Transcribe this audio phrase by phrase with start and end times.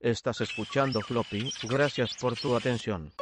[0.00, 3.12] Estás escuchando Floppy, gracias por tu atención.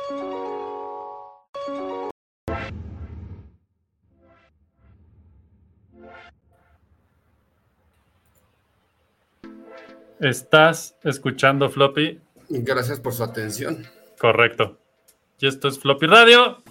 [10.20, 12.20] Estás escuchando Floppy.
[12.50, 13.86] Gracias por su atención.
[14.18, 14.78] Correcto.
[15.38, 16.62] Y esto es Floppy Radio.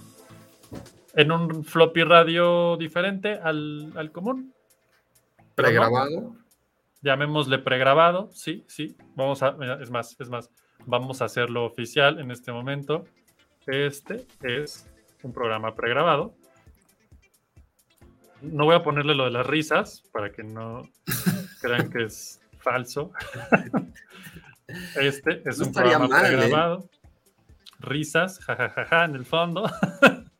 [1.16, 4.54] En un Floppy Radio diferente al, al común.
[5.56, 6.36] Pregrabado.
[7.06, 8.30] Llamémosle pregrabado.
[8.34, 8.98] Sí, sí.
[9.16, 9.56] Vamos a.
[9.80, 10.50] Es más, es más.
[10.86, 13.06] Vamos a hacerlo oficial en este momento.
[13.68, 14.90] Este es
[15.24, 16.36] un programa pregrabado.
[18.42, 20.82] No voy a ponerle lo de las risas para que no
[21.62, 23.12] crean que es falso.
[24.96, 26.28] Este es No un programa mal, ¿eh?
[26.28, 26.90] pregrabado.
[27.80, 29.70] Risas, jajajaja, en el fondo.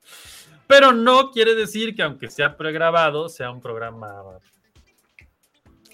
[0.68, 4.40] Pero no quiere decir que aunque sea pregrabado, sea un programa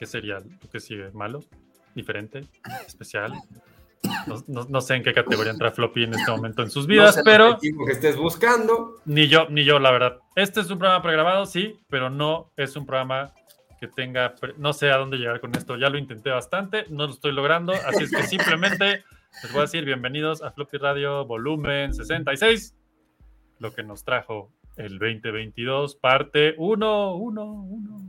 [0.02, 0.40] ¿Qué sería?
[0.72, 1.12] ¿Qué sigue?
[1.12, 1.44] ¿Malo?
[1.94, 2.48] ¿Diferente?
[2.88, 3.34] ¿Especial?
[4.26, 6.94] No, no- no sé en qué categoría entra Floppy en este momento en sus No
[6.94, 8.96] vidas, el pero que estés buscando.
[9.06, 10.18] ni yo, ni yo, la verdad.
[10.36, 13.32] Este es un programa pregrabado, sí, pero no es un programa
[13.80, 14.34] que tenga.
[14.34, 15.78] pre- No sé a dónde llegar con esto.
[15.78, 17.72] Ya lo intenté bastante, no lo estoy logrando.
[17.74, 19.04] Así es que simplemente
[19.44, 22.76] les voy a decir bienvenidos a Floppy Radio volumen 66,
[23.60, 28.02] lo que nos trajo el 2022, parte 1, 1, 1.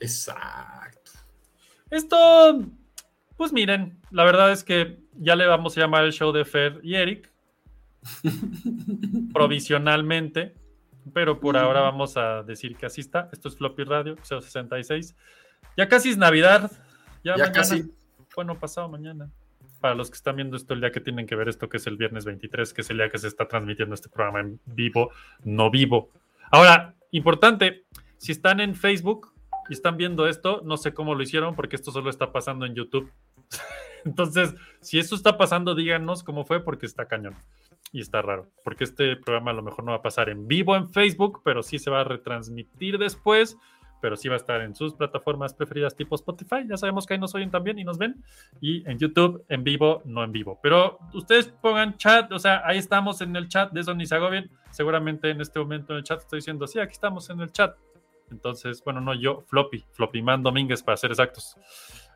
[0.00, 0.95] Exacto.
[1.90, 2.62] Esto,
[3.36, 6.80] pues miren, la verdad es que ya le vamos a llamar el show de Fer
[6.82, 7.30] y Eric,
[9.32, 10.54] provisionalmente,
[11.12, 13.28] pero por ahora vamos a decir que así está.
[13.32, 15.14] Esto es Floppy Radio, episodio 66.
[15.76, 16.70] Ya casi es Navidad.
[17.22, 17.92] Ya, Ya mañana, casi.
[18.34, 19.30] Bueno, pasado mañana.
[19.80, 21.86] Para los que están viendo esto el día que tienen que ver esto, que es
[21.86, 25.10] el viernes 23, que es el día que se está transmitiendo este programa en vivo,
[25.44, 26.10] no vivo.
[26.50, 27.84] Ahora, importante,
[28.16, 29.35] si están en Facebook
[29.68, 32.74] y están viendo esto, no sé cómo lo hicieron porque esto solo está pasando en
[32.74, 33.10] YouTube.
[34.04, 37.34] Entonces, si esto está pasando, díganos cómo fue porque está cañón
[37.92, 38.48] y está raro.
[38.62, 41.62] Porque este programa a lo mejor no va a pasar en vivo en Facebook, pero
[41.62, 43.58] sí se va a retransmitir después.
[44.02, 46.66] Pero sí va a estar en sus plataformas preferidas tipo Spotify.
[46.68, 48.22] Ya sabemos que ahí nos oyen también y nos ven.
[48.60, 50.60] Y en YouTube en vivo, no en vivo.
[50.62, 54.14] Pero ustedes pongan chat, o sea, ahí estamos en el chat, de eso ni se
[54.14, 54.50] agobien.
[54.70, 57.74] Seguramente en este momento en el chat estoy diciendo, sí, aquí estamos en el chat.
[58.30, 61.56] Entonces, bueno, no yo, Floppy, Floppy Man Domínguez para ser exactos.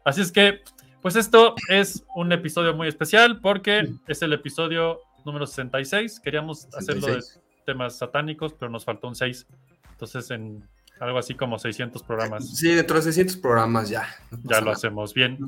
[0.05, 0.61] Así es que,
[1.03, 6.21] pues esto es un episodio muy especial porque es el episodio número 66.
[6.21, 7.41] Queríamos hacerlo de 66.
[7.65, 9.47] temas satánicos, pero nos faltó un 6.
[9.93, 10.67] Entonces, en
[10.99, 14.07] algo así como 600 programas, Sí, dentro de 600 programas ya.
[14.31, 15.39] no ya lo hacemos bien.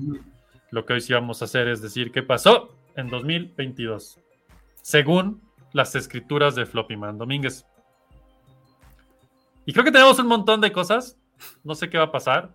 [0.71, 4.19] Lo que hoy sí vamos a hacer es decir qué pasó en 2022,
[4.81, 5.43] según
[5.73, 7.67] las escrituras de Floppy Man Domínguez.
[9.67, 11.19] Y creo que tenemos un montón de cosas.
[11.65, 12.55] No sé qué va a pasar.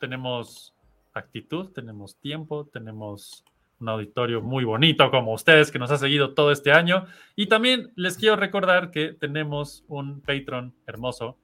[0.00, 0.74] Tenemos
[1.14, 3.44] actitud, tenemos tiempo, tenemos
[3.78, 7.06] un auditorio muy bonito como ustedes que nos ha seguido todo este año.
[7.34, 11.38] Y también les quiero recordar que tenemos un Patreon hermoso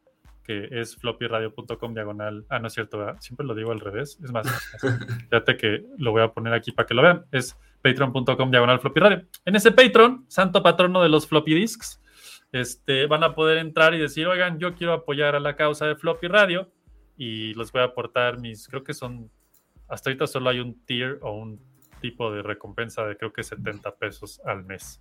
[0.45, 2.44] que es floppyradio.com diagonal.
[2.49, 3.17] Ah, no es cierto, ¿verdad?
[3.21, 4.19] siempre lo digo al revés.
[4.23, 4.47] Es más,
[5.31, 7.25] fíjate que lo voy a poner aquí para que lo vean.
[7.31, 9.23] Es patreon.com diagonal floppy radio.
[9.44, 12.02] En ese Patreon, santo patrono de los floppy disks,
[12.53, 15.97] este, van a poder entrar y decir, oigan, yo quiero apoyar a la causa de
[15.97, 16.71] floppy radio
[17.17, 19.31] y les voy a aportar mis, creo que son,
[19.89, 21.61] hasta ahorita solo hay un tier o un
[22.01, 25.01] tipo de recompensa de creo que 70 pesos al mes.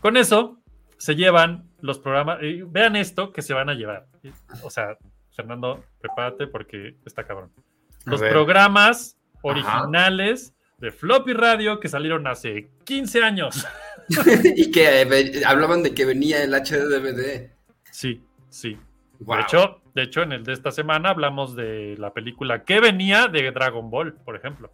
[0.00, 0.58] Con eso
[0.98, 4.06] se llevan los programas, y vean esto que se van a llevar.
[4.62, 4.98] O sea,
[5.34, 7.50] Fernando, prepárate porque está cabrón.
[8.04, 9.38] Los programas Ajá.
[9.42, 13.66] originales de Floppy Radio que salieron hace 15 años.
[14.56, 17.50] y que eh, hablaban de que venía el HDDVD.
[17.90, 18.76] Sí, sí.
[19.20, 19.36] Wow.
[19.36, 23.26] De hecho, de hecho, en el de esta semana hablamos de la película que venía
[23.28, 24.72] de Dragon Ball, por ejemplo.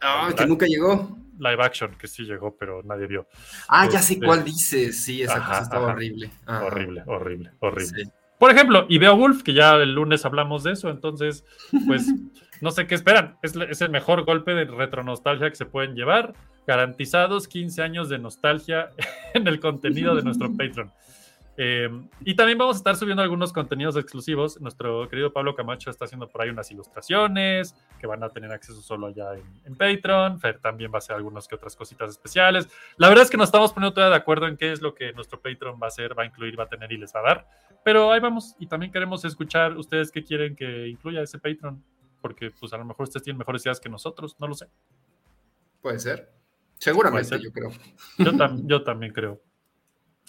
[0.00, 1.16] Ah, que nunca llegó.
[1.38, 3.28] Live action, que sí llegó, pero nadie vio.
[3.68, 5.04] Ah, ya sé Este- cuál dices.
[5.04, 5.92] Sí, esa Ajá, cosa estaba ajá.
[5.94, 6.30] horrible.
[6.46, 6.64] Ajá.
[6.64, 8.04] Horrible, horrible, horrible.
[8.04, 8.10] Sí.
[8.38, 11.44] Por ejemplo, y Beowulf, que ya el lunes hablamos de eso, entonces,
[11.86, 12.06] pues,
[12.60, 13.36] no sé qué esperan.
[13.42, 16.34] Es, es el mejor golpe de retronostalgia que se pueden llevar.
[16.66, 18.90] Garantizados 15 años de nostalgia
[19.34, 20.92] en el contenido de nuestro Patreon.
[21.60, 21.90] Eh,
[22.20, 24.60] y también vamos a estar subiendo algunos contenidos exclusivos.
[24.60, 28.80] Nuestro querido Pablo Camacho está haciendo por ahí unas ilustraciones que van a tener acceso
[28.80, 30.38] solo allá en, en Patreon.
[30.38, 32.68] Fer también va a hacer algunas que otras cositas especiales.
[32.96, 35.12] La verdad es que nos estamos poniendo todavía de acuerdo en qué es lo que
[35.14, 37.22] nuestro Patreon va a hacer, va a incluir, va a tener y les va a
[37.24, 37.48] dar.
[37.84, 38.54] Pero ahí vamos.
[38.60, 41.82] Y también queremos escuchar ustedes qué quieren que incluya ese Patreon.
[42.20, 44.66] Porque pues a lo mejor ustedes tienen mejores ideas que nosotros, no lo sé.
[45.82, 46.30] Puede ser.
[46.76, 47.48] Seguramente, Puede ser.
[47.48, 47.70] yo creo.
[48.18, 49.40] Yo, tam- yo también creo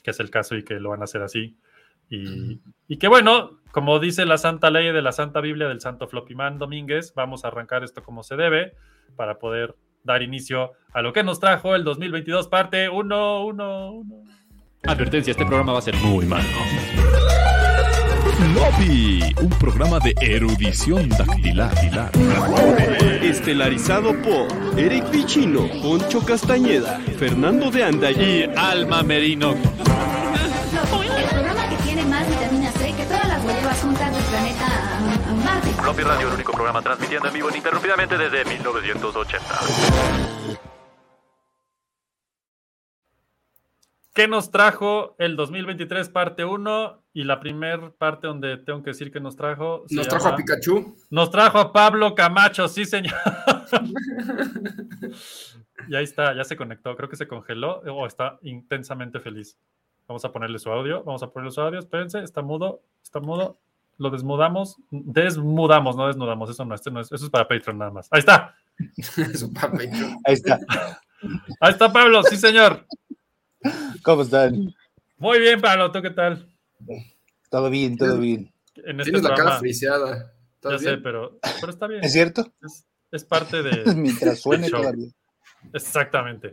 [0.01, 1.57] que es el caso y que lo van a hacer así.
[2.09, 6.07] Y, y que bueno, como dice la Santa Ley de la Santa Biblia del Santo
[6.07, 8.73] Flopimán Domínguez, vamos a arrancar esto como se debe
[9.15, 14.15] para poder dar inicio a lo que nos trajo el 2022 parte 1, 1, 1.
[14.83, 16.47] Advertencia, este programa va a ser muy malo.
[18.39, 21.73] Lobby, un programa de erudición dactilar.
[23.21, 24.47] Estelarizado por
[24.79, 29.51] Eric Pichino, Poncho Castañeda, Fernando de Anda y Alma Merino.
[29.51, 34.67] El programa que tiene más vitamina C que todas las huevas juntas del planeta
[35.43, 35.71] Marte.
[35.83, 39.45] Lobby Radio, el único programa transmitiendo en vivo ininterrumpidamente desde 1980.
[44.19, 47.03] ¿Qué nos trajo el 2023 parte 1?
[47.13, 49.85] Y la primer parte donde tengo que decir que nos trajo.
[49.89, 50.93] Nos trajo a Pikachu.
[51.09, 53.13] Nos trajo a Pablo Camacho, sí, señor.
[55.87, 56.97] y ahí está, ya se conectó.
[56.97, 59.57] Creo que se congeló o está intensamente feliz.
[60.05, 61.01] Vamos a ponerle su audio.
[61.05, 61.79] Vamos a ponerle su audio.
[61.79, 63.57] Espérense, está mudo, está mudo.
[63.97, 64.75] Lo desmudamos.
[64.91, 66.49] Desmudamos, no desnudamos.
[66.49, 67.09] Eso no, este no es.
[67.09, 68.09] Eso es para Patreon nada más.
[68.11, 68.53] Ahí está.
[69.33, 69.77] Su papá.
[70.25, 70.59] Ahí está.
[71.61, 72.85] Ahí está Pablo, sí, señor.
[74.03, 74.73] ¿Cómo están?
[75.17, 75.91] Muy bien, Pablo.
[75.91, 76.47] ¿Tú qué tal?
[77.49, 78.53] Todo bien, todo bien.
[78.75, 80.33] En este Tienes la cara friseada.
[80.63, 82.03] ya ¿Estás sé, pero, pero está bien.
[82.03, 82.53] ¿Es cierto?
[82.61, 85.09] Es, es parte de, Mientras suene todavía.
[85.73, 86.51] Exactamente.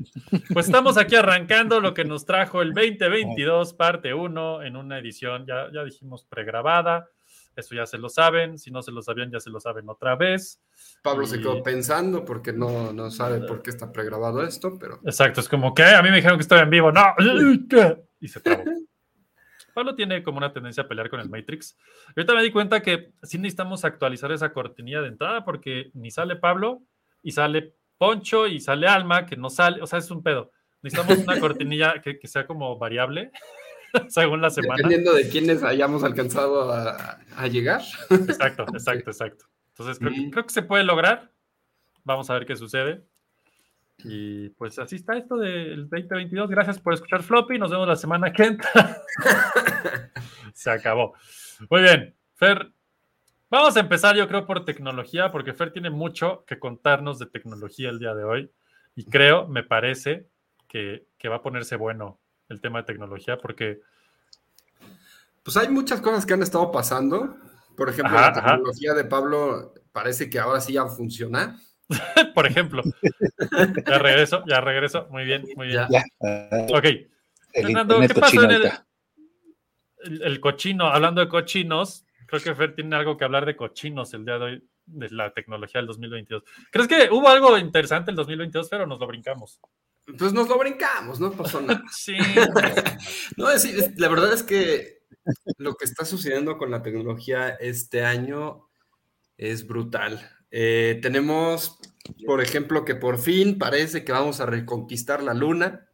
[0.52, 5.46] Pues estamos aquí arrancando lo que nos trajo el 2022, parte 1, en una edición,
[5.46, 7.08] ya, ya dijimos, pregrabada.
[7.56, 8.58] Eso ya se lo saben.
[8.58, 10.60] Si no se lo sabían, ya se lo saben otra vez.
[11.02, 15.40] Pablo se quedó pensando porque no, no sabe por qué está pregrabado esto, pero Exacto,
[15.40, 16.92] es como que a mí me dijeron que estaba en vivo.
[16.92, 17.02] No,
[18.20, 18.62] y se trabó.
[19.74, 21.76] Pablo tiene como una tendencia a pelear con el Matrix.
[22.16, 26.36] Ahorita me di cuenta que sí necesitamos actualizar esa cortinilla de entrada porque ni sale
[26.36, 26.82] Pablo
[27.22, 30.50] y sale Poncho y sale Alma, que no sale, o sea, es un pedo.
[30.82, 33.32] Necesitamos una cortinilla que, que sea como variable
[34.08, 34.74] según la semana.
[34.76, 37.82] dependiendo de quiénes hayamos alcanzado a, a llegar.
[38.10, 39.44] Exacto, exacto, exacto.
[39.70, 40.30] Entonces creo, que- Mm.
[40.30, 41.30] creo que se puede lograr.
[42.04, 43.02] Vamos a ver qué sucede.
[44.04, 46.50] Y pues así está esto del 2022.
[46.50, 47.58] Gracias por escuchar Floppy.
[47.58, 49.02] Nos vemos la semana que entra.
[50.54, 51.14] se acabó.
[51.70, 52.72] Muy bien, Fer.
[53.48, 57.88] Vamos a empezar, yo creo, por tecnología, porque Fer tiene mucho que contarnos de tecnología
[57.90, 58.50] el día de hoy.
[58.96, 60.26] Y creo, me parece,
[60.68, 62.18] que, que va a ponerse bueno
[62.48, 63.80] el tema de tecnología, porque
[65.42, 67.36] Pues hay muchas cosas que han estado pasando.
[67.76, 68.50] Por ejemplo, Ajá, la ajá.
[68.56, 71.60] tecnología de Pablo parece que ahora sí ya funciona.
[72.34, 72.82] por ejemplo,
[73.86, 75.06] ya regreso, ya regreso.
[75.10, 75.86] Muy bien, muy bien.
[75.88, 76.02] Ya.
[76.20, 76.66] Ya.
[76.76, 77.08] Ok, el
[77.66, 78.86] Fernando, ¿qué pasó cochino en el, ahorita.
[79.98, 80.86] el- el cochino?
[80.88, 84.44] Hablando de cochinos, creo que Fer tiene algo que hablar de cochinos el día de
[84.44, 86.42] hoy, de la tecnología del 2022.
[86.72, 89.60] ¿Crees que hubo algo interesante el 2022, Fer, o nos lo brincamos?
[90.18, 91.82] Pues nos lo brincamos, no pasó nada.
[91.92, 92.16] Sí,
[93.36, 95.00] No, es, es- la verdad es que
[95.58, 98.68] lo que está sucediendo con la tecnología este año
[99.36, 100.30] es brutal.
[100.50, 101.78] Eh, tenemos,
[102.24, 105.88] por ejemplo, que por fin parece que vamos a reconquistar la luna.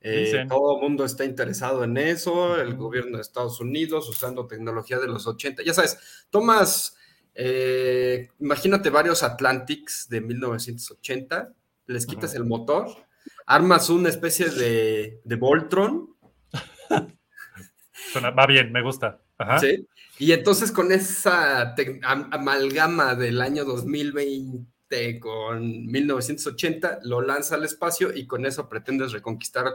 [0.00, 4.98] Eh, todo el mundo está interesado en eso, el gobierno de Estados Unidos usando tecnología
[4.98, 5.62] de los 80.
[5.62, 5.98] Ya sabes,
[6.30, 6.96] tomas,
[7.34, 11.52] eh, imagínate varios Atlantics de 1980,
[11.86, 12.38] les quitas Ajá.
[12.38, 12.88] el motor,
[13.46, 16.16] armas una especie de, de Voltron,
[18.12, 19.20] suena- va bien, me gusta.
[19.38, 19.58] Ajá.
[19.58, 19.86] ¿sí?
[20.18, 28.14] Y entonces con esa am- amalgama del año 2020 con 1980, lo lanza al espacio
[28.14, 29.72] y con eso pretendes reconquistar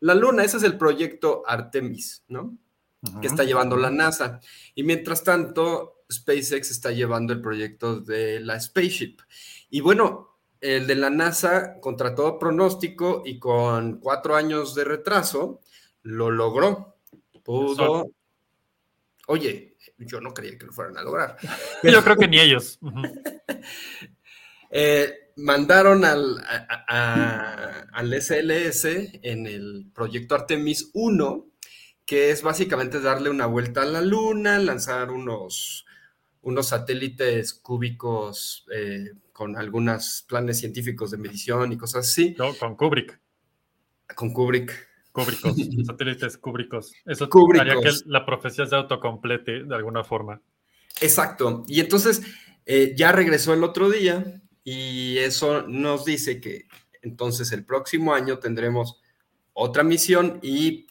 [0.00, 0.44] la luna.
[0.44, 2.56] Ese es el proyecto Artemis, ¿no?
[3.20, 4.40] Que está llevando la NASA.
[4.74, 9.20] Y mientras tanto, SpaceX está llevando el proyecto de la Spaceship.
[9.70, 15.60] Y bueno, el de la NASA, contra todo pronóstico y con cuatro años de retraso,
[16.02, 16.96] lo logró.
[17.44, 18.10] Pudo.
[19.26, 21.36] Oye, yo no creía que lo fueran a lograr.
[21.82, 22.78] Yo creo que ni ellos.
[24.70, 28.84] Eh, mandaron al, a- a- al SLS
[29.22, 31.46] en el proyecto Artemis 1,
[32.04, 35.86] que es básicamente darle una vuelta a la Luna, lanzar unos,
[36.42, 42.74] unos satélites cúbicos eh, con algunos planes científicos de medición y cosas así, Yo con
[42.74, 43.20] Kubrick.
[44.16, 44.88] con Kubrick.
[45.12, 45.54] Cúbricos,
[45.86, 46.92] satélites cúbricos.
[47.06, 47.68] Eso Cúbricos.
[47.68, 50.42] haría que la profecía se autocomplete de alguna forma.
[51.00, 51.64] Exacto.
[51.68, 52.20] Y entonces
[52.66, 56.64] eh, ya regresó el otro día y eso nos dice que
[57.02, 59.00] entonces el próximo año tendremos
[59.52, 60.88] otra misión y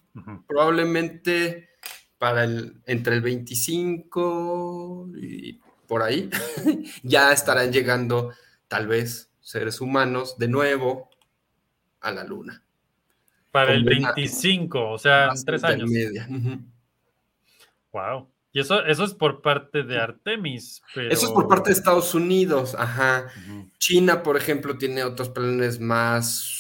[0.48, 1.72] probablemente
[2.18, 6.30] para el entre el 25 y por ahí
[7.04, 8.34] ya estarán llegando
[8.68, 11.10] tal vez seres humanos de nuevo
[12.02, 12.64] a la luna.
[13.52, 15.90] Para el Con una- 25, o sea, en tres años.
[15.90, 16.60] Ujú.
[17.92, 18.30] Wow.
[18.52, 20.82] Y eso, eso es por parte de Artemis.
[20.94, 21.12] Pero...
[21.12, 23.28] Eso es por parte de Estados Unidos, ajá.
[23.78, 26.57] China, por ejemplo, tiene otros planes más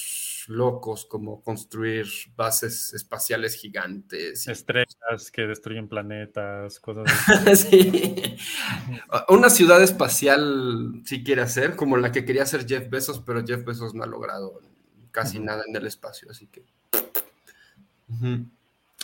[0.47, 4.47] locos, como construir bases espaciales gigantes.
[4.47, 7.05] y- Estrellas que destruyen planetas, cosas
[7.45, 7.47] así.
[7.55, 8.37] Sí.
[9.29, 13.63] Una ciudad espacial sí quiere hacer, como la que quería hacer Jeff Bezos, pero Jeff
[13.65, 14.59] Bezos no ha logrado
[15.11, 16.63] casi nada en el espacio, así que.
[18.09, 18.45] Ujú.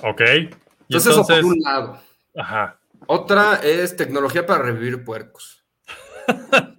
[0.01, 0.21] Ok.
[0.21, 0.50] Y
[0.95, 2.01] Entonces, eso por un lado.
[2.38, 2.79] ajá.
[3.07, 5.63] Otra es tecnología para revivir puercos.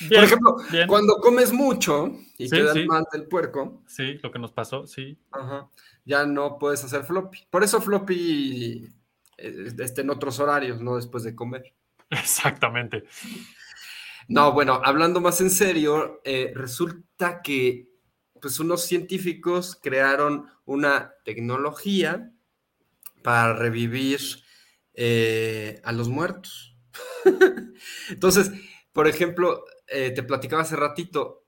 [0.00, 0.86] Bien, Por ejemplo, bien.
[0.88, 2.86] cuando comes mucho y Sí, te dan sí.
[2.86, 5.18] mal del puerco, Sí, lo que nos pasó, sí.
[5.30, 5.68] ajá,
[6.04, 7.46] ya no puedes hacer floppy.
[7.50, 8.88] Por eso floppy
[9.38, 11.74] eh, está en otros horarios, no después de comer.
[12.10, 13.04] Exactamente.
[14.28, 17.88] No, bueno, hablando más en serio, eh, resulta que
[18.40, 22.32] pues unos científicos crearon una tecnología
[23.22, 24.20] para revivir
[24.94, 26.74] eh, a los muertos.
[28.08, 28.50] Entonces,
[28.92, 31.39] por ejemplo, eh, te platicaba hace ratito,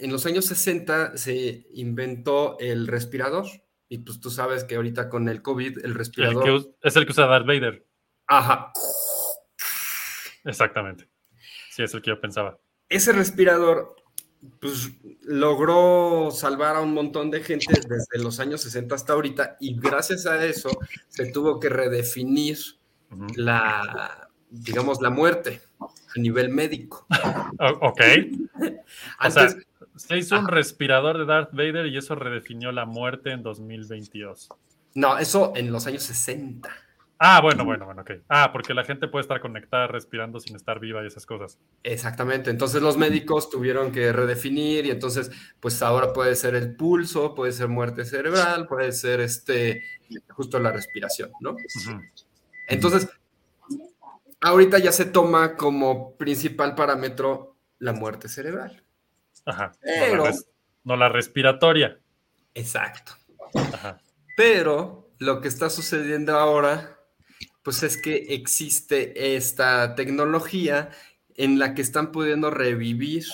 [0.00, 3.46] en los años 60 se inventó el respirador
[3.88, 6.44] y pues tú sabes que ahorita con el COVID el El respirador...
[6.44, 7.86] que es el que usa Darth Vader.
[8.26, 8.72] Ajá,
[10.44, 11.08] Exactamente.
[11.70, 12.58] Sí, es el que yo pensaba.
[12.88, 13.96] ese respirador
[14.60, 14.90] pues,
[15.22, 20.26] logró salvar a un montón de gente desde los años 60 hasta ahorita y gracias
[20.26, 20.70] a eso
[21.08, 22.58] se tuvo que redefinir
[23.36, 27.06] la, digamos, la muerte a nivel médico.
[27.80, 28.00] Ok.
[29.24, 29.48] O sea,
[29.96, 34.48] se hizo un respirador de Darth Vader y eso redefinió la muerte en 2022.
[34.94, 36.68] no, eso en los años 60.
[37.24, 38.10] Ah, bueno, bueno, bueno, ok.
[38.28, 41.56] Ah, porque la gente puede estar conectada respirando sin estar viva y esas cosas.
[41.84, 45.30] Exactamente, entonces los médicos tuvieron que redefinir y entonces
[45.60, 49.84] pues ahora puede ser el pulso, puede ser muerte cerebral, puede ser este
[50.30, 51.54] justo la respiración, ¿no?
[52.66, 53.08] Entonces,
[54.40, 58.82] ahorita ya se toma como principal parámetro la muerte cerebral.
[59.44, 59.72] Ajá.
[59.74, 60.46] No Pero- la, res-
[60.84, 61.98] no la respiratoria.
[62.54, 63.12] Exacto.
[63.54, 63.98] Ajá.
[64.36, 66.98] Pero lo que está sucediendo ahora,
[67.62, 70.90] pues es que existe esta tecnología
[71.36, 73.24] en la que están pudiendo revivir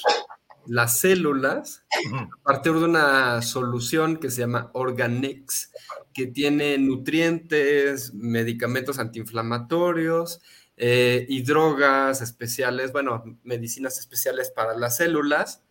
[0.66, 1.84] las células
[2.14, 5.72] a partir de una solución que se llama Organix,
[6.12, 10.40] que tiene nutrientes, medicamentos antiinflamatorios
[10.76, 15.62] eh, y drogas especiales, bueno, medicinas especiales para las células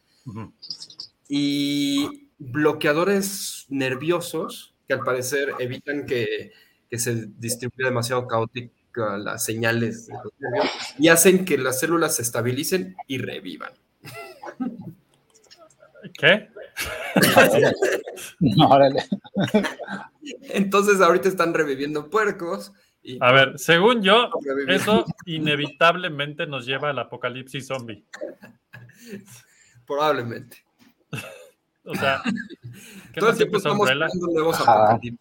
[1.28, 6.52] Y bloqueadores nerviosos que al parecer evitan que,
[6.90, 8.72] que se distribuya demasiado caótica
[9.18, 13.74] las señales de los nervios y hacen que las células se estabilicen y revivan.
[16.18, 16.50] ¿Qué?
[18.70, 19.04] Órale.
[20.50, 22.72] Entonces ahorita están reviviendo puercos
[23.04, 24.30] y A ver, según yo,
[24.68, 28.04] eso inevitablemente nos lleva al apocalipsis zombie.
[29.88, 30.64] probablemente.
[31.84, 32.22] O sea,
[33.14, 35.20] ¿qué Todo el tiempo estamos creando nuevos apocalipsis.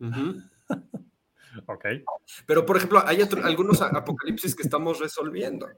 [0.00, 0.42] Ujú.
[1.66, 1.84] Ok.
[2.46, 5.68] Pero, por ejemplo, hay otro- algunos a- apocalipsis que estamos resolviendo.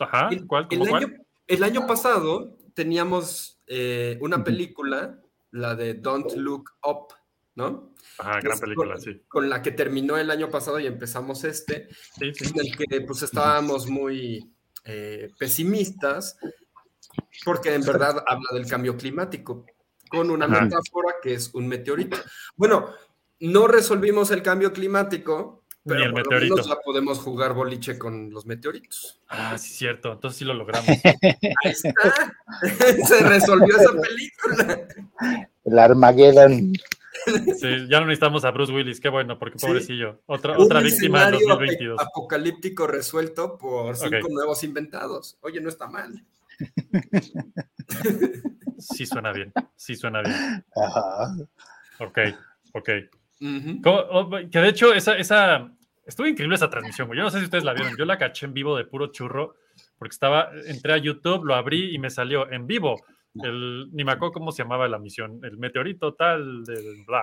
[0.00, 0.66] Ajá, El- ¿cuál?
[0.70, 1.26] el, ¿Cómo año, cuál?
[1.46, 5.20] el año pasado teníamos eh, una película,
[5.50, 7.08] la de Don't Look Up,
[7.54, 7.92] ¿no?
[8.18, 9.22] Ajá, gran Es película, con, sí.
[9.28, 12.50] con la que terminó el año pasado y empezamos este, Sí, sí.
[12.54, 14.50] en el que pues estábamos muy
[14.84, 16.38] eh, pesimistas,
[17.44, 19.66] porque en verdad habla del cambio climático,
[20.08, 20.62] con una Ajá.
[20.62, 22.16] metáfora que es un meteorito.
[22.56, 22.90] Bueno,
[23.40, 26.54] no resolvimos el cambio climático, Ni pero el por lo meteorito.
[26.56, 29.20] menos ya podemos jugar boliche con los meteoritos.
[29.28, 30.12] Ah, sí, cierto.
[30.12, 30.86] Entonces sí lo logramos.
[31.64, 31.92] Ahí está.
[33.08, 34.88] Se resolvió esa película.
[35.64, 36.72] El Armageddon.
[37.58, 39.00] Sí, ya no necesitamos a Bruce Willis.
[39.00, 39.66] Qué bueno, porque Sí.
[39.66, 40.20] pobrecillo.
[40.26, 42.00] Otra, Un otra víctima en escenario 2022.
[42.00, 45.36] apocalíptico resuelto por cinco nuevos inventados.
[45.40, 46.24] Oye, no está mal.
[48.78, 49.52] Sí suena bien.
[49.76, 50.64] Sí suena bien.
[50.76, 51.34] Ajá.
[52.00, 52.18] Ok,
[52.74, 52.88] ok.
[53.82, 55.70] ¿Cómo- oh, Que de hecho, esa, esa.
[56.04, 57.18] Estuvo increíble esa transmisión, güey.
[57.18, 57.96] Yo no sé si ustedes la vieron.
[57.96, 59.54] Yo la caché en vivo de puro churro,
[59.98, 60.50] porque estaba.
[60.66, 63.00] Entré a YouTube, lo abrí y me salió en vivo.
[63.34, 65.40] El, ni me acuerdo cómo se llamaba la misión.
[65.44, 67.22] El meteorito tal, del bla.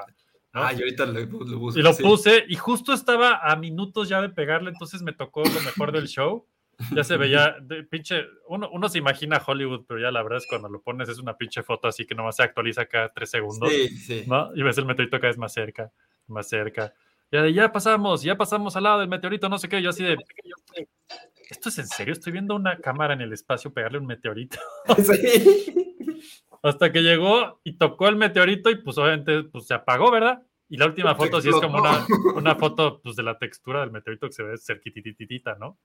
[0.53, 0.63] ¿no?
[0.63, 1.79] Ay, ahorita lo, lo busco.
[1.79, 2.01] Y lo sí.
[2.01, 6.07] puse y justo estaba a minutos ya de pegarle, entonces me tocó lo mejor del
[6.07, 6.47] show.
[6.95, 10.47] Ya se veía, de, pinche, uno, uno se imagina Hollywood, pero ya la verdad es
[10.47, 13.69] cuando lo pones es una pinche foto así que nomás se actualiza cada tres segundos,
[13.69, 14.23] Sí, sí.
[14.27, 14.49] ¿no?
[14.55, 15.91] Y ves el meteorito cada vez más cerca,
[16.27, 16.93] más cerca.
[17.31, 20.03] Ya de, ya pasamos, ya pasamos al lado del meteorito, no sé qué, yo así
[20.03, 20.17] de,
[21.49, 22.13] ¿esto es en serio?
[22.13, 24.57] Estoy viendo una cámara en el espacio pegarle un meteorito.
[24.97, 25.75] Sí.
[26.61, 30.41] Hasta que llegó y tocó el meteorito y pues obviamente pues, se apagó, ¿verdad?
[30.67, 32.05] Y la última foto sí es como una,
[32.35, 35.77] una foto pues, de la textura del meteorito que se ve cerquitititita, ¿no?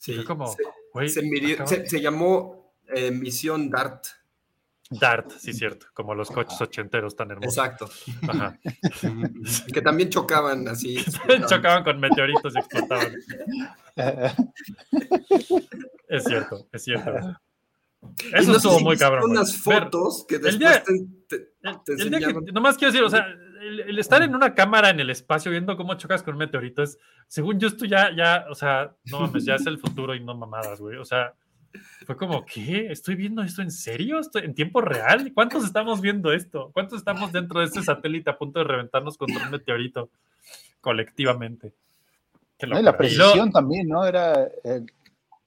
[0.00, 0.62] Sí, Fue como, se,
[0.94, 4.06] güey, se midió- acaba- se- se llamó eh, Misión DART.
[4.92, 7.56] Dart, sí, cierto, como los coches ochenteros tan hermosos.
[7.56, 7.88] Exacto.
[8.26, 8.58] Ajá.
[9.72, 10.96] que también chocaban así.
[11.48, 13.14] Chocaban con meteoritos y explotaban.
[16.08, 17.12] Es cierto, es cierto.
[18.32, 19.30] Eso no estuvo si muy cabrón.
[19.30, 20.92] unas Ver, fotos que el después día- te,
[21.28, 23.26] te- el- te el día que- nomás quiero decir, o sea,
[23.60, 26.82] el, el estar en una cámara en el espacio viendo cómo chocas con un meteorito
[26.82, 26.98] es,
[27.28, 30.34] según yo, esto ya, ya, o sea, no mames, ya es el futuro y no
[30.34, 30.96] mamadas, güey.
[30.96, 31.34] O sea,
[32.06, 32.88] fue como, ¿qué?
[32.90, 34.18] ¿Estoy viendo esto en serio?
[34.18, 35.32] ¿Estoy en tiempo real?
[35.34, 36.70] ¿Cuántos estamos viendo esto?
[36.72, 40.10] ¿Cuántos estamos dentro de este satélite a punto de reventarnos contra un meteorito
[40.80, 41.72] colectivamente?
[42.66, 44.04] No, y la precisión también, ¿no?
[44.04, 44.84] Era, eh,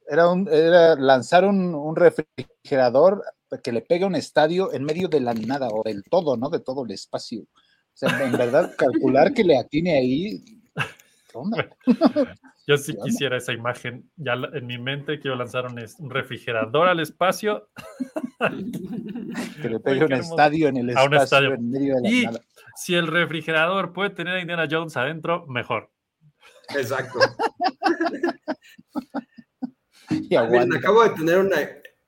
[0.08, 3.24] era, un, era lanzar un, un refrigerador
[3.64, 6.50] que le pegue a un estadio en medio de la nada o del todo, ¿no?
[6.50, 7.46] De todo el espacio.
[7.94, 10.44] O sea, en verdad, calcular que le atine ahí.
[10.76, 11.70] ¿qué onda?
[12.66, 14.10] Yo sí quisiera esa imagen.
[14.16, 17.70] Ya en mi mente quiero lanzar un, refrigerador al espacio.
[19.62, 21.54] Que le pegue un estadio en el A un espacio, estadio.
[21.54, 22.40] en medio de la Y nada.
[22.76, 25.92] si el refrigerador puede tener a Indiana Jones adentro, mejor.
[26.76, 27.20] Exacto.
[30.10, 31.58] Y Ah, miren, acabo de tener una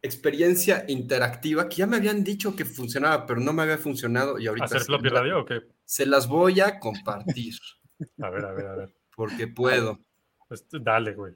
[0.06, 4.48] experiencia interactiva que ya me habían dicho que funcionaba, pero no me había funcionado y
[4.48, 5.62] ahorita ¿Hacer se, floppy la- radio o qué?
[5.84, 7.56] se las voy a compartir
[8.22, 8.96] A ver, a ver, a ver.
[9.16, 10.00] porque puedo.
[10.48, 11.34] Pues, dale, güey.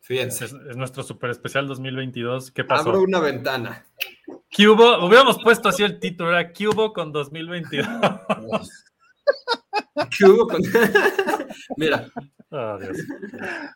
[0.00, 0.46] Fíjense.
[0.46, 2.52] Es, es nuestro super especial 2022.
[2.52, 2.88] ¿Qué pasó?
[2.90, 3.84] Abro una ventana.
[4.56, 7.86] Cubo, hubiéramos puesto así el título, era Cubo con 2022.
[10.16, 10.62] ¿Qué hubo con-
[11.76, 12.08] Mira,
[12.52, 12.98] Oh, Dios.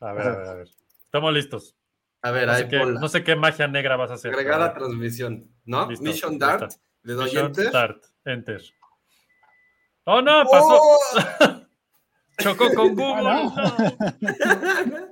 [0.00, 0.69] A ver, a ver, a ver.
[1.04, 1.76] Estamos listos.
[2.25, 4.33] A ver, No ahí sé, qué, no sé qué magia negra vas a hacer.
[4.33, 5.87] Agregar a transmisión, ¿no?
[5.90, 6.38] Listo, Mission.
[6.38, 6.73] Dart.
[7.02, 7.69] Le doy Mission enter.
[7.69, 8.04] Start.
[8.25, 8.62] Enter.
[10.04, 10.81] Oh, no, pasó.
[10.81, 10.99] ¡Oh!
[12.40, 13.28] Chocó con Google.
[13.28, 15.09] Ah, no.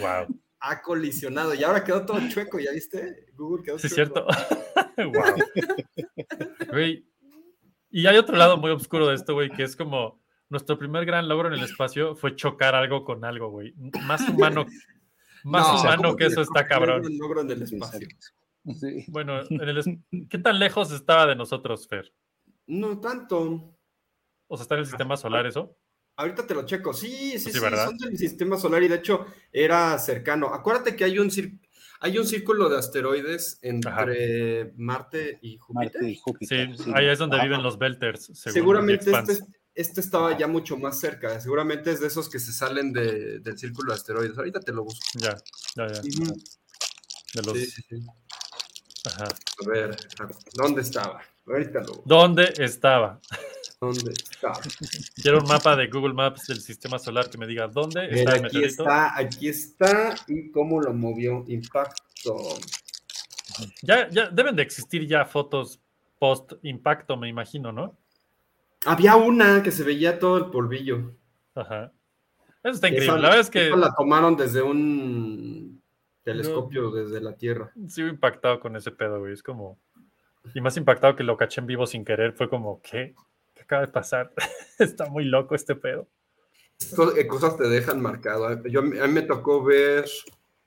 [0.00, 0.40] Wow.
[0.60, 3.26] Ha colisionado y ahora quedó todo chueco, ¿ya viste?
[3.34, 4.26] Google quedó Sí, es cierto.
[4.96, 5.34] wow.
[6.70, 7.06] Güey.
[7.90, 11.28] Y hay otro lado muy oscuro de esto, güey, que es como nuestro primer gran
[11.28, 13.74] logro en el espacio fue chocar algo con algo, güey.
[14.06, 14.64] Más humano,
[15.44, 17.04] más No, humano ¿cómo que eso está cabrón.
[17.06, 18.08] un logro en el espacio?
[18.78, 19.04] Sí.
[19.08, 19.86] Bueno, en el es-
[20.28, 22.12] ¿qué tan lejos estaba de nosotros, Fer?
[22.66, 23.74] No tanto.
[24.46, 25.76] O sea, está en el sistema solar eso.
[26.16, 26.92] Ahorita te lo checo.
[26.92, 27.86] Sí, sí, Sí, sí, ¿verdad?
[27.86, 30.52] son del sistema solar y de hecho era cercano.
[30.52, 31.60] Acuérdate que hay un, cir-
[32.00, 35.92] hay un círculo de asteroides entre Marte y Júpiter.
[35.94, 36.76] Marte y Júpiter.
[36.76, 38.24] Sí, ahí es donde viven los Belters.
[38.34, 39.44] según Seguramente este,
[39.80, 41.40] este estaba ya mucho más cerca.
[41.40, 44.36] Seguramente es de esos que se salen de- del círculo de asteroides.
[44.36, 45.00] Ahorita te lo busco.
[45.14, 45.36] Ya,
[45.76, 46.00] ya, ya.
[46.02, 47.96] De los, Sí, sí, sí.
[49.06, 49.24] ajá.
[49.26, 49.96] A ver,
[50.54, 51.22] ¿dónde estaba?
[51.46, 53.20] Ahorita lo ¿Dónde estaba?
[53.80, 54.60] ¿Dónde estaba?
[55.22, 58.30] Quiero un mapa de Google Maps del sistema solar que me diga dónde Mira, está
[58.32, 58.82] el aquí meteorito.
[58.82, 60.14] está, aquí está.
[60.26, 61.44] ¿Y cómo lo movió?
[61.46, 62.58] Impacto.
[63.82, 65.78] Ya, ya deben de existir ya fotos
[66.18, 67.96] post impacto, me imagino, ¿no?
[68.86, 71.14] Había una que se veía todo el polvillo.
[71.54, 71.92] Ajá.
[72.62, 73.06] Eso está increíble.
[73.12, 75.82] Esa- la verdad es que la tomaron desde un
[76.22, 77.72] telescopio desde la Tierra.
[77.88, 79.32] sigo impactado con ese pedo, güey.
[79.32, 79.78] Es como.
[80.54, 82.32] Y más impactado que lo caché en vivo sin querer.
[82.32, 83.14] Fue como, ¿qué?
[83.54, 84.32] ¿Qué acaba de pasar?
[84.78, 86.08] está muy loco este pedo.
[86.78, 88.52] Estas cosas te dejan marcado.
[88.52, 88.60] ¿eh?
[88.70, 90.04] Yo, a mí me tocó ver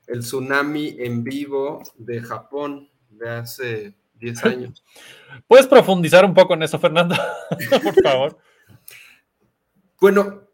[0.08, 4.84] el tsunami en vivo de Japón de hace 10 años.
[5.48, 7.16] ¿Puedes profundizar un poco en eso, Fernando?
[7.84, 8.38] Por favor.
[10.00, 10.48] Bueno,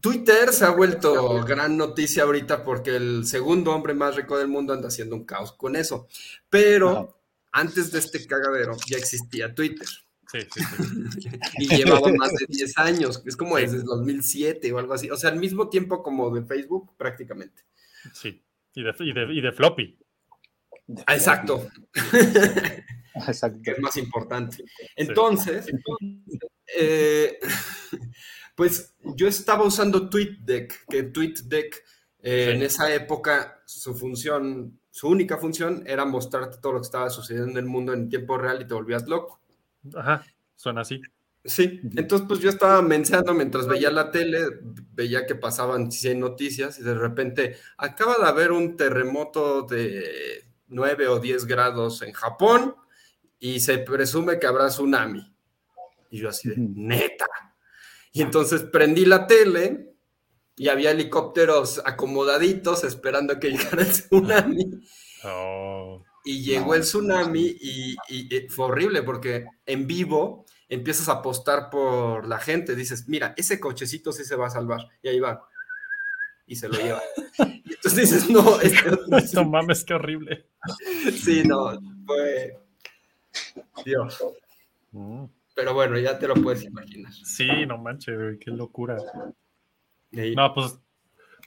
[0.00, 4.72] Twitter se ha vuelto gran noticia ahorita porque el segundo hombre más rico del mundo
[4.72, 6.08] anda haciendo un caos con eso.
[6.48, 9.86] Pero antes de este cagadero ya existía Twitter
[10.30, 10.60] Sí, sí,
[11.20, 11.28] sí.
[11.58, 13.22] y llevaba más de 10 años.
[13.26, 15.10] Es como desde el 2007 o algo así.
[15.10, 17.62] O sea, al mismo tiempo como de Facebook prácticamente.
[18.12, 18.42] sí.
[18.72, 19.98] Y, de, y, de, y de floppy.
[21.06, 21.68] Ah, Exacto,
[23.14, 23.60] Exacto.
[23.62, 24.64] que es más importante.
[24.96, 25.66] Entonces,
[26.78, 27.38] eh,
[28.54, 31.84] pues yo estaba usando TweetDeck, que TweetDeck
[32.22, 32.56] eh, Sí.
[32.56, 37.50] en esa época su función, su única función era mostrarte todo lo que estaba sucediendo
[37.52, 39.40] en el mundo en tiempo real y te volvías loco.
[39.94, 40.24] Ajá.
[40.54, 41.00] Suena así.
[41.42, 44.40] Sí, entonces pues yo estaba menseando mientras veía la tele,
[44.92, 51.08] veía que pasaban 100 noticias y de repente acaba de haber un terremoto de 9
[51.08, 52.74] o 10 grados en Japón
[53.38, 55.32] y se presume que habrá tsunami.
[56.10, 57.26] Y yo así de, neta.
[58.12, 59.94] Y entonces prendí la tele
[60.56, 64.64] y había helicópteros acomodaditos esperando que llegara el tsunami.
[65.24, 66.02] Oh.
[66.24, 71.70] Y llegó el tsunami y, y- y fue horrible porque en vivo empiezas a apostar
[71.70, 75.48] por la gente, dices, mira, ese cochecito sí se va a salvar, y ahí va.
[76.50, 77.00] Y se lo lleva.
[77.38, 79.36] Y entonces dices, no, este otro sí".
[79.36, 80.46] No mames, qué horrible.
[81.12, 82.58] Sí, no, fue.
[83.84, 84.18] Dios.
[84.90, 85.26] Mm.
[85.54, 87.12] Pero bueno, ya te lo puedes imaginar.
[87.12, 88.96] Sí, no manches, güey, qué locura.
[90.12, 90.76] Ahí- No, pues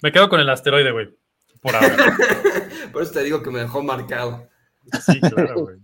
[0.01, 1.13] me quedo con el asteroide, güey.
[1.61, 1.89] Por ahora.
[2.93, 4.47] Por eso te digo que me dejó marcado.
[5.05, 5.77] Sí, claro, güey.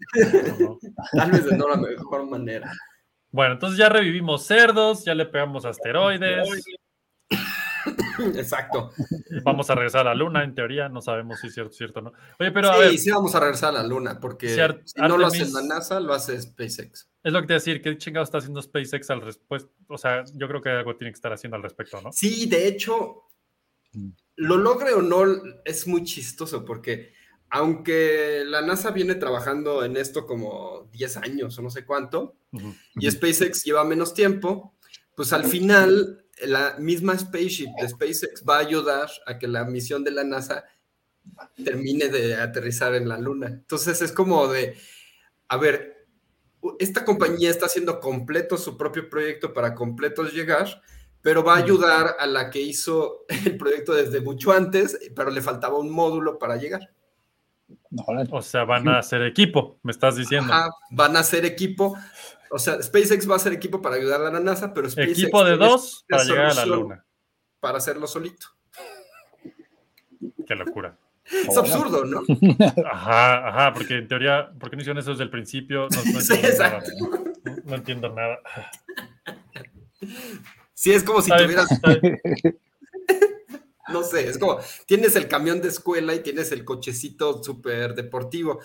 [0.59, 0.79] No, no.
[1.11, 2.71] Tal vez de no la mejor manera.
[3.31, 6.47] Bueno, entonces ya revivimos cerdos, ya le pegamos asteroides.
[8.35, 8.91] Exacto.
[9.43, 10.89] Vamos a regresar a la luna, en teoría.
[10.89, 12.13] No sabemos si es cierto, cierto o no.
[12.39, 14.81] Oye, pero a sí, ver, sí vamos a regresar a la luna, porque Si Ar-
[14.85, 17.09] si no lo hace la NASA, lo hace SpaceX.
[17.23, 17.81] es lo que te iba a decir.
[17.81, 19.69] ¿Qué chingado está haciendo SpaceX al respecto?
[19.87, 22.11] O sea, yo creo que algo tiene que estar haciendo al respecto, ¿no?
[22.11, 23.23] Sí, de hecho,
[24.35, 25.23] lo logre o no,
[25.65, 27.13] es muy chistoso, porque
[27.49, 32.35] aunque la NASA viene trabajando en esto como 10 años o no sé cuánto,
[32.95, 34.75] y SpaceX lleva menos tiempo,
[35.15, 40.03] pues al final la misma spaceship de SpaceX va a ayudar a que la misión
[40.03, 40.65] de la NASA
[41.63, 43.47] termine de aterrizar en la Luna.
[43.47, 44.75] Entonces es como de,
[45.47, 46.07] a ver,
[46.79, 50.81] esta compañía está haciendo completo su propio proyecto para completos llegar,
[51.21, 55.41] pero va a ayudar a la que hizo el proyecto desde mucho antes, pero le
[55.41, 56.91] faltaba un módulo para llegar.
[58.31, 60.51] O sea, van a hacer equipo, me estás diciendo.
[60.51, 61.95] Ajá, van a hacer equipo.
[62.51, 65.43] O sea, SpaceX va a hacer equipo para ayudar a la NASA, pero SpaceX equipo
[65.43, 67.05] de dos para llegar a la luna.
[67.59, 68.47] Para hacerlo solito.
[70.47, 70.97] Qué locura.
[71.25, 72.23] Es absurdo, ¿no?
[72.91, 75.87] Ajá, ajá, porque en teoría, ¿por qué no hicieron eso desde el principio?
[75.91, 76.49] No, no Sí, entiendo nada.
[76.49, 76.91] exacto.
[77.43, 78.39] No, no entiendo nada.
[80.73, 81.67] Sí, es como si tuvieras,
[83.89, 88.59] no sé, es como tienes el camión de escuela y tienes el cochecito súper deportivo.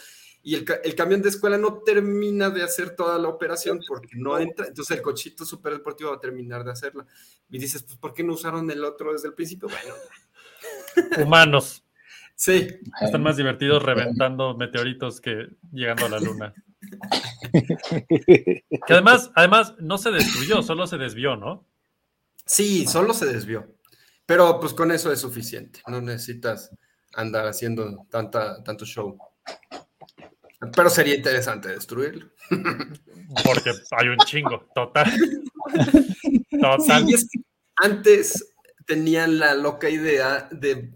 [0.46, 4.10] Y el, ca- el camión de escuela no termina de hacer toda la operación porque
[4.14, 4.66] no entra.
[4.66, 7.06] Entonces el cochito súper deportivo va a terminar de hacerla.
[7.50, 9.68] Y dices, pues, ¿por qué no usaron el otro desde el principio?
[9.68, 9.94] Bueno,
[11.26, 11.82] Humanos
[12.36, 12.68] sí,
[13.00, 16.54] están más divertidos reventando meteoritos que llegando a la luna.
[17.50, 21.64] Que además, además no se destruyó, solo se desvió, ¿no?
[22.44, 23.66] Sí, solo se desvió.
[24.26, 25.80] Pero pues con eso es suficiente.
[25.86, 26.70] No necesitas
[27.14, 29.16] andar haciendo tanta, tanto show.
[30.74, 32.30] Pero sería interesante destruirlo.
[33.44, 35.10] Porque hay un chingo, total.
[36.60, 37.06] Total.
[37.06, 37.40] Sí, es que
[37.76, 38.54] antes
[38.86, 40.92] tenían la loca idea de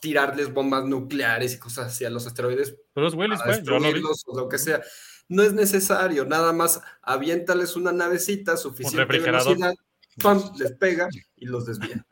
[0.00, 3.88] tirarles bombas nucleares y cosas así a los asteroides Pero es Willis, para yo lo
[4.26, 4.80] o lo que sea.
[5.28, 9.58] No es necesario, nada más aviéntales una navecita suficiente refrigerador.
[9.58, 9.74] velocidad,
[10.22, 10.42] ¡pam!
[10.58, 12.04] les pega y los desvía.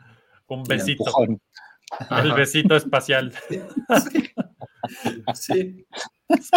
[0.46, 1.04] Un un besito.
[2.10, 3.32] El besito espacial.
[5.34, 5.86] Sí,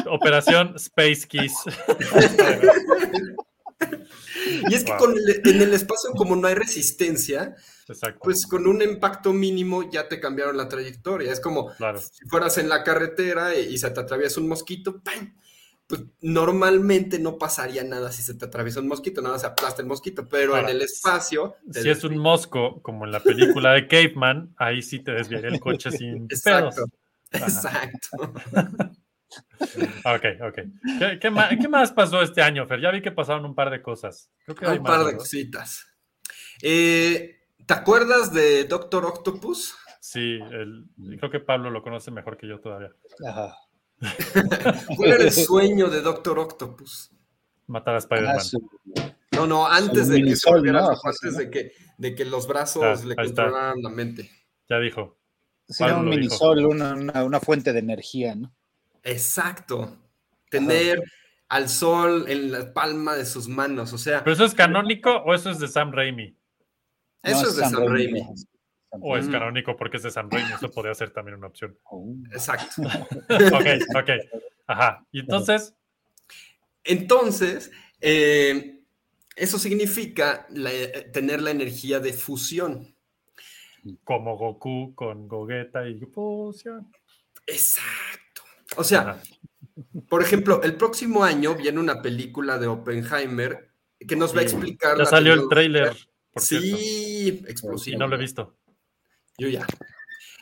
[0.09, 1.53] Operación Space Kiss.
[4.69, 4.99] Y es que Wow.
[4.99, 7.55] con el- en el espacio, como no hay resistencia,
[7.87, 8.19] Exacto.
[8.23, 11.31] pues con un impacto mínimo ya te cambiaron la trayectoria.
[11.31, 11.99] Es como Claro.
[11.99, 15.35] si fueras en la carretera y, y se te atraviesa un mosquito, ¡pam!
[15.89, 19.87] pues normalmente no pasaría nada si se te atraviesa un mosquito, nada se aplasta el
[19.87, 21.55] mosquito, pero Ahora, en el espacio...
[21.71, 25.61] Si es un mosco, como en la película de Caveman, ahí sí te desviaría el
[25.61, 26.75] coche sin pedos.
[27.43, 28.33] Exacto.
[30.05, 30.55] Ok, ok.
[30.99, 32.79] ¿Qué, qué más, qué más pasó este año, Fer?
[32.79, 34.31] Ya vi que pasaron un par de cosas.
[34.45, 35.19] Creo que hay Un más, par de ¿verdad?
[35.19, 35.85] cositas.
[36.61, 39.75] Eh, ¿Te acuerdas de Doctor Octopus?
[39.99, 40.85] Sí, el-
[41.19, 42.91] creo que Pablo lo conoce mejor que yo todavía.
[43.27, 43.55] Ajá.
[44.95, 47.11] ¿Cuál era el sueño de Doctor Octopus?
[47.67, 48.39] Matar a Ah, Spider-Man.
[48.39, 48.69] su-
[49.33, 53.23] No, no, antes de que antes de que, de que los brazos Ah, le está.
[53.23, 54.31] controlaran la mente.
[54.69, 55.16] Ya dijo.
[55.77, 58.53] Pablo un minisol, una, una, una fuente de energía, ¿no?
[59.03, 59.97] Exacto.
[60.49, 61.01] Tener
[61.49, 63.93] al sol en la palma de sus manos.
[63.93, 66.35] O sea, ¿Pero eso es canónico o eso es de Sam Raimi?
[67.23, 68.21] eso No, es de Sam Raimi.
[68.89, 69.31] ¿O es Mm.
[69.31, 70.53] canónico porque es de Sam Raimi?
[70.53, 71.77] Eso podría ser también una opción.
[71.83, 72.13] Oh.
[72.31, 72.81] Exacto.
[72.83, 74.09] Ok, ok.
[74.67, 75.05] Ajá.
[75.11, 75.73] Y entonces,
[76.83, 78.81] Entonces, eh,
[79.35, 82.95] eso significa la- eh, tener la energía de fusión.
[84.03, 86.91] Como Goku con Gogeta y fusión.
[87.45, 88.41] Exacto.
[88.75, 89.21] O sea,
[90.09, 93.71] por ejemplo, el próximo año viene una película de Oppenheimer
[94.07, 94.93] que nos va a explicar.
[94.97, 95.95] Ya la salió el tráiler.
[96.35, 97.97] Sí, Y explosivo.
[97.99, 98.55] no lo he visto.
[99.37, 99.65] Yo ya.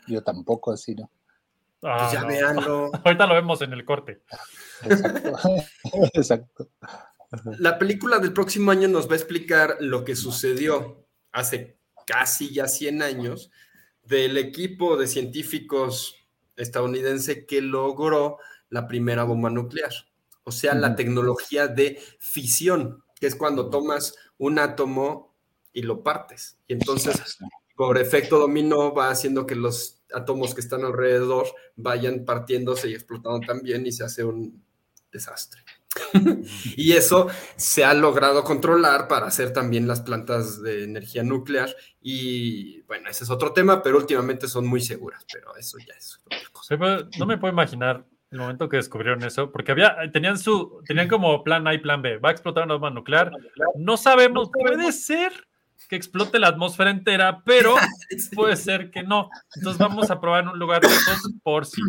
[0.07, 1.09] Yo tampoco, así, ¿no?
[1.83, 2.27] Ah, Pues ya no.
[2.27, 2.91] véanlo.
[3.05, 4.21] Ahorita lo vemos en el corte.
[4.83, 5.37] Exacto.
[6.13, 6.69] Exacto.
[7.59, 12.67] La película del próximo año nos va a explicar lo que sucedió hace casi ya
[12.67, 13.51] 100 años
[14.03, 16.15] del equipo de científicos
[16.55, 18.37] estadounidense que logró
[18.69, 19.91] la primera bomba nuclear.
[20.43, 23.03] O sea, la tecnología de fisión.
[23.19, 25.33] que es cuando tomas un átomo
[25.71, 26.57] y lo partes.
[26.67, 27.37] Y entonces,
[27.77, 33.39] por efecto dominó, va haciendo que los átomos que están alrededor vayan partiéndose y explotando
[33.39, 34.61] también y se hace un
[35.11, 35.61] desastre.
[36.75, 41.75] y eso se ha logrado controlar para hacer también las plantas de energía nuclear.
[42.01, 46.19] Y bueno, ese es otro tema, pero últimamente son muy seguras, pero eso ya es
[46.25, 46.77] otra cosa.
[46.77, 51.07] Pero No me puedo imaginar el momento que descubrieron eso, porque había, tenían su, tenían
[51.07, 52.17] como plan A y plan B.
[52.17, 53.31] Va a explotar una bomba nuclear.
[53.75, 55.31] No sabemos, puede ser
[55.87, 57.75] que explote la atmósfera entera, pero
[58.35, 59.29] puede ser que no.
[59.55, 61.81] Entonces vamos a probar en un lugar lejos por si.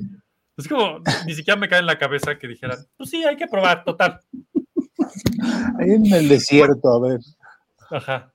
[0.56, 3.46] Es como, ni siquiera me cae en la cabeza que dijeran, pues sí, hay que
[3.46, 4.20] probar, total.
[5.78, 7.20] Ahí en el desierto, a ver.
[7.90, 8.32] Ajá.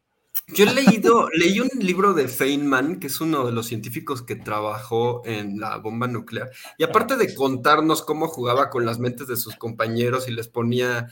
[0.54, 4.36] Yo he leído, leí un libro de Feynman, que es uno de los científicos que
[4.36, 9.38] trabajó en la bomba nuclear, y aparte de contarnos cómo jugaba con las mentes de
[9.38, 11.08] sus compañeros y les ponía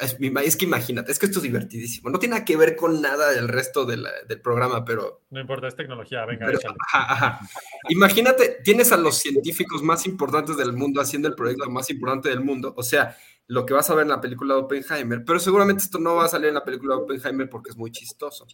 [0.00, 2.10] es, es, que imagínate, es que esto es divertidísimo.
[2.10, 5.22] No tiene nada que ver con nada del resto de la, del programa, pero.
[5.30, 6.58] No importa, es tecnología, venga, pero,
[6.92, 7.48] ajá, ajá.
[7.88, 12.40] Imagínate, tienes a los científicos más importantes del mundo haciendo el proyecto más importante del
[12.40, 12.74] mundo.
[12.76, 13.16] O sea,
[13.48, 16.26] lo que vas a ver en la película de Oppenheimer, pero seguramente esto no va
[16.26, 18.46] a salir en la película de Oppenheimer porque es muy chistoso.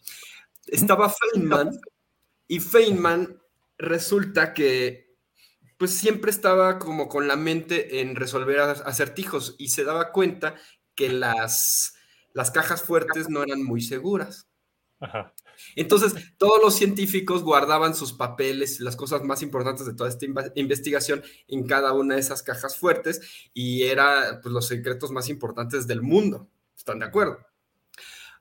[0.66, 1.70] Estaba Feynman
[2.46, 3.40] y Feynman
[3.76, 5.04] resulta que
[5.76, 10.54] pues siempre estaba como con la mente en resolver acertijos y se daba cuenta
[10.94, 11.94] que las,
[12.32, 14.48] las cajas fuertes no eran muy seguras.
[15.00, 15.34] Ajá.
[15.76, 20.26] Entonces, todos los científicos guardaban sus papeles y las cosas más importantes de toda esta
[20.54, 25.86] investigación en cada una de esas cajas fuertes y era pues, los secretos más importantes
[25.86, 26.48] del mundo.
[26.76, 27.38] ¿Están de acuerdo?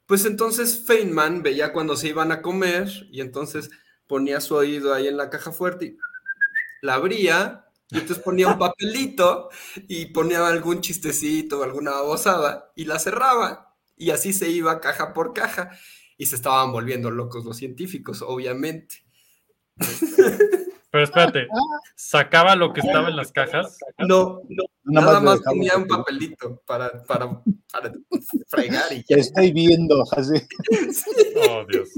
[0.06, 3.70] Pues entonces Feynman veía cuando se iban a comer y entonces
[4.08, 5.98] ponía su oído ahí en la caja fuerte y
[6.82, 7.63] la abría
[7.94, 9.50] y entonces ponía un papelito
[9.88, 13.76] y ponía algún chistecito, alguna babosada y la cerraba.
[13.96, 15.70] Y así se iba caja por caja.
[16.18, 19.06] Y se estaban volviendo locos los científicos, obviamente.
[20.92, 21.48] Pero espérate,
[21.96, 23.78] ¿sacaba lo que estaba en las cajas?
[24.00, 27.94] No, no nada, más ponía un papelito para, para, para
[28.48, 29.18] fregar y ya.
[29.18, 30.36] estoy viendo, así.
[31.50, 31.90] Oh, Dios.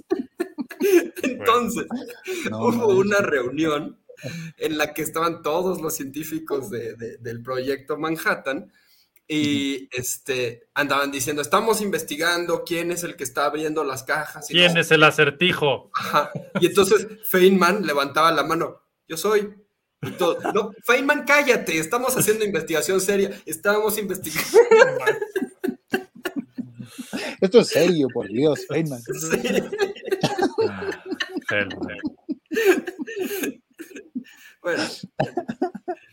[1.23, 1.86] Entonces,
[2.51, 3.97] hubo una reunión
[4.57, 8.71] en la que estaban todos los científicos del proyecto Manhattan
[9.27, 14.47] y este, andaban diciendo, estamos investigando quién es el que está abriendo las cajas.
[14.47, 15.91] ¿Quién es el acertijo?
[16.59, 19.53] Y entonces Feynman levantaba la mano, yo soy.
[20.53, 24.59] no, Feynman, cállate, estamos haciendo investigación seria, estamos investigando.
[27.41, 29.01] Esto es serio, por Dios, Feynman.
[31.47, 31.97] Feynman.
[34.65, 34.84] Bueno.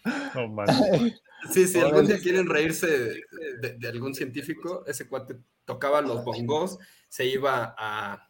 [1.53, 3.25] sí, si algún día quieren reírse
[3.61, 8.29] de, algún científico, ese cuate tocaba los bongos, se iba a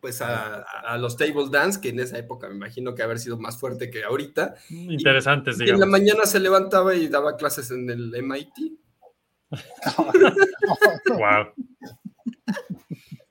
[0.00, 3.58] pues a, los table dance, que en esa época me imagino que haber sido más
[3.58, 4.54] fuerte que ahorita.
[4.68, 8.78] Interesantes, y, en la mañana se levantaba y daba clases en el MIT.
[11.08, 11.54] wow.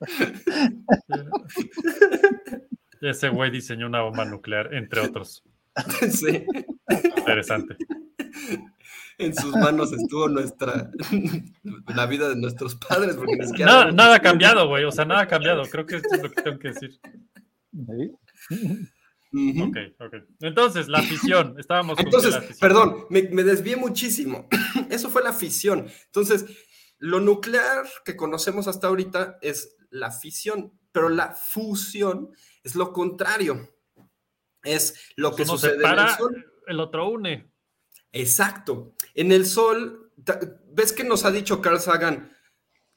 [3.00, 5.44] Ese güey diseñó una bomba nuclear, entre otros.
[6.10, 6.44] Sí.
[7.16, 7.76] Interesante.
[9.18, 10.90] En sus manos estuvo nuestra
[11.94, 13.16] la vida de nuestros padres.
[13.16, 14.84] Porque nada, nada ha cambiado, güey.
[14.84, 15.62] O sea, nada ha cambiado.
[15.64, 16.98] Creo que eso es lo que tengo que decir.
[19.62, 20.14] Ok, ok.
[20.40, 21.56] Entonces, la fisión.
[21.58, 24.48] Estábamos Entonces, perdón, me, me desvié muchísimo.
[24.90, 25.88] Eso fue la fisión.
[26.06, 26.46] Entonces,
[26.98, 32.30] lo nuclear que conocemos hasta ahorita es la fisión, pero la fusión
[32.62, 33.73] es lo contrario
[34.64, 36.52] es lo que sucede en el Sol.
[36.66, 37.50] El otro une.
[38.12, 38.94] Exacto.
[39.14, 40.12] En el Sol,
[40.72, 42.32] ¿ves que nos ha dicho Carl Sagan?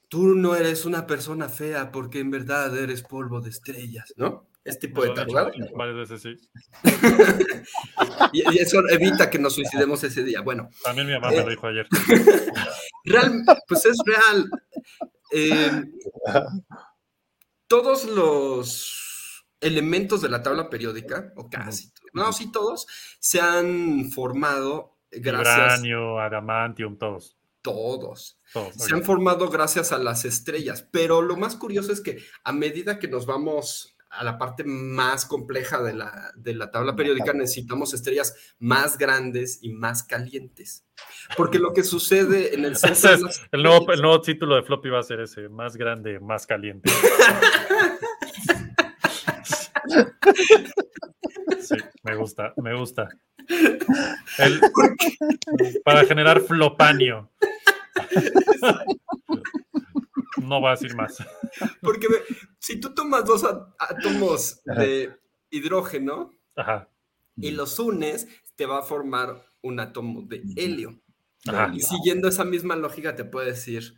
[0.10, 4.50] Tú no eres una persona fea porque en verdad eres polvo de estrellas, ¿no?
[4.64, 5.52] Es tipo de tardado.
[5.76, 6.36] Varias veces sí.
[8.34, 10.42] y, eso evita que nos suicidemos ese día.
[10.42, 10.70] Bueno.
[10.84, 11.88] También mi mamá me lo dijo ayer.
[13.06, 14.50] Real, pues es real.
[15.32, 15.84] Eh,
[17.68, 19.07] todos los
[19.62, 22.88] elementos de la tabla periódica, o casi, no, sí todos,
[23.20, 25.58] se han formado gracias...
[25.58, 27.36] Uranio, adamantium, todos.
[27.62, 28.40] Todos.
[28.78, 32.98] se han formado gracias a las estrellas, pero lo más curioso es que a medida
[32.98, 37.94] que nos vamos a la parte más compleja de la, de la tabla periódica, necesitamos
[37.94, 40.86] estrellas más grandes y más calientes.
[41.36, 43.30] Porque lo que sucede en el centro...
[43.52, 46.90] el, nuevo, el nuevo título de Floppy va a ser ese, más grande, más caliente.
[51.60, 53.10] Sí, me gusta, me gusta.
[55.84, 57.32] para generar flopanio.
[60.42, 61.18] No voy a decir más.
[61.82, 62.08] Porque
[62.60, 63.46] si tú tomas dos
[63.80, 65.14] átomos de
[65.50, 66.90] hidrógeno Ajá.
[67.36, 71.02] y los unes, te va a formar un átomo de helio.
[71.48, 71.72] Ajá.
[71.74, 73.96] Y siguiendo esa misma lógica te puedes decir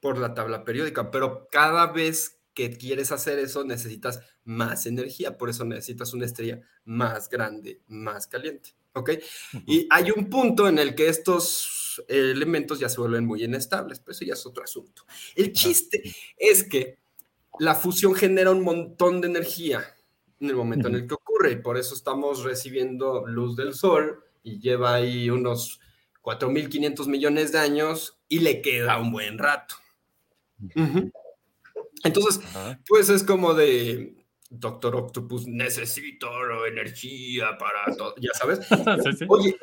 [0.00, 5.48] por la tabla periódica, pero cada vez que quieres hacer eso necesitas más energía, por
[5.48, 9.10] eso necesitas una estrella más grande, más caliente, ¿ok?
[9.64, 14.10] Y hay un punto en el que estos elementos ya se vuelven muy inestables, pero
[14.10, 15.06] eso ya es otro asunto.
[15.36, 16.02] El chiste
[16.36, 16.98] es que
[17.60, 19.94] la fusión genera un montón de energía
[20.40, 24.24] en el momento en el que ocurre, y por eso estamos recibiendo luz del sol
[24.42, 25.80] y lleva ahí unos
[26.22, 29.76] 4.500 millones de años y le queda un buen rato.
[32.04, 32.80] Entonces, Ajá.
[32.86, 34.14] pues es como de,
[34.50, 36.28] Doctor Octopus, necesito
[36.66, 38.60] energía para todo, ya sabes.
[39.04, 39.24] Sí, sí.
[39.28, 39.56] Oye,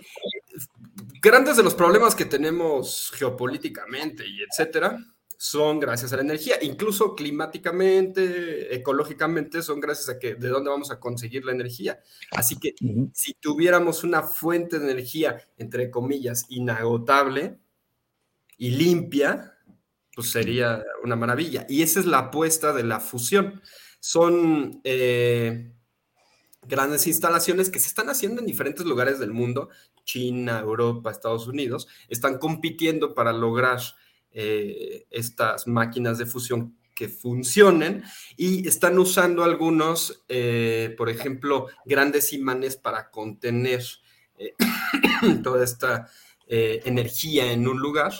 [1.21, 4.97] grandes de los problemas que tenemos geopolíticamente y etcétera
[5.37, 10.91] son gracias a la energía, incluso climáticamente, ecológicamente, son gracias a que de dónde vamos
[10.91, 11.99] a conseguir la energía.
[12.31, 12.73] Así que
[13.13, 17.59] si tuviéramos una fuente de energía, entre comillas, inagotable
[18.57, 19.54] y limpia,
[20.15, 21.65] pues sería una maravilla.
[21.67, 23.61] Y esa es la apuesta de la fusión.
[23.99, 25.73] Son eh,
[26.63, 29.69] grandes instalaciones que se están haciendo en diferentes lugares del mundo,
[30.05, 33.81] China, Europa, Estados Unidos, están compitiendo para lograr
[34.31, 38.03] eh, estas máquinas de fusión que funcionen
[38.37, 43.83] y están usando algunos, eh, por ejemplo, grandes imanes para contener
[45.43, 46.09] toda esta
[46.47, 48.13] energía en un lugar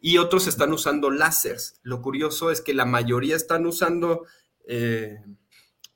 [0.00, 1.80] y otros están usando láseres.
[1.82, 4.26] Lo curioso es que la mayoría están usando
[4.68, 5.18] eh,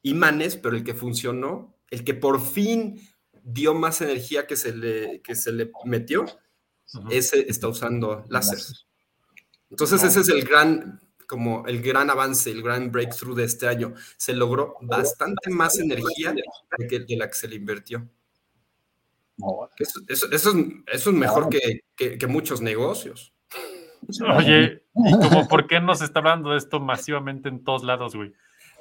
[0.02, 3.00] imanes, pero el que funcionó, el que por fin
[3.42, 6.24] dio más energía que se le, que se le metió,
[7.10, 8.86] ese está usando láseres.
[9.70, 13.94] Entonces ese es el gran, como el gran avance, el gran breakthrough de este año.
[14.16, 16.42] Se logró bastante más energía de,
[17.16, 18.08] la que se le invirtió.
[19.78, 20.56] Eso, eso- eso es,
[20.92, 23.32] eso es mejor que, que- que muchos negocios.
[24.36, 28.32] Oye, ¿y como por qué nos está hablando de esto masivamente en todos lados, güey?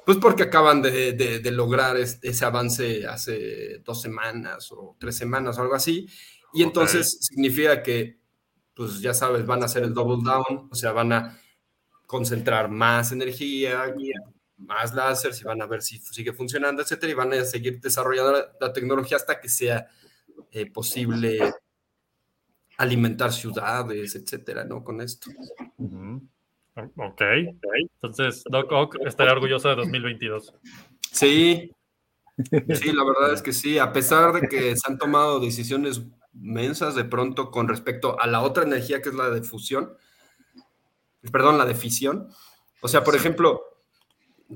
[0.06, 5.16] Pues porque acaban de, de- de lograr es- ese avance hace dos semanas o tres
[5.16, 6.06] semanas o algo así.
[6.52, 8.18] Y entonces significa que,
[8.74, 11.38] pues ya sabes, van a hacer el double down, o sea, van a
[12.06, 13.94] concentrar más energía,
[14.56, 18.32] más láser, y van a ver si sigue funcionando, etcétera, y van a seguir desarrollando
[18.32, 19.86] la, la tecnología hasta que sea
[20.50, 21.38] eh, posible
[22.80, 24.82] alimentar ciudades, etcétera, ¿no?
[24.82, 25.30] Con esto.
[26.96, 27.20] Ok.
[27.20, 30.54] Entonces, Doc Ock estaría orgulloso de 2022.
[31.12, 31.70] Sí,
[32.48, 36.00] sí, la verdad es que sí, a pesar de que se han tomado decisiones
[36.32, 39.92] mensas de pronto con respecto a la otra energía que es la de fusión,
[41.30, 42.28] perdón, la de fisión.
[42.80, 43.60] O sea, por ejemplo,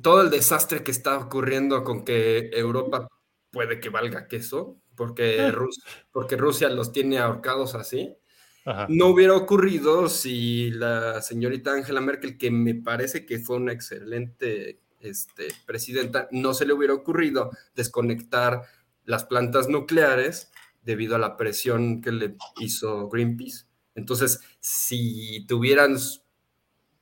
[0.01, 3.07] todo el desastre que está ocurriendo con que Europa
[3.51, 8.17] puede que valga queso, porque, Rus- porque Rusia los tiene ahorcados así,
[8.65, 8.87] Ajá.
[8.89, 14.81] no hubiera ocurrido si la señorita Angela Merkel, que me parece que fue una excelente
[15.01, 18.63] este, presidenta, no se le hubiera ocurrido desconectar
[19.05, 20.51] las plantas nucleares
[20.83, 23.67] debido a la presión que le hizo Greenpeace.
[23.95, 25.97] Entonces, si tuvieran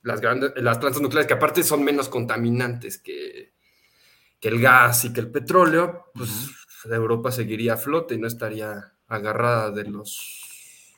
[0.01, 3.53] las, grandes, las plantas nucleares, que aparte son menos contaminantes que,
[4.39, 6.29] que el gas y que el petróleo, pues
[6.91, 10.93] Europa seguiría a flote y no estaría agarrada de los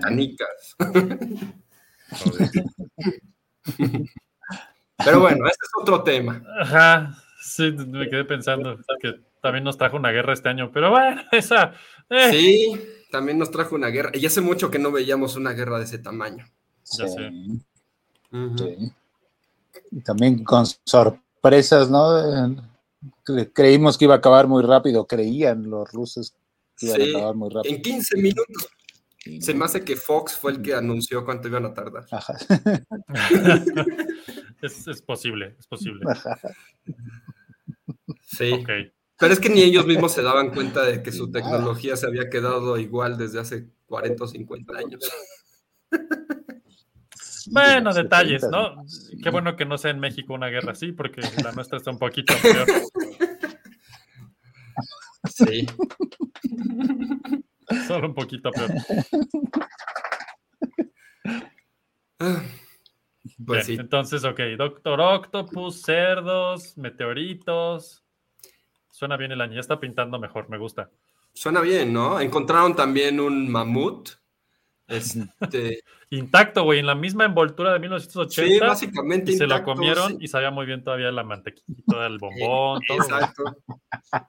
[0.00, 0.76] canicas.
[5.04, 6.42] Pero bueno, ese es otro tema.
[6.60, 7.16] Ajá.
[7.40, 11.74] Sí, me quedé pensando que también nos trajo una guerra este año, pero bueno, esa.
[12.08, 14.10] eh, Sí, también nos trajo una guerra.
[14.14, 16.46] Y hace mucho que no veíamos una guerra de ese tamaño.
[16.98, 17.30] Ya sí, sé.
[18.36, 18.58] Ujú.
[18.58, 18.92] sí.
[19.90, 22.62] Y también con sorpresas, ¿no?
[23.24, 26.34] Cre- Creímos que iba a acabar muy rápido, creían los rusos
[26.78, 27.74] que iban Sí, a acabar muy rápido.
[27.74, 28.68] En 15 minutos.
[29.40, 32.06] Se me hace que Fox fue el que anunció cuánto iban a tardar.
[32.10, 32.36] Ajá.
[34.62, 36.00] es, es posible, es posible.
[36.08, 36.38] Ajá.
[38.22, 38.64] Sí.
[39.18, 42.28] Pero es que ni ellos mismos se daban cuenta de que su tecnología se había
[42.30, 45.10] quedado igual desde hace 40 o 50 años.
[47.50, 48.88] Bueno, detalles, 70s, ¿no?
[48.88, 49.16] Sí.
[49.22, 51.98] Qué bueno que no sea en México una guerra así, porque la nuestra está un
[51.98, 52.66] poquito peor.
[55.34, 55.66] Sí.
[57.86, 58.70] Solo un poquito peor.
[63.44, 63.80] Pues Bien, sí.
[63.80, 68.04] Entonces, ok, Doctor Octopus, cerdos, meteoritos.
[68.90, 70.90] Suena bien el año, ya está pintando mejor, me gusta.
[71.32, 72.20] Suena bien, ¿no?
[72.20, 74.10] Encontraron también un mamut
[74.88, 78.52] Este, Intacto, güey, en la misma envoltura de 1980.
[78.52, 80.18] sí, básicamente y se lo comieron sí.
[80.20, 83.44] y sabía muy bien todavía la mantequilla, el bombón, todo, Exacto.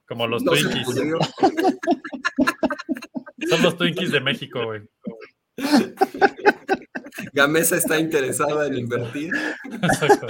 [0.07, 0.87] como los No Twinkies.
[3.49, 4.81] Son los Twinkies de México, güey.
[7.33, 9.33] Gamesa está interesada en invertir.
[9.81, 10.27] Exacto.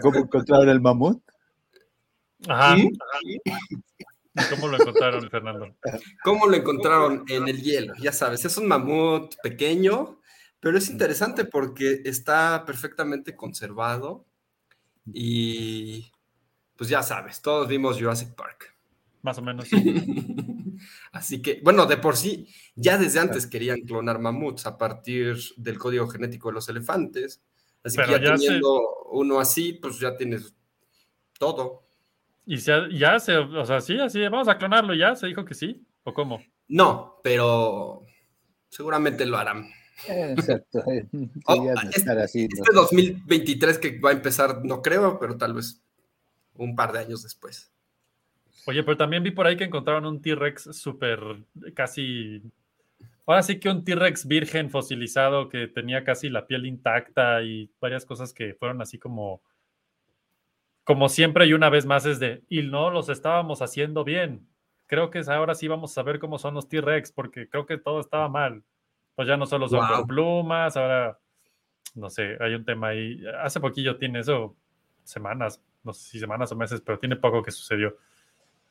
[0.00, 1.22] ¿Cómo encontraron el mamut?
[2.48, 2.76] Ajá.
[2.76, 2.90] ¿Sí?
[4.50, 5.76] ¿Cómo lo encontraron, Fernando?
[6.22, 7.24] ¿Cómo lo encontraron?
[7.28, 10.20] En el hielo, ya sabes, es un mamut pequeño,
[10.60, 14.26] pero es interesante porque está perfectamente conservado
[15.06, 16.10] y
[16.76, 18.74] pues ya sabes, todos vimos Jurassic Park.
[19.22, 19.68] Más o menos.
[21.12, 25.78] Así que, bueno, de por sí, ya desde antes querían clonar mamuts a partir del
[25.78, 27.40] código genético de los elefantes.
[27.82, 30.54] Así Pero que ya, ya se- teniendo uno así, pues ya tienes
[31.38, 31.84] todo.
[32.46, 35.54] Y se- ya se, o sea, sí, así, vamos a clonarlo, ya se dijo que
[35.54, 36.42] sí, o cómo.
[36.68, 38.04] No, pero
[38.68, 39.66] seguramente lo harán.
[40.08, 40.82] Exacto.
[40.90, 41.06] eh,
[41.46, 42.62] Oh, este- estar así, ¿no?
[42.62, 45.82] Este 2023 que va a empezar, no creo, pero tal vez
[46.54, 47.70] un par de años después.
[48.66, 51.20] Oye, pero también vi por ahí que encontraron un T-Rex súper,
[51.74, 52.42] casi,
[53.26, 58.06] ahora sí que un T-Rex virgen fosilizado que tenía casi la piel intacta y varias
[58.06, 59.42] cosas que fueron así como,
[60.84, 64.46] como siempre y una vez más es de, y no los estábamos haciendo bien.
[64.86, 68.00] Creo que ahora sí vamos a saber cómo son los T-Rex porque creo que todo
[68.00, 68.62] estaba mal.
[69.14, 69.96] Pues ya no solo son Wow.
[69.98, 71.18] con plumas, ahora,
[71.94, 73.22] no sé, hay un tema ahí.
[73.42, 74.56] Hace poquillo tiene eso,
[75.04, 77.96] semanas, no sé si semanas o meses, pero tiene poco que sucedió.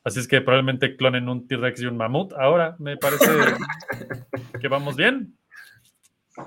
[0.03, 2.33] Así es que probablemente clonen un T-Rex y un mamut.
[2.33, 3.25] Ahora me parece
[4.61, 5.35] que vamos bien.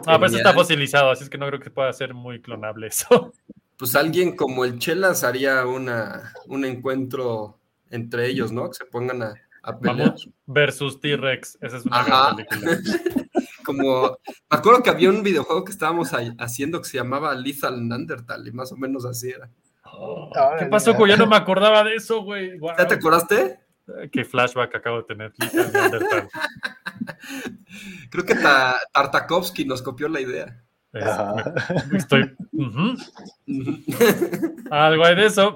[0.06, 2.88] Ah, pero eso está fosilizado, así es que no creo que pueda ser muy clonable
[2.88, 3.32] eso.
[3.78, 7.58] Pues alguien como el Chelas haría una, un encuentro
[7.90, 8.68] entre ellos, ¿no?
[8.70, 10.08] Que se pongan a, a pelear.
[10.08, 11.58] Mamut versus T-Rex.
[11.60, 12.34] Esa es una Ajá.
[12.34, 12.78] gran película.
[13.64, 18.46] Como, me acuerdo que había un videojuego que estábamos haciendo que se llamaba Lethal Neanderthal
[18.46, 19.50] y más o menos así era.
[19.84, 20.94] Oh, ¿Qué pasó?
[20.94, 21.10] güey?
[21.10, 22.52] Ya no me acordaba de eso, güey.
[22.78, 23.58] ¿Ya te acordaste?
[24.12, 25.32] Qué flashback acabo de tener.
[25.38, 26.28] Lethal Neanderthal.
[28.10, 30.62] Creo que Ta- Tartakovsky nos copió la idea.
[30.92, 31.54] Es- Ajá.
[31.90, 32.36] me- estoy.
[34.70, 35.54] Algo hay de eso.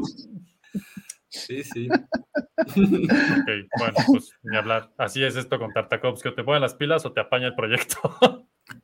[1.29, 1.89] Sí, sí.
[1.91, 4.93] Ok, bueno, pues ni hablar.
[4.99, 6.29] Así es esto con Tartakovsky.
[6.29, 7.99] O te ponen las pilas o te apaña el proyecto.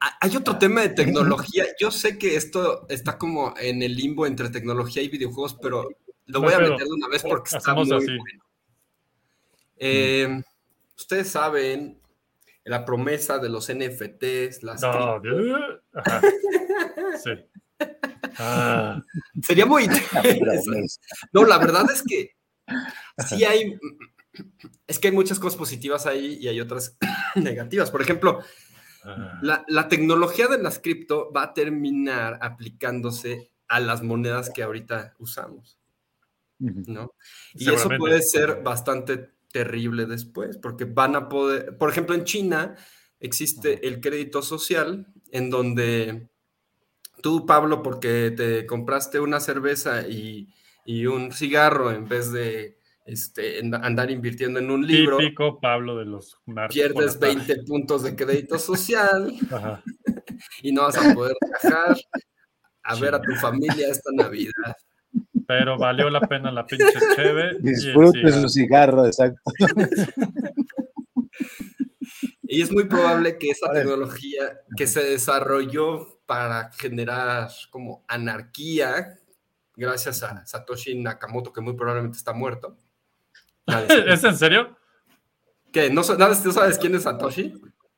[0.01, 1.64] Ah, Hay otro tema de tecnología.
[1.78, 5.88] Yo sé que esto está como en el limbo entre tecnología y videojuegos, pero
[6.26, 8.07] lo No voy a meter de una vez porque está muy así.
[8.16, 8.44] bueno.
[9.78, 10.42] Eh,
[10.99, 11.95] Ustedes saben
[12.66, 15.22] la promesa de los NFTs, las No.
[15.94, 16.20] Ajá.
[17.22, 17.30] Sí.
[18.38, 19.00] Ah,
[19.42, 19.88] Sería muy
[21.32, 22.36] No, la verdad es que
[23.26, 23.78] sí hay,
[24.86, 26.98] es que hay muchas cosas positivas ahí y hay otras
[27.36, 27.90] negativas.
[27.90, 28.40] Por ejemplo,
[29.04, 29.38] ah.
[29.42, 35.14] la, la tecnología de las cripto va a terminar aplicándose a las monedas que ahorita
[35.18, 35.78] usamos.
[36.58, 37.14] ¿no?
[37.54, 42.76] Y eso puede ser bastante terrible después, porque van a poder, por ejemplo, en China
[43.20, 46.28] existe el crédito social, en donde
[47.22, 50.52] tú, Pablo, porque te compraste una cerveza y,
[50.84, 52.76] y un cigarro en vez de
[53.07, 56.38] este, andar invirtiendo en un libro, Típico Pablo de los
[56.68, 57.34] pierdes por la tarde.
[57.46, 59.82] 20 puntos de crédito social Ajá.
[60.62, 61.96] y no vas a poder viajar
[62.82, 64.76] a ver a tu familia esta Navidad.
[65.47, 66.86] Pero valió la pena la pinche
[67.16, 67.57] cheve.
[67.61, 69.40] Disfrute su cigarro, exacto.
[72.49, 79.18] Y es muy probable que esa tecnología que se desarrolló para generar como anarquía,
[79.74, 82.76] gracias a Satoshi Nakamoto, que muy probablemente está muerto.
[84.07, 84.76] ¿Es en serio?
[85.72, 85.90] ¿Qué?
[85.90, 87.53] ¿No, sa- nada- ¿tú sabes quién es Satoshi?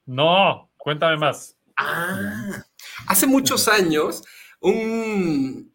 [0.06, 1.56] No, cuéntame más.
[1.76, 2.64] Ah,
[3.06, 4.24] hace muchos años,
[4.60, 5.67] un.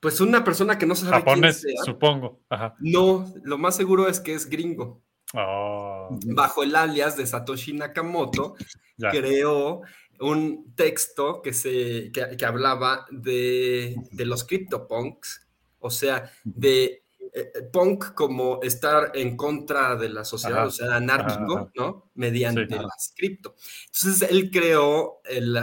[0.00, 1.84] Pues una persona que no sabe Japonés, quién sea.
[1.84, 2.40] supongo.
[2.48, 2.74] Ajá.
[2.80, 5.02] No, lo más seguro es que es gringo.
[5.34, 8.54] Oh, Bajo el alias de Satoshi Nakamoto,
[8.96, 9.10] ya.
[9.10, 9.82] creó
[10.20, 15.46] un texto que, se, que, que hablaba de, de los CryptoPunks,
[15.80, 17.02] o sea, de
[17.34, 21.70] eh, punk como estar en contra de la sociedad, Ajá, o sea, anárquico, ajá.
[21.76, 22.10] ¿no?
[22.14, 22.74] Mediante Sí.
[22.82, 23.54] las cripto.
[23.86, 25.58] Entonces, él creó el-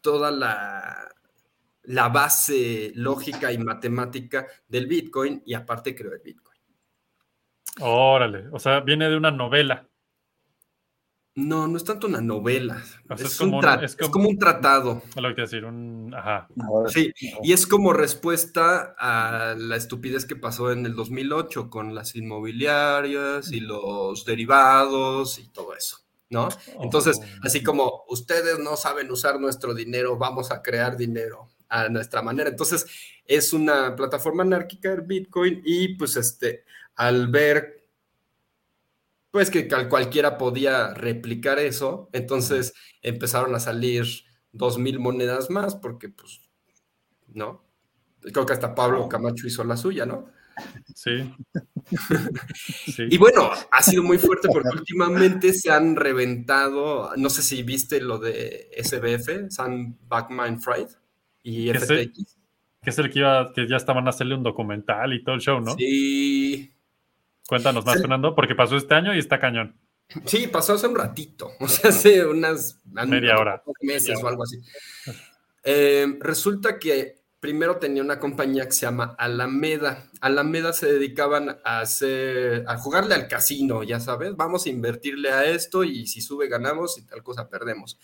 [0.00, 1.08] toda la,
[1.88, 6.58] la base lógica y matemática del Bitcoin y aparte creó el Bitcoin.
[7.80, 8.46] Órale.
[8.52, 9.86] O sea, viene de una novela.
[11.36, 12.82] No, no es tanto una novela.
[13.08, 15.02] O sea, es, como un- es es como- como un tratado.
[15.16, 16.12] Lo que quiero decir, un.
[16.12, 16.48] Ajá.
[16.88, 17.12] Sí,
[17.44, 23.52] y es como respuesta a la estupidez que pasó en el 2008 con las inmobiliarias
[23.52, 26.48] y los derivados y todo eso, ¿no?
[26.82, 27.40] Entonces, Oh.
[27.44, 32.50] así como ustedes no saben usar nuestro dinero, vamos a crear dinero a nuestra manera.
[32.50, 32.86] Entonces,
[33.24, 36.64] es una plataforma anárquica el Bitcoin y pues este,
[36.96, 37.78] al ver
[39.30, 44.06] pues que cualquiera podía replicar eso, entonces empezaron a salir
[44.52, 46.40] dos mil monedas más porque pues,
[47.28, 47.62] ¿no?
[48.20, 50.30] Creo que hasta Pablo Camacho hizo la suya, ¿no?
[50.94, 51.32] Sí.
[52.86, 53.06] sí.
[53.10, 58.00] Y bueno, ha sido muy fuerte porque últimamente se han reventado, no sé si viste
[58.00, 60.88] lo de SBF, Sam Backman Fried
[61.48, 62.04] y ¿Qué sé?
[62.08, 62.36] FTX.
[62.82, 65.40] Que es el que iba, que ya estaban a hacerle un documental y todo el
[65.40, 65.74] show, ¿no?
[65.76, 66.72] Sí,
[67.48, 68.00] Cuéntanos más, Sí.
[68.02, 69.74] Fernando, porque pasó este año y está cañón.
[70.26, 73.62] sí, pasó hace un ratito, o sea, hace unas Media hora.
[73.80, 74.58] meses Media o algo así.
[75.64, 80.08] Eh, resulta que primero tenía una compañía que se llama Alameda.
[80.20, 85.44] Alameda se dedicaban a hacer, a jugarle al casino, ya sabes, vamos a invertirle a
[85.44, 87.98] esto y si sube ganamos y tal cosa perdemos.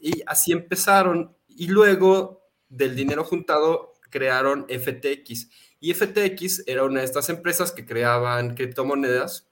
[0.00, 5.48] Y así empezaron y luego del dinero juntado crearon FTX.
[5.80, 9.48] Y FTX era una de estas empresas que creaban criptomonedas.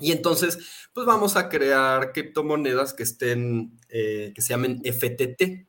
[0.00, 0.58] Y entonces,
[0.92, 5.68] pues vamos a crear criptomonedas que estén, eh, que se llamen FTT.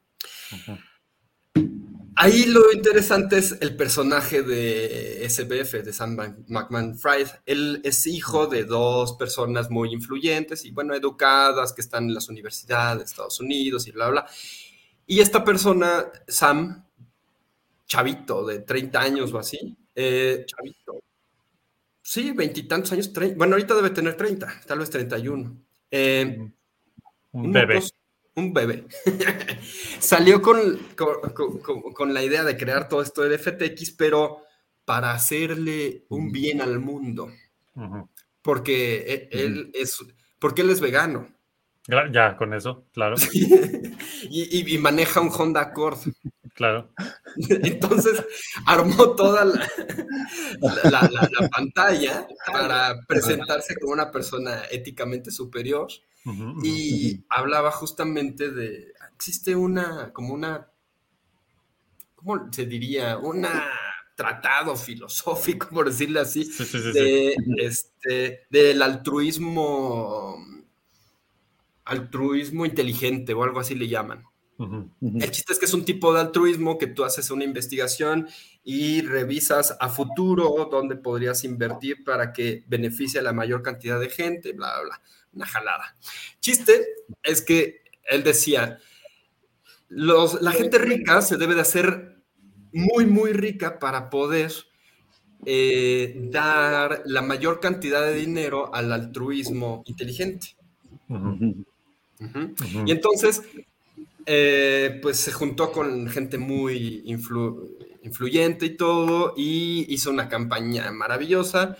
[2.15, 6.15] Ahí lo interesante es el personaje de SBF, de Sam
[6.47, 7.27] McMahon Fried.
[7.45, 12.29] Él es hijo de dos personas muy influyentes y, bueno, educadas, que están en las
[12.29, 14.27] universidades de Estados Unidos y bla, bla.
[15.13, 16.83] Y esta persona, Sam,
[17.85, 21.03] chavito de 30 años o así, eh, chavito,
[22.01, 25.55] sí, veintitantos años, bueno, ahorita debe tener 30, tal vez 31.
[25.91, 26.35] Eh,
[27.31, 27.83] Un un bebé.
[28.33, 28.85] Un bebé.
[29.99, 34.39] Salió con, con- con- con- la idea de crear todo esto de FTX, pero
[34.83, 37.29] para hacerle un bien al mundo.
[38.41, 39.95] Porque e- él, es,
[40.39, 41.32] porque él es vegano.
[41.87, 45.99] Ya, con eso, claro, y, y- y maneja un Honda Accord.
[46.55, 46.89] claro.
[47.49, 48.23] Entonces
[48.65, 49.67] armó toda la,
[50.61, 55.87] la- la- la- la pantalla para presentarse como una persona éticamente superior.
[56.25, 56.61] Ujú, ujú.
[56.65, 60.69] y hablaba justamente de, existe una, como una,
[62.15, 63.17] ¿cómo se diría?
[63.17, 63.45] Un
[64.15, 66.99] tratado filosófico, por decirlo así, Sí, sí, sí, sí.
[66.99, 70.37] de, este, del altruismo,
[71.85, 74.23] altruismo inteligente o algo así le llaman.
[74.59, 78.27] El chiste es que es un tipo de altruismo que tú haces una investigación
[78.63, 84.09] y revisas a futuro dónde podrías invertir para que beneficie a la mayor cantidad de
[84.09, 85.01] gente, bla, bla, bla.
[85.33, 85.97] Una jalada.
[86.39, 86.85] Chiste
[87.23, 88.77] es que él decía,
[89.89, 92.23] los, la gente rica se debe de hacer
[92.71, 94.51] muy, muy rica para poder
[95.45, 100.55] eh, dar la mayor cantidad de dinero al altruismo inteligente.
[102.85, 103.43] Y entonces,
[104.25, 107.69] eh, pues se juntó con gente muy influ-
[108.03, 111.77] influyente y todo, y hizo una campaña maravillosa.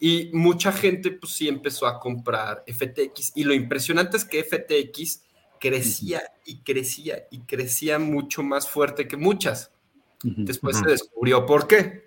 [0.00, 3.32] Y mucha gente, pues sí, empezó a comprar FTX.
[3.36, 5.22] Y lo impresionante es que FTX
[5.60, 9.70] crecía y crecía y crecía mucho más fuerte que muchas.
[10.24, 12.04] Después se descubrió por qué.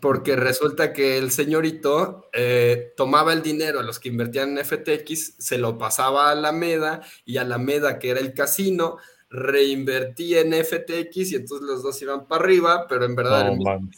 [0.00, 5.34] Porque resulta que el señorito eh, tomaba el dinero a los que invertían en FTX,
[5.38, 8.98] se lo pasaba a Alameda y Alameda, que era el casino,
[9.30, 13.90] reinvertía en FTX y entonces los dos iban para arriba, pero en verdad No el.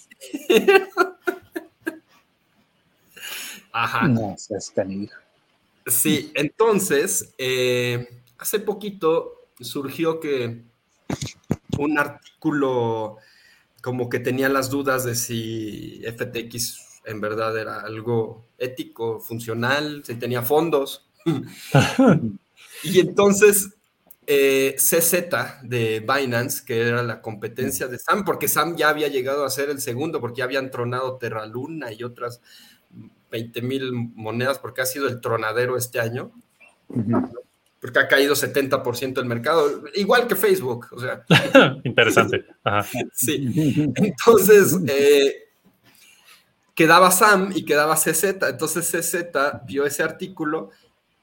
[3.72, 4.09] Ajá.
[4.09, 4.72] No, seas.
[5.86, 10.62] Sí, entonces, eh, hace poquito surgió que
[11.78, 13.18] un artículo
[13.81, 20.14] como que tenía las dudas de si FTX en verdad era algo ético, funcional, si
[20.16, 21.09] tenía fondos.
[22.85, 23.74] y entonces
[24.26, 25.28] eh, CZ
[25.62, 29.70] de Binance, que era la competencia de Sam, porque Sam ya había llegado a ser
[29.70, 32.41] el segundo, porque ya habían tronado Terra Luna y otras
[33.31, 36.33] 20 mil monedas, porque ha sido el tronadero este año,
[37.81, 41.24] porque ha caído 70% del mercado, igual que Facebook, o sea,
[41.85, 42.45] Interesante.
[42.62, 42.87] Ajá.
[43.12, 43.93] sí.
[43.97, 45.51] Entonces, eh,
[46.81, 48.24] quedaba Sam y quedaba CZ.
[48.49, 49.14] Entonces CZ
[49.66, 50.70] vio ese artículo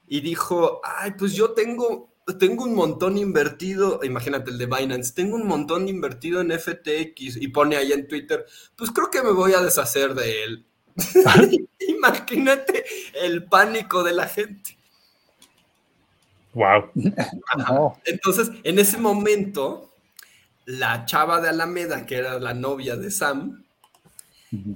[0.06, 5.34] y dijo, ay, pues yo tengo, tengo un montón invertido, imagínate el de Binance, tengo
[5.34, 8.46] un montón invertido en FTX y pone ahí en Twitter,
[8.76, 10.66] pues creo que me voy a deshacer de él.
[11.88, 12.84] Imagínate
[13.20, 14.77] el pánico de la gente.
[16.58, 16.90] Wow.
[17.56, 18.00] No.
[18.04, 19.94] Entonces, en ese momento,
[20.64, 23.64] la chava de Alameda, que era la novia de Sam,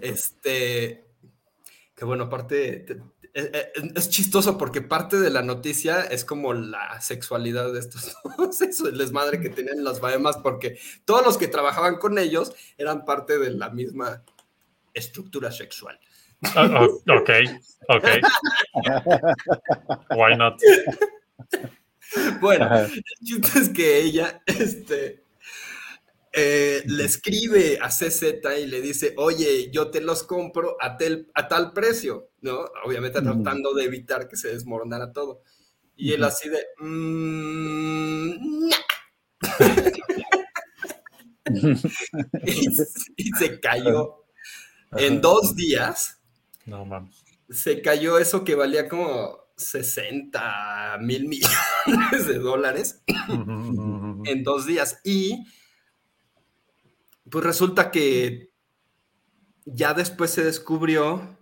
[0.01, 1.05] este,
[1.97, 3.01] que bueno, aparte, te-
[3.35, 8.15] eh, eh, es chistoso porque parte de la noticia es como la sexualidad de estos
[8.39, 12.53] dos, eso, el desmadre que tenían las Bahamas, porque todos los que trabajaban con ellos
[12.79, 14.23] eran parte de la misma
[14.95, 15.99] estructura sexual.
[16.55, 17.31] Ah, oh, ok,
[17.89, 18.05] ok.
[20.17, 20.61] Why not?
[22.41, 22.85] Bueno, Ajá.
[22.87, 25.25] el chiste es que ella, este,
[26.35, 31.31] eh, le escribe a CZ y le dice, oye, yo te los compro a, tel-
[31.35, 32.65] a tal precio, ¿no?
[32.85, 35.43] Obviamente tratando de evitar que se desmoronara todo.
[35.97, 38.77] Y él así de, "Mm, nah".
[42.45, 42.69] y,
[43.17, 44.19] y se cayó.
[44.97, 46.21] En dos días
[46.67, 47.25] No mames.
[47.51, 53.03] se cayó eso que valía como 60 mil millones de dólares
[54.25, 55.01] en dos días.
[55.05, 55.47] Y
[57.31, 58.51] pues resulta que
[59.65, 61.39] ya después se descubrió,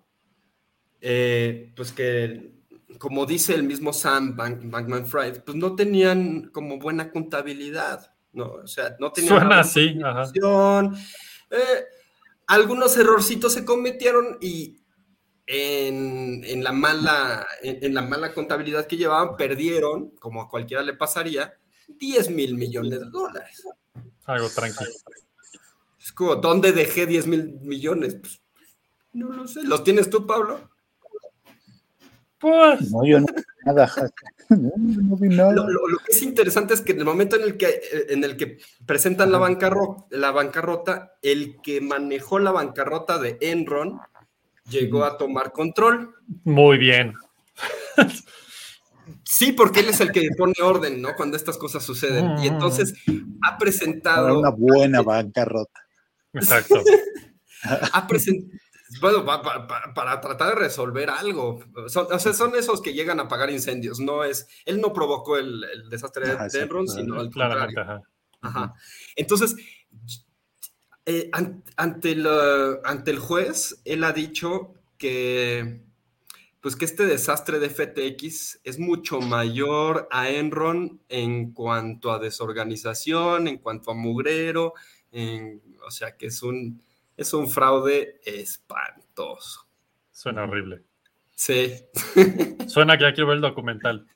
[1.01, 2.53] eh, pues que,
[2.99, 8.45] como dice el mismo Sam Bank- Bankman Fried, pues no tenían como buena contabilidad, ¿no?
[8.53, 9.39] O sea, no tenían...
[9.39, 10.31] Suena así, ajá.
[11.51, 11.85] eh,
[12.47, 14.80] algunos errorcitos se cometieron y
[15.53, 20.83] en, en la mala, en, en la mala contabilidad que llevaban, perdieron, como a cualquiera
[20.83, 21.55] le pasaría,
[21.89, 23.65] 10 mil millones de dólares.
[24.27, 24.91] Algo tranquilo.
[25.99, 28.15] Es como, ¿dónde dejé 10 mil millones?
[28.15, 28.41] Pues,
[29.13, 29.65] no lo sé.
[29.65, 30.71] ¿Los tienes tú, Pablo?
[32.39, 33.87] Pues, No, yo no vi nada.
[33.89, 34.09] ja.
[34.51, 35.53] No, no vi nada.
[35.53, 38.25] Lo, lo- lo que es interesante es que en el momento en el que, en
[38.25, 44.01] el que presentan la, bancarrota, la bancarrota, el que manejó la bancarrota de Enron
[44.71, 46.15] llegó a tomar control.
[46.45, 47.15] muy bien.
[49.25, 51.15] Sí, porque él es el que pone orden, ¿no?
[51.17, 52.39] Cuando estas cosas suceden.
[52.43, 52.95] Y entonces
[53.49, 55.81] ha presentado, una buena bancarrota.
[56.33, 56.83] Exacto.
[57.93, 58.59] ha presentado,
[59.01, 61.61] bueno, pa- pa- pa- para tratar de resolver algo.
[61.89, 65.37] Son, o sea, son esos que llegan a apagar incendios, no es, él no provocó
[65.39, 68.03] el, el desastre de- Ajá, de Enron, sino al Claramente, contrario.
[68.43, 68.59] ajá.
[68.61, 68.75] Ajá.
[69.17, 69.55] Entonces,
[71.11, 72.27] eh, an- ante, el,
[72.85, 75.81] ante el juez, él ha dicho que,
[76.61, 83.49] pues que este desastre de FTX es mucho mayor a Enron en cuanto a desorganización,
[83.49, 84.75] en cuanto a mugrero,
[85.13, 86.81] en- o sea que es un,
[87.17, 89.67] es un fraude espantoso.
[90.13, 90.83] Suena horrible.
[91.35, 91.73] Sí,
[92.69, 94.07] Suena que ya quiero ver el documental.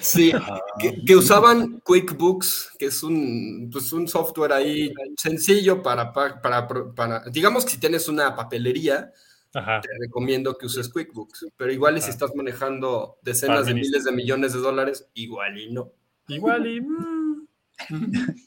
[0.00, 0.32] Sí,
[0.78, 6.66] que, que usaban QuickBooks, que es un, pues un software ahí sencillo para, pa- para,
[6.94, 9.10] para, digamos que si tienes una papelería,
[9.54, 9.80] Ajá.
[9.80, 12.10] te recomiendo que uses QuickBooks, pero igual y si Ah.
[12.10, 15.92] estás manejando decenas de miles de millones de dólares, igual y no.
[16.28, 16.80] Igual y.
[16.80, 17.46] mm.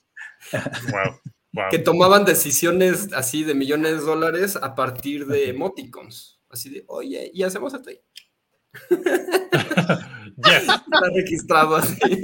[0.91, 1.19] Wow.
[1.53, 1.65] Wow.
[1.71, 6.39] Que tomaban decisiones así de millones de dólares a partir de emoticons.
[6.49, 7.89] Así de, oye, y hacemos esto.
[10.37, 10.63] Yes.
[10.67, 12.21] Está registrado así.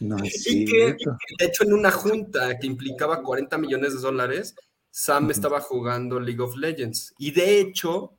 [0.00, 0.96] No es Y que,
[1.38, 4.54] de hecho, en una junta que implicaba 40 millones de dólares,
[4.90, 7.14] Sam estaba jugando League of Legends.
[7.18, 8.16] Y de hecho,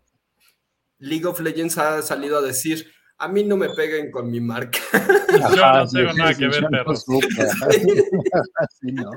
[1.00, 4.80] League of Legends ha salido a decir, a mí no me peguen con mi marca.
[4.94, 6.94] Yo no tengo sí, nada sí, que ver, perro.
[8.82, 9.12] Sí, no.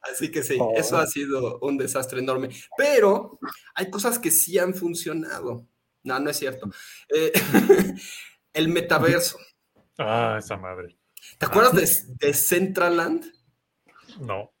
[0.00, 0.80] Así que sí, Joder.
[0.80, 2.50] eso ha sido un desastre enorme.
[2.76, 3.38] Pero
[3.74, 5.66] hay cosas que sí han funcionado.
[6.02, 6.70] No, no es cierto.
[7.08, 7.32] Eh,
[8.52, 9.38] el metaverso.
[9.98, 10.96] Ah, esa madre.
[11.38, 13.24] ¿Te acuerdas de, de Centraland?
[14.20, 14.52] No.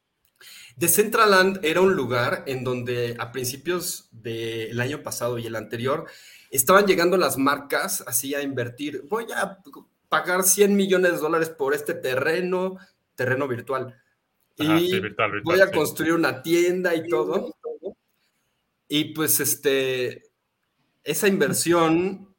[0.76, 6.06] De Centraland era un lugar en donde a principios del año pasado y el anterior
[6.50, 9.04] estaban llegando las marcas así a invertir.
[9.08, 9.58] Voy a
[10.08, 12.78] pagar 100 millones de dólares por este terreno,
[13.14, 14.00] terreno virtual.
[14.58, 15.72] Ajá, y sí, virtual, virtual, voy a sí.
[15.76, 17.54] construir una tienda y todo.
[18.88, 20.22] Y pues este,
[21.02, 22.34] esa inversión,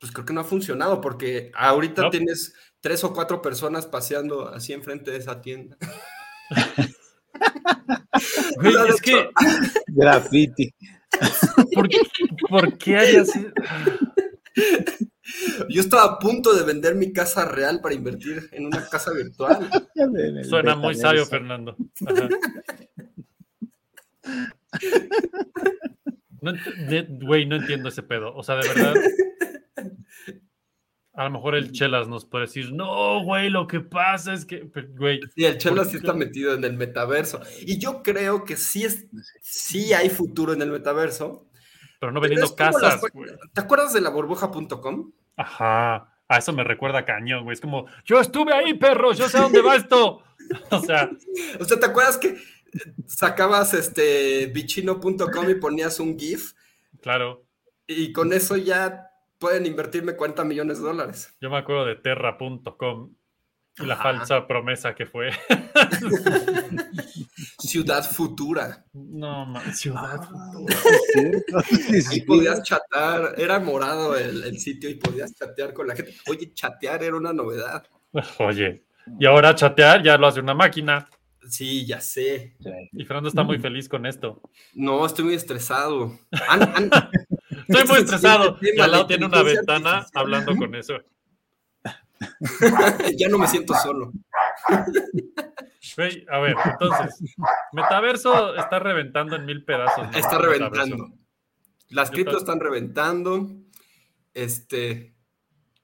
[0.00, 2.10] pues creo que no ha funcionado porque ahorita No.
[2.10, 5.76] tienes tres o cuatro personas paseando así enfrente de esa tienda.
[8.56, 9.28] Güey, es que,
[9.88, 10.74] Graffiti.
[11.74, 12.00] ¿por, qué-
[12.48, 13.48] por qué harías eso?
[15.68, 19.68] Yo estaba a punto de vender mi casa real para invertir en una casa virtual.
[20.48, 21.76] Suena muy sabio, Fernando.
[22.06, 22.28] Ajá.
[26.40, 26.52] No
[27.26, 28.34] Güey, no entiendo ese pedo.
[28.34, 28.94] O sea, de verdad.
[31.14, 34.70] A lo mejor el Chelas nos puede decir, no, güey, lo que pasa es que,
[34.98, 37.40] güey, Y el Chela ¿Por sí está metido en el metaverso.
[37.62, 39.06] Y yo creo que sí, es,
[39.40, 41.48] sí hay futuro en el metaverso,
[42.00, 43.00] pero no vendiendo las- casas.
[43.54, 45.12] ¿Te acuerdas de la burbuja.com?
[45.36, 46.12] Ajá.
[46.28, 47.54] A eso me recuerda cañón, güey.
[47.54, 50.22] Es como, yo estuve ahí, perro, yo sé dónde va esto.
[50.70, 51.10] O sea,
[51.58, 52.36] O sea, ¿te acuerdas que
[53.06, 56.52] sacabas este bichino.com y ponías un GIF
[57.00, 57.44] claro.
[57.88, 61.34] y con eso ya pueden invertirme 40 millones de dólares?
[61.40, 63.12] Yo me acuerdo de terra.com
[63.78, 64.02] la Ajá.
[64.02, 65.30] falsa promesa que fue.
[67.58, 68.84] Ciudad Futura.
[68.92, 70.20] No, man, ciudad.
[71.68, 75.96] Sí, sí, Ahí podías chatear, era morado el, el sitio y podías chatear con la
[75.96, 76.14] gente.
[76.28, 77.84] Oye, chatear era una novedad.
[78.38, 78.84] Oye,
[79.18, 81.08] y ahora chatear ya lo hace una máquina.
[81.48, 82.56] Sí, ya sé.
[82.92, 84.42] Y Fernando está muy feliz con esto.
[84.74, 86.18] No, estoy muy estresado.
[86.48, 86.90] Han- han-
[87.68, 88.58] Estoy muy estresado.
[88.60, 90.22] Y al lado la tiene una ventana artificial.
[90.22, 90.94] hablando con eso.
[93.18, 94.12] ya no me siento solo.
[96.28, 97.34] A ver, entonces,
[97.72, 100.10] Metaverso está reventando en mil pedazos.
[100.10, 100.18] ¿no?
[100.18, 100.70] Está Metaverso.
[100.70, 101.14] reventando.
[101.90, 103.48] Las criptos están reventando.
[104.34, 105.14] Este.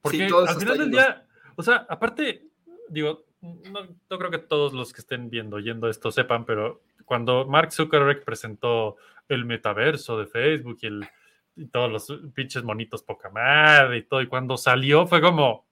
[0.00, 1.26] Porque sí, al final del día,
[1.56, 2.48] o sea, aparte,
[2.88, 3.80] digo, no,
[4.10, 8.24] no creo que todos los que estén viendo, oyendo esto sepan, pero cuando Mark Zuckerberg
[8.24, 8.96] presentó
[9.28, 11.08] el metaverso de Facebook y, el,
[11.56, 15.66] y todos los pinches monitos poca madre y todo, y cuando salió fue como,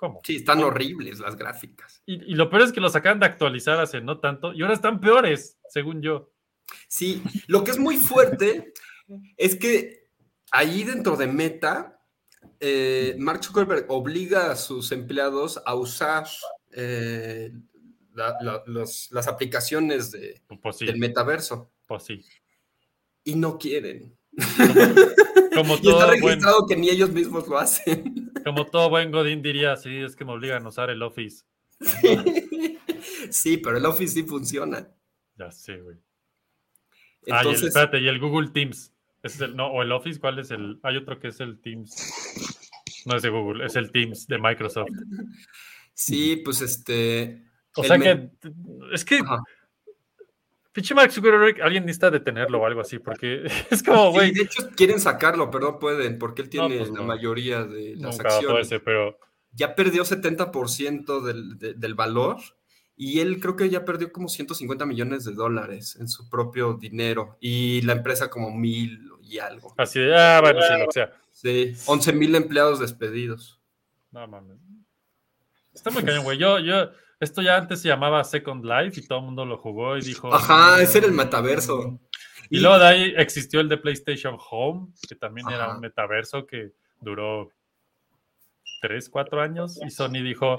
[0.00, 0.20] ¿cómo?
[0.24, 2.02] Sí, están horribles las gráficas.
[2.06, 4.74] Y, y lo peor es que los acaban de actualizar hace no tanto y ahora
[4.74, 6.32] están peores, según yo.
[6.88, 8.72] Sí, lo que es muy fuerte
[9.36, 10.08] es que
[10.50, 12.00] ahí dentro de Meta,
[12.58, 16.26] eh, Mark Zuckerberg obliga a sus empleados a usar
[16.72, 17.52] eh,
[18.14, 22.24] la- la- los- las aplicaciones de- Pues sí, del metaverso pues sí.
[23.24, 24.16] y no quieren.
[25.54, 28.19] Como Y está todo, buen, registrado que ni ellos mismos lo hacen.
[28.44, 31.44] Como todo buen Godín diría, sí, es que me obligan a usar el Office.
[33.30, 34.88] Sí, pero el Office sí funciona.
[35.36, 35.96] Ya sé, güey.
[35.96, 36.02] Ah,
[37.26, 38.92] y el, Entonces, espérate, y el Google Teams.
[39.22, 40.78] Es el, no, o el Office, ¿cuál es el?
[40.82, 41.94] Hay otro que es el Teams.
[43.06, 44.88] No es de Google, es el Teams de Microsoft.
[45.94, 47.44] sí, pues este.
[47.76, 48.30] O sea me- que
[48.92, 49.38] es que ajá.
[50.72, 54.42] Pinche Mark Zuckerberg, alguien necesita detenerlo o algo así, porque es como, Sí, güey, de
[54.42, 57.04] hecho, quieren sacarlo, pero no pueden, porque él No, tiene pues la no.
[57.04, 58.50] mayoría de las nunca va a acciones.
[58.68, 59.18] poderse, pero
[59.52, 62.36] ya perdió 70% del, de- del valor
[62.96, 67.36] y él creo que ya perdió como 150 millones de dólares en su propio dinero
[67.40, 69.74] y la empresa como mil y algo.
[69.78, 71.12] así de, ah, bueno, sí, lo que sea.
[71.32, 73.58] Sí, 11 mil empleados despedidos.
[74.12, 74.58] No mames.
[75.72, 76.36] Está muy cañón, güey.
[76.36, 76.90] Yo, yo,
[77.20, 80.32] esto ya antes se llamaba Second Life y todo el mundo lo jugó y dijo.
[80.34, 82.00] Ajá, ese era el metaverso.
[82.48, 86.72] Y luego de ahí existió el de PlayStation Home, que también era un metaverso que
[87.00, 87.52] duró
[88.80, 89.78] 3, 4 años.
[89.86, 90.56] Y Sony dijo: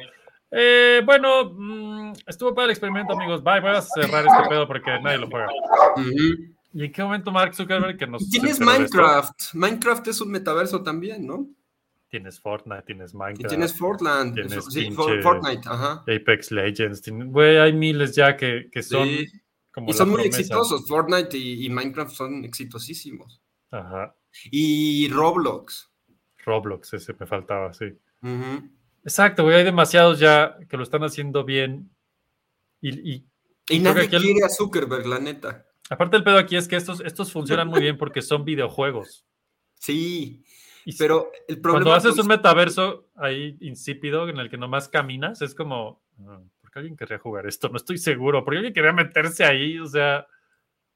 [0.51, 3.43] eh, Bueno, mm, estuvo para el experimento, amigos.
[3.43, 5.49] Bye, voy a cerrar este pedo porque nadie lo juega.
[6.73, 8.29] ¿Y en qué momento Mark Zuckerberg que nos.
[8.29, 8.65] Tienes esto?
[8.65, 9.53] Minecraft.
[9.53, 11.47] Minecraft es un metaverso también, ¿no?
[12.11, 14.33] Tienes Fortnite, tienes Y Minecraft, tienes Fortnite.
[14.33, 16.03] Tienes Eso- sí, Fortnite, ajá.
[16.07, 17.01] Apex Legends.
[17.09, 19.07] Güey, hay miles ya que, que son.
[19.07, 19.27] Sí.
[19.73, 20.39] Como Y son muy promesa.
[20.41, 20.85] exitosos.
[20.89, 23.41] Fortnite y, y Minecraft son exitosísimos.
[23.71, 24.13] Ajá.
[24.51, 25.89] Y Roblox.
[26.45, 27.85] Roblox, ese me faltaba, sí.
[28.21, 28.69] Ujú.
[29.05, 31.89] Exacto, güey, hay demasiados ya que lo están haciendo bien.
[32.81, 33.25] Y, y
[33.69, 35.65] Y nadie quiere a Zuckerberg, la neta.
[35.89, 39.25] aparte el pedo aquí es que estos, estos funcionan muy bien porque son videojuegos.
[39.75, 40.43] Sí,
[40.85, 45.53] Y pero el cuando haces un metaverso ahí insípido en el que nomás caminas, es
[45.55, 47.69] como, "Ah, ¿por qué alguien querría jugar esto?
[47.69, 48.43] No estoy seguro.
[48.43, 49.77] ¿Por qué alguien quería meterse ahí?
[49.79, 50.25] O sea,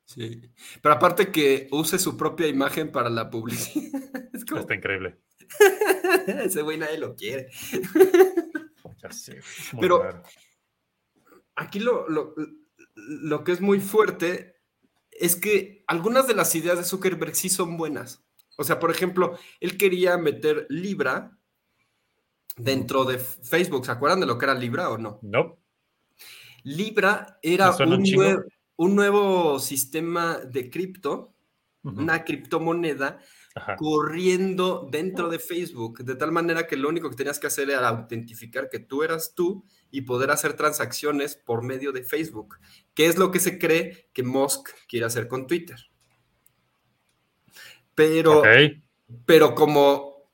[0.07, 0.39] Sí.
[0.83, 3.89] Pero aparte que use su propia imagen para la publicidad.
[4.33, 5.17] Es como, está increíble.
[6.27, 7.49] ese güey nadie lo quiere.
[9.01, 9.39] Ya sé,
[9.79, 10.23] Pero- raro.
[11.55, 12.33] Aquí lo, lo,
[12.95, 14.55] lo que es muy fuerte
[15.11, 18.23] es que algunas de las ideas de Zuckerberg sí son buenas.
[18.57, 21.37] O sea, por ejemplo, él quería meter Libra
[22.57, 23.85] dentro de Facebook.
[23.85, 25.19] ¿Se acuerdan de lo que era Libra o no?
[25.21, 25.57] No,
[26.63, 28.45] Libra era un, nue-
[28.77, 31.33] nuevo sistema de cripto,
[31.83, 33.19] una criptomoneda
[33.53, 33.75] Ajá.
[33.75, 37.87] corriendo dentro de Facebook, de tal manera que lo único que tenías que hacer era
[37.87, 42.57] autentificar que tú eras tú y poder hacer transacciones por medio de Facebook,
[42.95, 45.77] que es lo que se cree que Musk quiere hacer con Twitter.
[47.95, 48.43] Pero,
[49.25, 50.29] pero como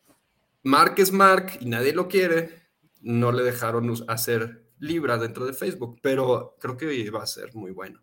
[0.64, 2.49] Mark es Mark y nadie lo quiere,
[3.01, 7.72] no le dejaron hacer Libra dentro de Facebook, pero creo que va a ser muy
[7.72, 8.01] bueno.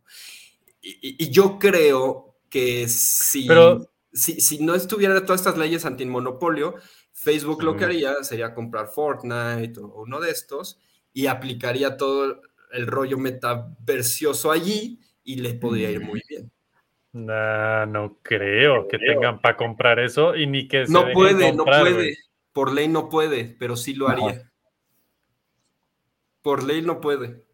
[0.80, 6.76] Y, yo creo que si, Pero- si, si no estuviera todas estas leyes antimonopolio,
[7.12, 10.78] Facebook lo que haría sería comprar Fortnite o uno de estos
[11.12, 12.40] y aplicaría todo
[12.70, 16.52] el rollo metaversioso allí y le podría ir muy bien.
[17.26, 21.50] Nah, no creo que tengan para comprar eso y ni que se No dejen puede,
[21.52, 21.94] no comprar, puede.
[21.94, 22.16] güey.
[22.52, 24.50] Por ley no puede, pero sí lo haría.
[26.42, 27.44] Por ley no puede.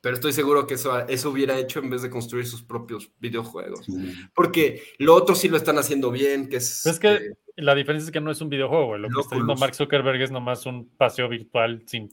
[0.00, 3.86] Pero estoy seguro que eso, eso hubiera hecho en vez de construir sus propios videojuegos.
[4.34, 6.84] Porque lo otro sí lo están haciendo bien, que es...
[6.86, 9.00] Es que eh, la diferencia es que no es un videojuego, güey.
[9.00, 9.60] Lo que está haciendo Oculus.
[9.60, 12.08] Mark Zuckerberg es nomás un paseo virtual sin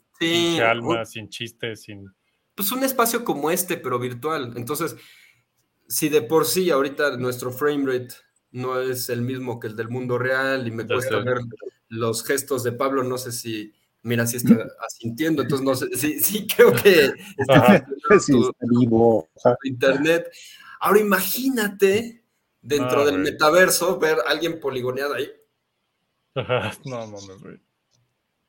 [0.61, 2.11] alma, sin chistes, sin.
[2.53, 4.53] pues un espacio como este, pero virtual.
[4.55, 4.95] Entonces,
[5.89, 8.15] si de por sí ahorita nuestro frame rate
[8.51, 11.39] no es el mismo que el del mundo real y me cuesta ver
[11.89, 13.73] los gestos de Pablo, no sé si,
[14.03, 14.53] mira, si está
[14.87, 17.85] asintiendo, entonces no sé, sí, sí creo que está
[18.19, 19.27] Sí, tu, está vivo.
[19.43, 20.31] Tu internet.
[20.79, 22.23] Ahora imagínate
[22.61, 23.31] dentro Ah, del güey.
[23.31, 25.29] metaverso ver a alguien poligoneado ahí.
[26.85, 27.59] No mames, güey.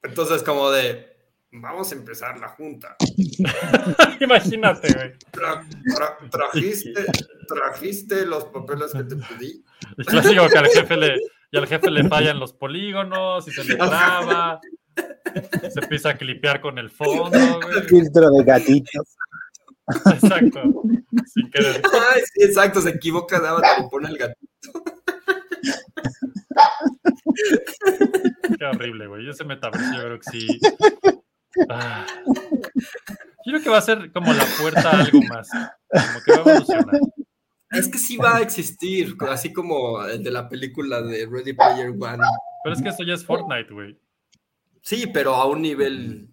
[0.03, 1.07] Entonces, como de,
[1.53, 2.97] vamos a empezar la junta.
[4.21, 5.13] Imagínate, güey.
[5.33, 7.05] Tra- tra- trajiste,
[7.49, 9.65] trajiste los papeles que te pedí.
[9.99, 11.17] El clásico que al jefe le,
[11.51, 14.61] y al jefe le fallan los polígonos y se le traba.
[15.73, 17.83] Se empieza a clipear con el fondo, güey.
[17.89, 19.03] Filtro de gatito.
[20.13, 20.63] Exacto.
[21.27, 21.83] Sin querer.
[21.85, 24.35] Ay, sí, exacto, se equivoca de avatar y pone el gato.
[28.59, 29.29] Qué horrible, güey.
[29.29, 30.61] Ese metaverso yo creo que sí.
[31.69, 32.07] Ah.
[33.45, 35.49] Yo creo que va a ser como la puerta a algo más.
[35.51, 37.01] Como que va a evolucionar.
[37.71, 41.91] Es que sí va a existir, así como el de la película de Ready Player
[41.91, 42.23] One.
[42.65, 43.99] Pero es que eso ya es Fortnite, güey.
[44.83, 46.29] Sí, pero a un nivel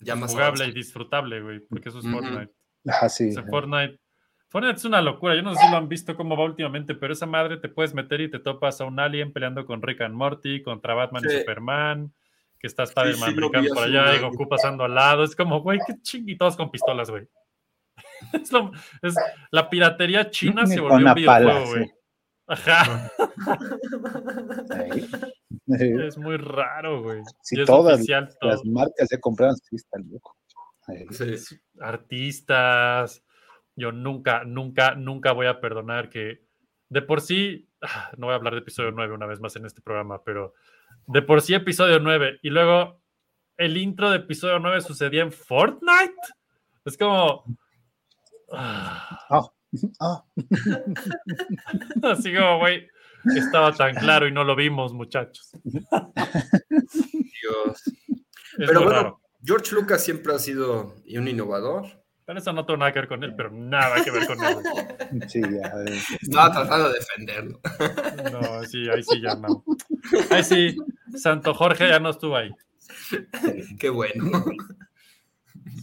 [0.00, 1.60] ya más Jugable y disfrutable, güey.
[1.60, 2.06] Porque eso es.
[2.06, 2.52] Fortnite.
[2.86, 3.30] Ajá, sí.
[3.30, 4.00] O sea, Fortnite.
[4.48, 5.34] Fortnite es una locura.
[5.34, 7.94] Yo no sé si lo han visto cómo va últimamente, pero esa madre te puedes
[7.94, 11.30] meter y te topas a un alien peleando con Rick and Morty, contra Batman y
[11.30, 11.38] Sí.
[11.38, 12.12] Superman,
[12.66, 13.30] que está Spider-Man
[13.64, 14.18] sí, por allá y.
[14.20, 15.24] Goku pasando al lado.
[15.24, 17.28] Es como, güey, qué chinguitos con pistolas, güey.
[18.32, 18.70] Es lo-
[19.02, 19.14] es-
[19.50, 21.84] la piratería china se Con volvió una un pala, videojuego, güey.
[21.86, 21.92] sí.
[22.48, 23.10] Ajá,
[26.06, 27.20] es muy raro, güey.
[27.50, 28.50] Es todas oficial todo.
[28.50, 30.36] Las marcas se compraron, sí, está loco.
[31.80, 33.24] Artistas.
[33.74, 36.46] Yo nunca, nunca, nunca voy a perdonar que
[36.88, 39.66] de por sí, ah, no voy a hablar de episodio 9 una vez más en
[39.66, 40.54] este programa, pero
[41.06, 43.02] de por sí episodio 9 y luego
[43.56, 46.14] el intro de episodio 9 sucedía en Fortnite.
[46.84, 47.44] Es como...
[48.52, 49.50] ah,
[50.00, 50.24] Ah,
[52.02, 52.88] así como, güey,
[53.36, 55.50] estaba tan claro y no lo vimos, muchachos.
[57.42, 57.82] Dios.
[58.58, 59.20] Es Pero bueno, raro.
[59.42, 61.86] George Lucas siempre ha sido un innovador.
[62.26, 64.56] Pero eso no tuvo nada que ver con él, pero nada que ver con él.
[65.28, 65.72] sí, ya.
[66.20, 67.60] Estaba tratando de defenderlo.
[68.32, 69.64] No, sí, ahí sí ya no.
[70.30, 70.76] Ahí sí,
[71.16, 72.50] Santo Jorge ya no estuvo ahí.
[73.78, 74.44] Qué bueno.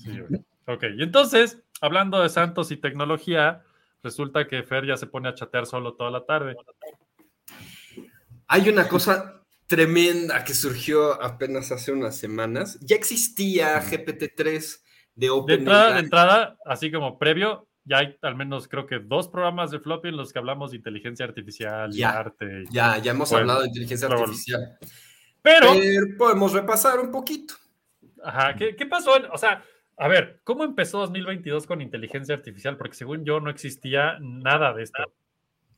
[0.04, 0.20] Sí,
[0.68, 3.64] ok, y entonces, hablando de santos y tecnología,
[4.04, 6.58] resulta que Fer ya se pone a chatear solo toda la tarde.
[8.48, 12.78] Hay una cosa tremenda que surgió apenas hace unas semanas.
[12.82, 14.83] Ya existía GPT-3
[15.16, 19.28] de De entrada, de entrada, así como previo, ya hay al menos creo que dos
[19.28, 22.12] programas de Floppy en los que hablamos de inteligencia artificial y Ya.
[22.12, 22.64] arte.
[22.70, 24.78] y- Ya, ya hemos Bueno, hablado de inteligencia artificial.
[25.42, 27.56] Pero, Pero podemos repasar un poquito.
[28.24, 29.12] ajá, ¿qué, qué pasó?
[29.32, 29.64] o sea,
[29.98, 32.78] a ver, ¿cómo empezó 2022 con inteligencia artificial?
[32.78, 35.04] Porque según yo no existía nada de esto,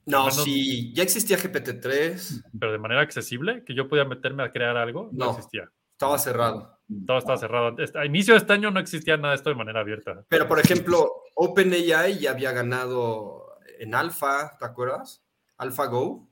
[0.05, 4.77] No, sí, ya existía GPT-3, pero de manera accesible, que yo podía meterme a crear
[4.77, 5.31] algo, no, No.
[5.31, 5.67] existía.
[5.95, 6.77] Estaba cerrado.
[7.07, 7.75] Todo estaba cerrado.
[7.79, 10.23] Este- A inicio de este año no existía nada de esto de manera abierta.
[10.27, 15.23] Pero, por ejemplo, OpenAI ya había ganado en Alpha, ¿te acuerdas?
[15.57, 16.27] AlphaGo.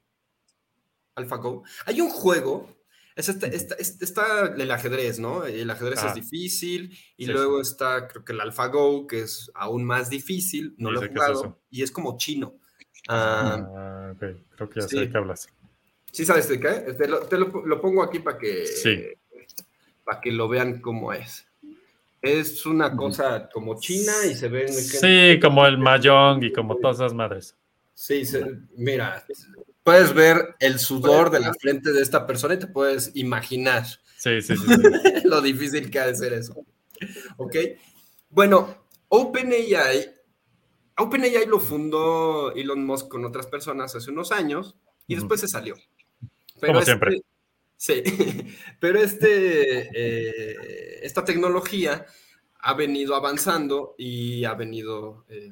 [1.16, 1.64] AlphaGo.
[1.86, 2.68] Hay un juego,
[3.16, 5.46] es este- esta- este- está el ajedrez, ¿no?
[5.46, 6.08] El ajedrez Ah.
[6.10, 10.76] es difícil y Sí, luego está, creo que el AlphaGo, que es aún más difícil,
[10.78, 12.56] no lo he es jugado, y es como chino.
[13.08, 14.24] Ah, Ah, ok,
[14.56, 14.96] creo que ya sí.
[14.98, 15.48] sé de qué hablas.
[16.12, 16.70] ¿Sí sabes de qué?
[16.94, 19.04] Te lo, te lo- lo pongo aquí para que, Sí.
[20.04, 21.46] Para que lo vean cómo es.
[22.22, 24.70] Es una cosa como china y se ven...
[24.70, 27.56] Sí, como el Mahjong y como todas esas madres.
[27.94, 29.26] Sí, se- mira,
[29.84, 33.86] puedes ver el sudor de la frente de esta persona y te puedes imaginar
[34.18, 34.66] Sí, sí, sí.
[34.66, 34.74] sí.
[35.26, 36.56] lo difícil que ha de ser eso.
[37.36, 37.56] ¿Ok?
[38.30, 40.10] Bueno, OpenAI,
[40.98, 44.78] OpenAI lo fundó Elon Musk con otras personas hace unos años
[45.08, 45.76] y después se salió.
[46.62, 47.22] Como este- siempre.
[47.86, 48.02] Sí,
[48.80, 52.06] pero este, eh, esta tecnología
[52.60, 55.52] ha venido avanzando y ha venido eh,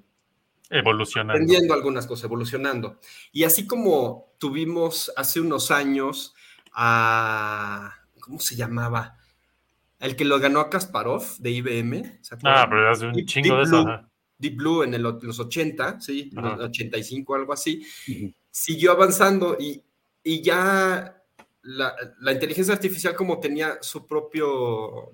[0.70, 1.34] Evolucionando.
[1.34, 3.00] aprendiendo algunas cosas, evolucionando.
[3.34, 6.34] Y así como tuvimos hace unos años
[6.72, 9.18] a, ¿cómo se llamaba?
[10.00, 12.20] El que lo ganó a Kasparov de IBM.
[12.22, 12.36] ¿se?
[12.44, 13.84] Ah, pero hace un Deep- chingo Deep de eso.
[13.84, 14.10] Blue.
[14.38, 16.32] Deep Blue en el los 80, ¿sí?
[16.38, 16.56] Ajá.
[16.64, 18.34] 85, algo así, Ujú.
[18.50, 19.84] siguió avanzando y,
[20.24, 21.21] y ya
[21.64, 25.12] la, la inteligencia artificial como tenía su propio,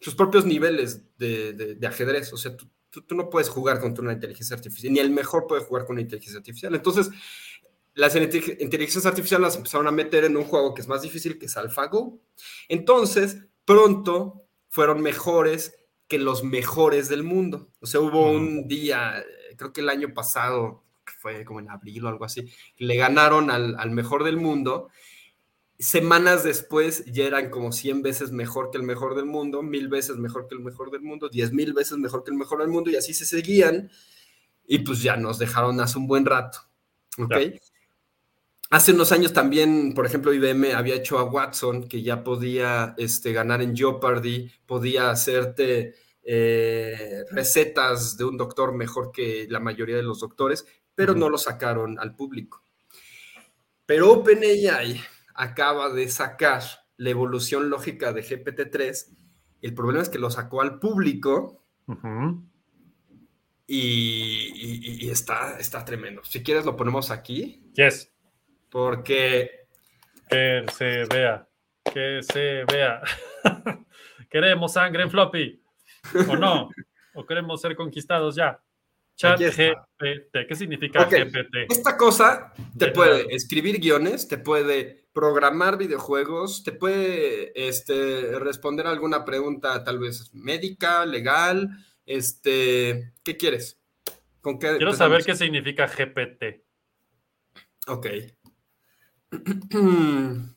[0.00, 3.80] sus propios niveles de, de- de ajedrez, o sea, tú, tú- tú no puedes jugar
[3.80, 6.74] contra una inteligencia artificial, ni el mejor puede jugar con una inteligencia artificial.
[6.74, 7.10] Entonces,
[7.94, 11.38] las inte- inteligencias artificiales las empezaron a meter en un juego que es más difícil,
[11.38, 12.18] que es AlphaGo.
[12.68, 15.74] Entonces, pronto fueron mejores
[16.06, 17.68] que los mejores del mundo.
[17.80, 19.22] O sea, hubo un día,
[19.56, 23.50] creo que el año pasado, que fue como en abril o algo así, le ganaron
[23.50, 24.88] al, al mejor del mundo.
[25.78, 30.16] Semanas después ya eran como 100 veces mejor que el mejor del mundo, mil veces
[30.16, 32.90] mejor que el mejor del mundo, 10 mil veces mejor que el mejor del mundo,
[32.90, 33.90] y así se seguían.
[34.66, 36.58] Y pues ya nos dejaron hace un buen rato.
[37.16, 37.30] ¿Ok?
[37.30, 37.60] Ya.
[38.70, 43.32] Hace unos años también, por ejemplo, IBM había hecho a Watson, que ya podía este,
[43.32, 50.02] ganar en Jeopardy, podía hacerte eh, recetas de un doctor mejor que la mayoría de
[50.02, 52.62] los doctores, pero no lo sacaron al público.
[53.86, 55.00] Pero OpenAI
[55.38, 56.62] acaba de sacar
[56.96, 59.16] la evolución lógica de GPT-3.
[59.62, 61.64] El problema es que lo sacó al público
[63.66, 66.22] y, y- y está, está tremendo.
[66.24, 68.10] Si quieres lo ponemos aquí, Yes.
[68.70, 69.66] porque
[70.28, 71.48] Que se vea.
[71.92, 73.00] Que se vea.
[74.30, 75.62] ¿Queremos sangre en floppy?
[76.28, 76.68] ¿O no?
[77.14, 78.60] ¿O queremos ser conquistados ya?
[79.16, 79.40] Chat.
[79.40, 80.46] GPT.
[80.46, 81.04] ¿Qué significa.
[81.04, 81.70] GPT?
[81.70, 89.24] esta cosa te puede escribir guiones, te puede programar videojuegos, te puede este, responder alguna
[89.24, 91.70] pregunta tal vez médica, legal,
[92.06, 93.80] este, ¿qué quieres?
[94.40, 96.64] ¿Con qué Quiero saber qué significa GPT.
[97.88, 98.06] Ok.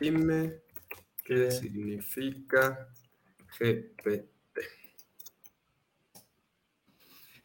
[0.00, 0.60] Dime
[1.24, 2.88] qué significa
[3.58, 4.33] GPT.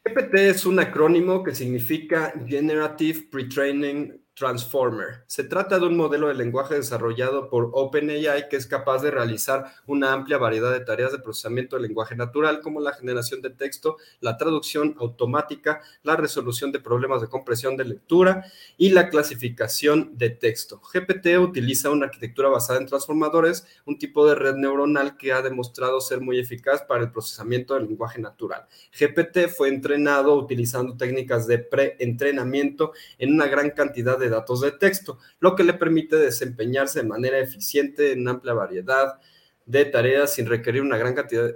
[0.09, 5.25] GPT es un acrónimo que significa Generative Pre-Training Transformer.
[5.27, 9.65] Se trata de un modelo de lenguaje desarrollado por OpenAI que es capaz de realizar
[9.85, 13.97] una amplia variedad de tareas de procesamiento de lenguaje natural como la generación de texto,
[14.21, 18.45] la traducción automática, la resolución de problemas de compresión de lectura
[18.77, 20.79] y la clasificación de texto.
[20.93, 25.99] GPT utiliza una arquitectura basada en transformadores, un tipo de red neuronal que ha demostrado
[25.99, 28.67] ser muy eficaz para el procesamiento del lenguaje natural.
[28.97, 35.19] GPT fue entrenado utilizando técnicas de preentrenamiento en una gran cantidad de datos de texto,
[35.39, 39.19] lo que le permite desempeñarse de manera eficiente en amplia variedad
[39.65, 41.55] de tareas sin requerir una gran cantidad de...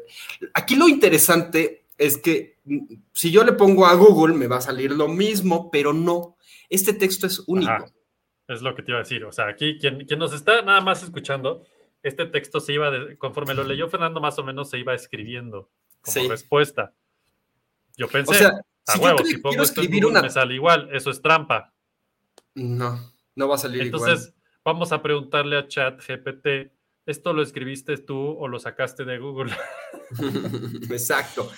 [0.54, 4.62] Aquí lo interesante es que mm, si yo le pongo a Google me va a
[4.62, 6.38] salir lo mismo, pero no.
[6.70, 7.72] Este texto es único.
[7.72, 7.86] Ajá.
[8.48, 9.24] Es lo que te iba a decir.
[9.26, 11.66] O sea, aquí quien, quien nos está nada más escuchando,
[12.04, 15.70] este texto se iba, de- conforme lo leyó Fernando, más o menos se iba escribiendo
[16.02, 16.28] como Sí.
[16.28, 16.94] respuesta.
[17.96, 18.50] Yo pensé, O sea,
[18.88, 20.28] a si huevo, si pongo quiero esto en escribir Google una...
[20.28, 21.73] me sale igual, eso es trampa.
[22.56, 23.00] No,
[23.36, 24.34] no va a salir Entonces,
[24.64, 26.72] vamos a preguntarle a Chat GPT,
[27.06, 29.52] ¿esto lo escribiste tú o lo sacaste de Google?
[30.92, 31.50] Exacto.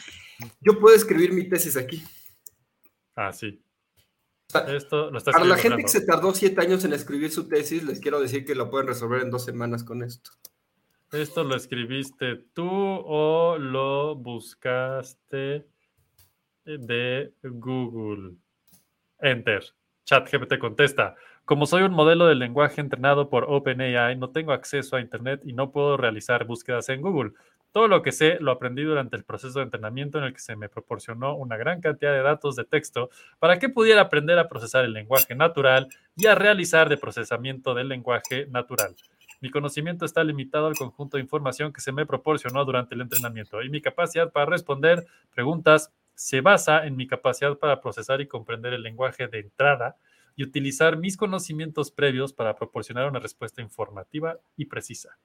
[0.61, 2.03] Yo puedo escribir mi tesis aquí.
[3.15, 3.61] ah, sí.
[4.51, 7.47] Pa- Esto lo está Para la gente que se tardó siete años en escribir su
[7.47, 10.31] tesis, les quiero decir que lo pueden resolver en dos semanas con esto.
[11.11, 15.67] ¿Esto lo escribiste tú o lo buscaste
[16.65, 18.37] de Google?
[19.19, 19.63] Enter.
[20.05, 21.15] ChatGPT contesta.
[21.45, 25.53] Como soy un modelo de lenguaje entrenado por OpenAI, no tengo acceso a Internet y
[25.53, 27.33] no puedo realizar búsquedas en Google.
[27.71, 30.55] Todo lo que sé lo aprendí durante el proceso de entrenamiento en el que se
[30.55, 34.85] me proporcionó una gran cantidad de datos de texto para que pudiera aprender a procesar
[34.85, 38.95] el lenguaje natural y a realizar de procesamiento del lenguaje natural.
[39.41, 43.61] Mi conocimiento está limitado al conjunto de información que se me proporcionó durante el entrenamiento
[43.61, 48.73] y mi capacidad para responder preguntas se basa en mi capacidad para procesar y comprender
[48.73, 49.97] el lenguaje de entrada
[50.35, 55.17] y utilizar mis conocimientos previos para proporcionar una respuesta informativa y precisa.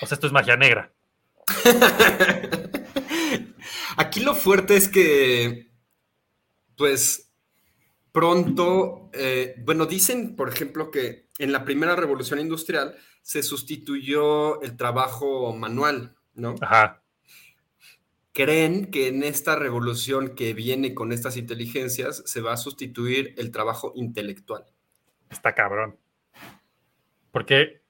[0.00, 0.92] O sea, esto es magia negra.
[3.96, 5.70] Aquí lo fuerte es que,
[6.76, 7.32] pues,
[8.12, 14.76] pronto, eh, bueno, dicen, por ejemplo, que en la primera revolución industrial se sustituyó el
[14.76, 16.54] trabajo manual, ¿no?
[16.60, 17.02] Ajá.
[18.36, 23.50] Creen que en esta revolución que viene con estas inteligencias se va a sustituir el
[23.50, 24.66] trabajo intelectual.
[25.30, 25.98] Está cabrón.
[27.30, 27.82] Porque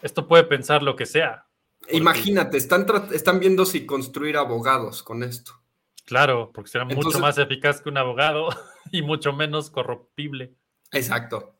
[0.00, 1.46] esto puede pensar lo que sea.
[1.82, 5.62] Porque- Imagínate, están, están viendo si construir abogados con esto.
[6.06, 8.48] Claro, porque será mucho más eficaz que un abogado
[8.92, 10.54] y mucho menos corruptible.
[10.90, 11.54] Exacto.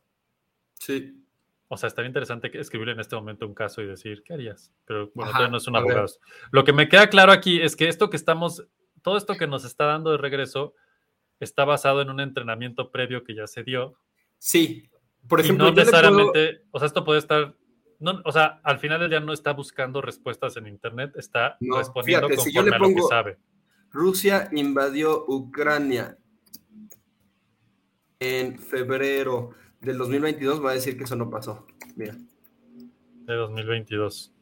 [0.80, 1.21] Sí.
[1.74, 4.74] O sea, estaría interesante que escribirle en este momento un caso y decir, ¿qué harías?
[4.84, 6.06] Pero bueno, Ajá, todavía no es un abogado.
[6.50, 8.66] Lo que me queda claro aquí es que esto que estamos,
[9.00, 10.74] todo esto que nos está dando de regreso
[11.40, 13.94] está basado en un entrenamiento previo que ya se dio.
[14.36, 14.90] Sí.
[15.26, 17.54] Por y ejemplo, no puedo- necesariamente, o sea, esto puede estar,
[18.00, 21.78] no, o sea, al final del día no está buscando respuestas en Internet, está No,
[21.78, 23.38] respondiendo fíjate, si yo conforme le a lo que pongo- sabe.
[23.92, 26.18] Rusia invadió Ucrania
[28.20, 29.50] en febrero
[29.82, 31.66] del 2022, va a decir que eso no pasó.
[31.96, 32.16] Mira.
[33.26, 34.32] de 2022.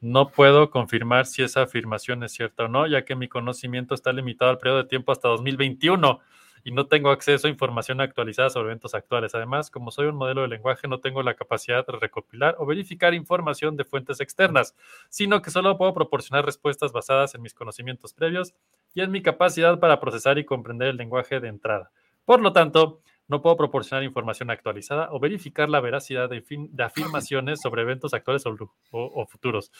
[0.00, 4.12] No puedo confirmar si esa afirmación es cierta o no, ya que mi conocimiento está
[4.12, 6.20] limitado al periodo de tiempo hasta 2021
[6.64, 9.34] y no tengo acceso a información actualizada sobre eventos actuales.
[9.34, 13.14] Además, como soy un modelo de lenguaje, no tengo la capacidad de recopilar o verificar
[13.14, 14.74] información de fuentes externas,
[15.08, 18.54] sino que solo puedo proporcionar respuestas basadas en mis conocimientos previos
[18.94, 21.90] y en mi capacidad para procesar y comprender el lenguaje de entrada.
[22.24, 26.82] Por lo tanto, no puedo proporcionar información actualizada o verificar la veracidad de, fin- de
[26.84, 29.70] afirmaciones sobre eventos actuales o, o- o futuros.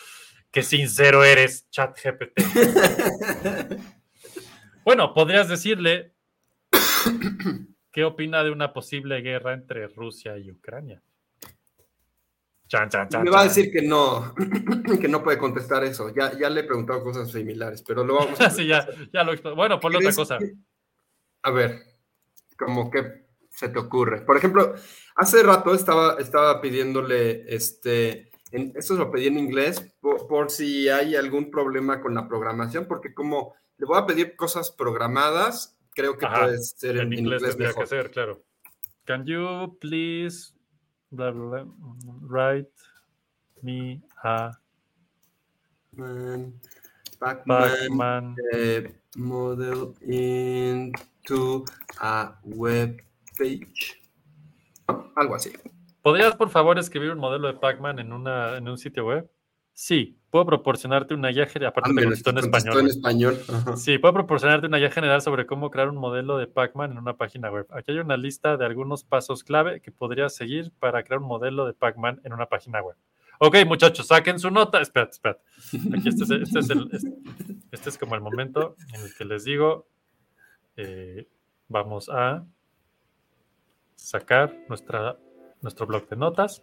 [0.51, 2.41] Qué sincero eres, ChatGPT.
[4.85, 6.13] bueno, podrías decirle
[7.93, 11.03] qué opina de una posible guerra entre Rusia y Ucrania.
[12.69, 14.35] Chan, chan, chan, Me va a decir que no,
[15.01, 16.09] que no puede contestar eso.
[16.15, 19.37] Ya, ya le he preguntado cosas similares, pero lo vamos a Sí, ya, ya lo
[19.55, 20.39] Bueno, ponle otra ¿Crees cosa.
[20.39, 20.55] que-
[21.43, 21.83] A ver,
[22.57, 23.22] como que
[23.55, 24.23] se te ocurre.
[24.23, 24.75] Por ejemplo,
[25.17, 30.89] hace rato estaba, estaba pidiéndole, este, en, esto lo pedí en inglés, por, por si
[30.89, 36.17] hay algún problema con la programación, porque como le voy a pedir cosas programadas, creo
[36.17, 37.85] que Ajá, puede ser en, En inglés tendría mejor.
[37.85, 38.43] que ser, claro.
[39.05, 40.55] Can you please
[41.11, 41.67] bla, bla, bla,
[42.23, 42.73] write
[43.63, 44.53] me a
[45.95, 46.55] Man,
[47.21, 51.65] Pac-Man, Pac-Man eh, model into
[52.01, 53.03] a web
[53.37, 54.01] page.
[54.89, 55.13] ¿No?
[55.17, 55.53] Algo así.
[56.03, 59.31] ¿Podrías, por favor, escribir un modelo de Pac-Man en, una, en un sitio web?
[59.75, 61.71] Sí, puedo proporcionarte una guía general.
[61.71, 62.81] Aparte, Ah, te contestó en español.
[62.81, 63.39] en español.
[63.77, 67.17] Sí, puedo proporcionarte una guía general sobre cómo crear un modelo de Pac-Man en una
[67.17, 67.67] página web.
[67.71, 71.65] Aquí hay una lista de algunos pasos clave que podrías seguir para crear un modelo
[71.67, 72.97] de Pac-Man en una página web.
[73.39, 74.81] Ok, muchachos, saquen su nota.
[74.81, 75.41] Espérate, espérate.
[75.97, 77.15] Aquí este es, este es, el- este-
[77.71, 79.89] este es como el momento en el que les digo,
[80.77, 81.27] eh,
[81.69, 82.45] vamos a
[84.03, 85.17] sacar nuestra,
[85.61, 86.63] nuestro blog de notas.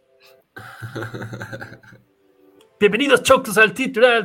[2.80, 4.24] Bienvenidos chicos al tutorial.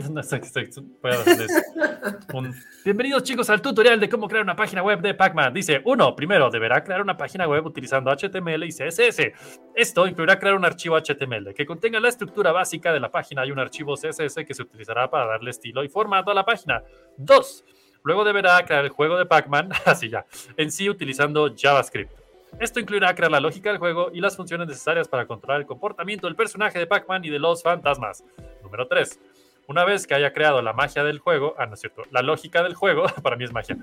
[2.85, 5.53] Bienvenidos chicos al tutorial de cómo crear una página web de Pac-Man.
[5.53, 9.33] Dice, uno, primero deberá crear una página web utilizando HTML y CSS.
[9.75, 13.51] Esto incluirá crear un archivo HTML que contenga la estructura básica de la página y
[13.51, 16.83] un archivo CSS que se utilizará para darle estilo y formato a la página.
[17.17, 17.65] Dos,
[18.05, 22.24] luego deberá crear el juego de Pac-Man, así ya, en sí utilizando JavaScript.
[22.61, 26.27] Esto incluirá crear la lógica del juego y las funciones necesarias para controlar el comportamiento
[26.27, 28.25] del personaje de Pac-Man y de los fantasmas.
[28.63, 29.19] Número 3.
[29.67, 32.63] Una vez que haya creado la magia del juego, ah, no es cierto, la lógica
[32.63, 33.77] del juego, para mí es magia,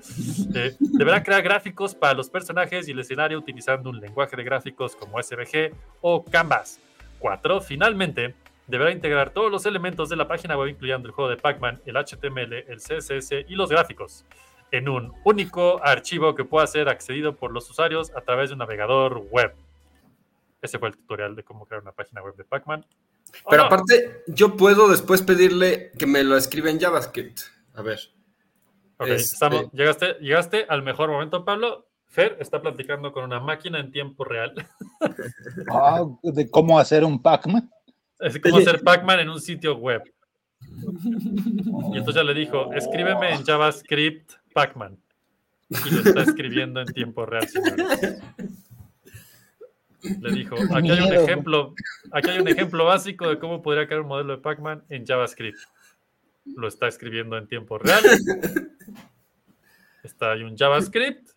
[0.54, 4.94] eh, deberá crear gráficos para los personajes y el escenario utilizando un lenguaje de gráficos
[4.94, 6.78] como SVG o Canvas.
[7.18, 7.60] 4.
[7.60, 8.34] Finalmente,
[8.66, 11.96] deberá integrar todos los elementos de la página web, incluyendo el juego de Pac-Man, el
[11.96, 14.24] HTML, el CSS y los gráficos,
[14.72, 18.58] en un único archivo que pueda ser accedido por los usuarios a través de un
[18.60, 19.54] navegador web.
[20.60, 22.84] Ese fue el tutorial de cómo crear una página web de Pac-Man.
[23.32, 23.62] Pero Oh, no.
[23.64, 27.40] aparte, yo puedo después pedirle que me lo escriba en JavaScript.
[27.74, 27.98] A ver.
[28.98, 31.86] Ok, este- estamos- llegaste, llegaste al mejor momento, Pablo.
[32.06, 34.54] Fer está platicando con una máquina en tiempo real.
[35.70, 37.70] Ah, de cómo hacer un Pac-Man.
[38.20, 40.02] Es como hacer Pac-Man en un sitio web.
[41.92, 44.98] Y entonces ya le dijo, escríbeme en JavaScript Pac-Man.
[45.68, 47.48] Y lo está escribiendo en tiempo real.
[47.48, 48.20] señores.
[50.20, 51.74] Le dijo, aquí hay un ejemplo,
[52.10, 55.58] aquí hay un ejemplo básico de cómo podría crear un modelo de Pac-Man en JavaScript.
[56.44, 58.02] Lo está escribiendo en tiempo real.
[60.02, 61.28] Está ahí un JavaScript.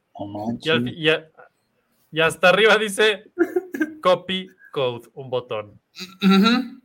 [0.61, 1.29] Y, al fi- y a-
[2.11, 3.31] y hasta arriba dice
[4.01, 5.79] copy code, un botón.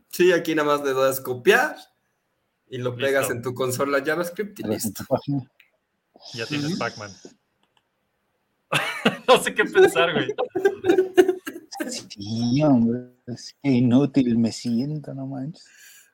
[0.09, 1.75] Sí, aquí nada más le das copiar
[2.69, 3.05] y lo Listo.
[3.05, 5.03] pegas en tu consola JavaScript y listo.
[6.33, 6.77] Ya tienes.
[6.77, 7.11] Pac-Man.
[9.27, 10.27] no sé qué pensar, güey.
[11.89, 13.13] Sí, hombre.
[13.27, 15.65] es que inútil me siento, no manches.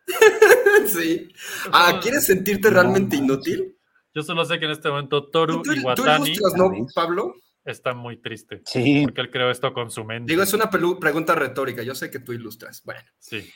[0.88, 1.28] Sí.
[1.72, 3.76] Ah, ¿quieres sentirte realmente No inútil?
[4.14, 6.72] Yo solo sé que en este momento Toru Tú, tú Iwatani ilustras, ¿no.
[6.94, 7.34] Pablo?
[7.68, 8.62] está muy triste.
[8.66, 10.32] Sí, Porque él creó esto con su mente.
[10.32, 11.84] Digo, es una pregunta retórica.
[11.84, 12.82] Yo sé que tú ilustras.
[12.84, 13.02] Bueno.
[13.20, 13.50] Sí.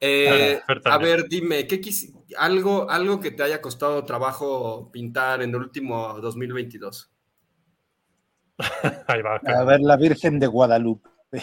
[0.00, 5.50] Eh, a ver, dime, ¿qué quisi- algo, algo que te haya costado trabajo pintar en
[5.50, 7.10] el último 2022?
[9.08, 9.36] Ahí va.
[9.36, 11.08] A ver, la Virgen de Guadalupe.
[11.32, 11.42] Wow.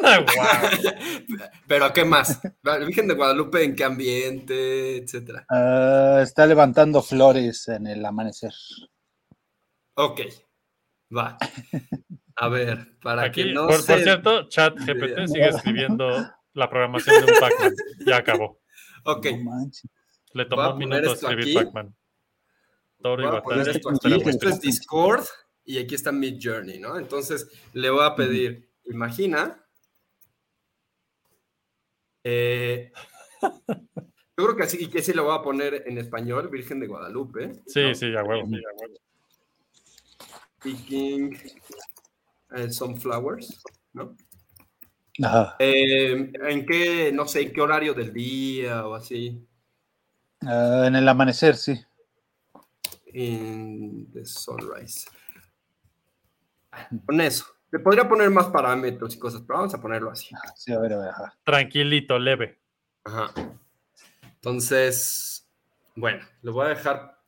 [1.66, 2.40] Pero ¿qué más?
[2.62, 5.44] La Virgen de Guadalupe, ¿en qué ambiente, etcétera?
[5.48, 8.52] Ah, está levantando flores en el amanecer.
[9.94, 10.20] Ok,
[11.14, 11.36] va.
[12.36, 17.24] A ver, para Aquí, que no por, por cierto, chat GPT sigue escribiendo la programación
[17.24, 17.74] de un Pac-Man.
[18.06, 18.60] Ya acabó.
[19.04, 19.70] Ok, No.
[20.34, 21.54] Le tomó un minuto escribir.
[21.54, 21.94] Pac-Man.
[23.02, 23.76] Toro y voy a poner Batalla.
[23.76, 24.14] esto aquí.
[24.14, 25.24] aquí, Esto es Discord
[25.64, 26.96] y aquí está Mid Journey, ¿no?
[26.98, 29.58] Entonces le voy a pedir, imagina.
[32.24, 32.92] eh,
[33.42, 36.86] yo creo que así, y que sí lo voy a poner en español, Virgen de
[36.86, 37.52] Guadalupe.
[37.66, 37.94] Sí, ¿no?
[37.94, 38.46] sí, a huevo.
[38.48, 38.94] sí, a huevo.
[40.62, 41.36] Picking
[42.54, 43.62] eh, Sunflowers,
[43.94, 44.16] ¿no?
[45.22, 45.56] Ajá.
[45.58, 49.46] Eh, ¿En qué, no sé, en qué horario del día o así?
[50.40, 51.80] Ah, en el amanecer, sí.
[53.12, 55.06] In the sunrise.
[57.04, 57.44] Con eso.
[57.70, 60.34] Le podría poner más parámetros y cosas, pero vamos a ponerlo así.
[60.56, 61.38] Sí, a ver, a ver, ajá.
[61.44, 62.58] Tranquilito, leve.
[63.04, 63.32] Ajá.
[64.22, 65.46] Entonces,
[65.94, 67.18] bueno, lo voy a dejar.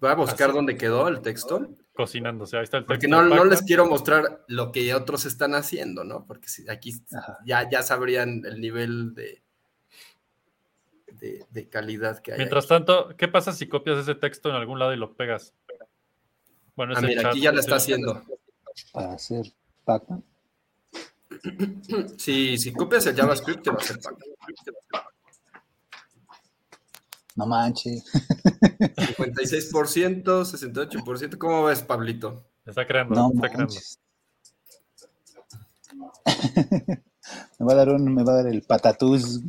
[0.00, 0.56] Voy a buscar Así.
[0.56, 1.68] dónde quedó el texto,
[2.04, 2.56] Cocinándose.
[2.56, 3.48] Ahí está el porque texto no, Pac-Man.
[3.50, 6.24] les quiero mostrar lo que otros están haciendo, ¿no?
[6.26, 7.38] Porque si aquí Ajá.
[7.44, 9.42] ya, ya sabrían el nivel de,
[11.12, 12.38] de, de calidad que hay.
[12.38, 12.68] Mientras aquí.
[12.74, 15.54] tanto, ¿qué pasa si copias ese texto en algún lado y lo pegas?
[16.76, 18.22] Bueno, Ah, mira, chat, aquí ya lo está haciendo.
[18.92, 19.46] Para hacer
[19.84, 20.24] Pac-Man.
[22.16, 24.16] Si, si copias el JavaScript, te va a hacer pack.
[27.36, 28.04] No manches.
[28.12, 31.38] 56%, 68%.
[31.38, 32.44] ¿Cómo ves, Pablito?
[32.66, 33.74] Está creando, No está creando.
[37.58, 39.40] me va a dar un, me va a dar el patatús.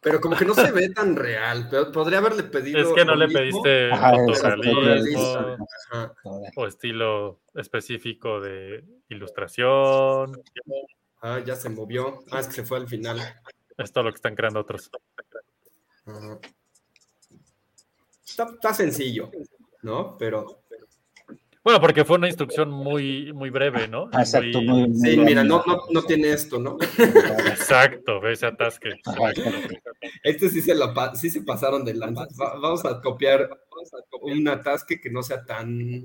[0.00, 1.68] Pero como que no se ve tan real.
[1.70, 2.80] Pero podría haberle pedido.
[2.80, 3.62] Es que no le mismo.
[3.62, 5.56] pediste Ajá, fotorrealismo
[5.92, 6.12] Ajá.
[6.56, 10.42] o estilo específico de ilustración.
[11.20, 12.18] Ah, ya se movió.
[12.32, 13.20] Ah, es que se fue al final.
[13.78, 14.90] Es todo lo que están creando otros.
[16.04, 16.38] Ajá.
[18.32, 19.30] Está, está sencillo,
[19.82, 20.16] ¿no?
[20.18, 20.62] Pero.
[21.64, 24.06] Bueno, porque fue una instrucción muy, muy breve, ¿no?
[24.06, 26.76] Exacto, muy, muy Sí, mira, no, no, no tiene esto, ¿no?
[26.98, 28.88] Exacto, ve ese atasque.
[28.88, 29.42] Exacto.
[30.24, 32.26] Este sí se, la, sí se pasaron de lanza.
[32.40, 33.48] Va- vamos a copiar
[34.22, 36.02] un atasque que no sea tan.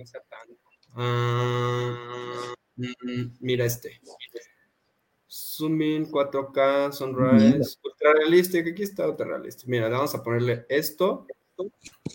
[0.94, 4.00] Ah, mm, mira este.
[5.30, 8.60] Zoom in 4K, Sunrise, ultra realista.
[8.60, 9.64] Aquí está ultra realista.
[9.66, 11.26] Mira, vamos a ponerle esto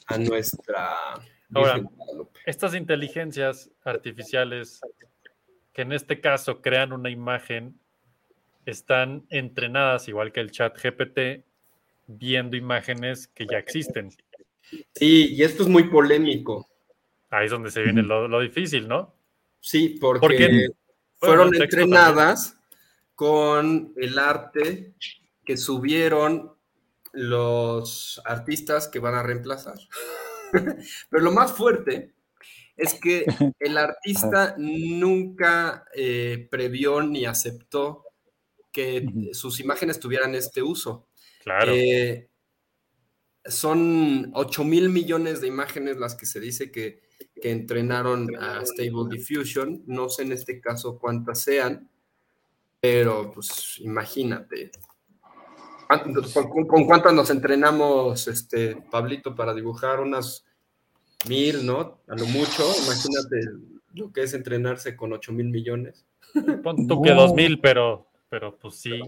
[0.06, 0.94] a nuestra.
[1.55, 1.82] Ahora.
[2.47, 4.81] Estas inteligencias artificiales
[5.73, 7.78] que en este caso crean una imagen
[8.66, 11.44] están entrenadas, igual que el chat GPT,
[12.06, 14.10] viendo imágenes que ya existen.
[14.94, 16.69] Sí, y esto es muy polémico.
[17.31, 19.14] Ahí es donde se viene lo, lo difícil, ¿no?
[19.60, 20.69] Sí, porque Porque-
[21.16, 22.59] fueron Bueno, entrenadas
[23.14, 24.93] con el arte
[25.44, 26.52] que subieron
[27.12, 29.78] los artistas que van a reemplazar.
[31.10, 32.14] Pero lo más fuerte
[32.76, 33.24] es que
[33.59, 38.05] el artista nunca eh, previó ni aceptó
[38.72, 41.09] que sus imágenes tuvieran este uso.
[41.43, 41.72] Claro.
[41.74, 42.28] Eh,
[43.44, 47.02] son 8 mil millones de imágenes las que se dice que,
[47.40, 49.82] que entrenaron a Stable Diffusion.
[49.86, 51.90] No sé en este caso cuántas sean,
[52.80, 54.70] pero pues imagínate.
[56.01, 60.01] ¿Cuánto- ¿Con, con cuántas nos entrenamos, este, Pablito, para dibujar?
[60.01, 60.44] Unas
[61.28, 61.98] mil, ¿no?
[62.09, 62.64] A lo mucho.
[62.85, 63.40] Imagínate
[63.94, 66.05] lo que es entrenarse con 8 mil millones.
[66.62, 67.23] Pon tú que no.
[67.23, 69.01] 2000, pero, pero pues sí.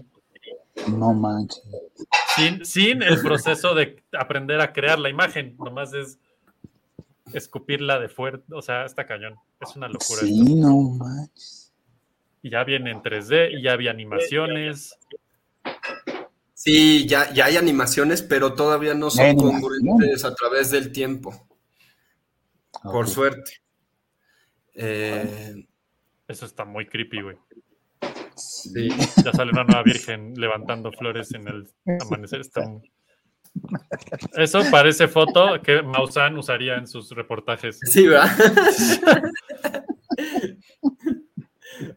[0.97, 1.63] No manches.
[2.35, 6.19] Sin, sin el proceso de aprender a crear la imagen, nomás es
[7.33, 8.53] escupirla de fuerte.
[8.53, 9.35] O sea, está cañón.
[9.59, 10.21] Es una locura.
[10.21, 10.25] esto.
[10.27, 11.73] Sí, no manches.
[12.43, 14.95] Y ya viene en 3D, y ya había animaciones.
[15.09, 15.15] Sí,
[17.07, 21.47] ya, ya hay animaciones, pero todavía no son congruentes a través del tiempo,
[22.83, 23.11] por Ok.
[23.11, 23.51] suerte.
[24.73, 25.65] Eh,
[26.27, 27.37] Eso está muy creepy, güey.
[28.35, 28.89] sí.
[29.23, 31.67] Ya sale una nueva virgen levantando flores en el
[32.01, 32.41] amanecer.
[32.41, 32.91] Está muy-
[34.35, 37.79] Eso parece foto que Maussan usaría en sus reportajes.
[37.83, 38.29] Sí, ¿verdad?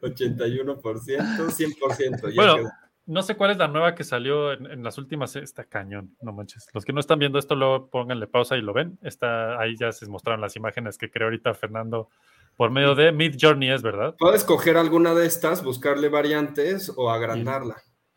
[0.02, 2.28] 81%, 100%.
[2.28, 2.68] ya Bueno, quedó.
[3.08, 5.34] No sé cuál es la nueva que salió en, en las últimas.
[5.34, 6.68] Está cañón, no manches.
[6.72, 8.98] Los que no están viendo esto, luego pónganle pausa y lo ven.
[9.02, 12.10] Está, ahí ya se mostraron las imágenes que creó ahorita Fernando
[12.56, 14.14] por medio de Mid Journey, es verdad.
[14.18, 17.76] Puedes coger alguna de estas, buscarle variantes o agrandarla.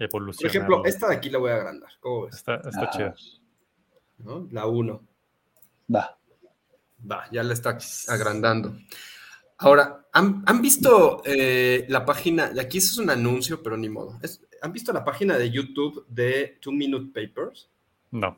[0.10, 1.92] Por ejemplo, esta de aquí la voy a agrandar.
[2.00, 2.36] ¿Cómo ves?
[2.36, 3.16] Está, está Ah, chida.
[4.18, 4.48] ¿No?
[4.52, 5.02] La 1.
[5.96, 6.18] Va.
[7.10, 7.78] Va, ya la está
[8.08, 8.76] agrandando.
[9.60, 12.52] Ahora, ¿han, han visto eh, la página?
[12.60, 14.18] Aquí eso es un anuncio, pero ni modo.
[14.22, 17.68] Es- ¿Han visto la página de YouTube de Two Minute Papers?
[18.12, 18.38] No.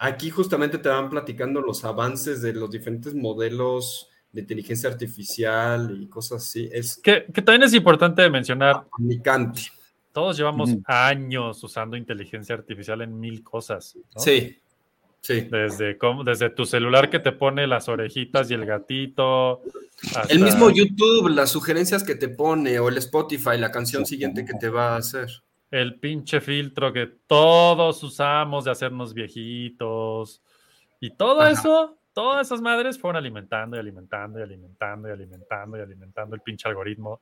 [0.00, 6.06] Aquí justamente te van platicando los avances de los diferentes modelos de inteligencia artificial y
[6.06, 6.68] cosas así.
[6.72, 9.62] Es Que, que también es importante mencionar, comunicante.
[10.12, 13.96] todos llevamos años usando inteligencia artificial en mil cosas.
[14.14, 14.20] ¿no?
[14.20, 14.56] Sí,
[15.20, 15.42] sí.
[15.42, 19.62] Desde, cómo- desde tu celular que te pone las orejitas y el gatito.
[20.14, 24.44] hasta- El mismo YouTube, las sugerencias que te pone, o el Spotify, la canción siguiente
[24.44, 25.28] que te va a hacer.
[25.70, 30.40] el pinche filtro que todos usamos de hacernos viejitos.
[30.98, 31.50] Y todo Ajá.
[31.50, 36.40] eso, todas esas madres fueron alimentando y alimentando y alimentando y alimentando y alimentando el
[36.40, 37.20] pinche algoritmo.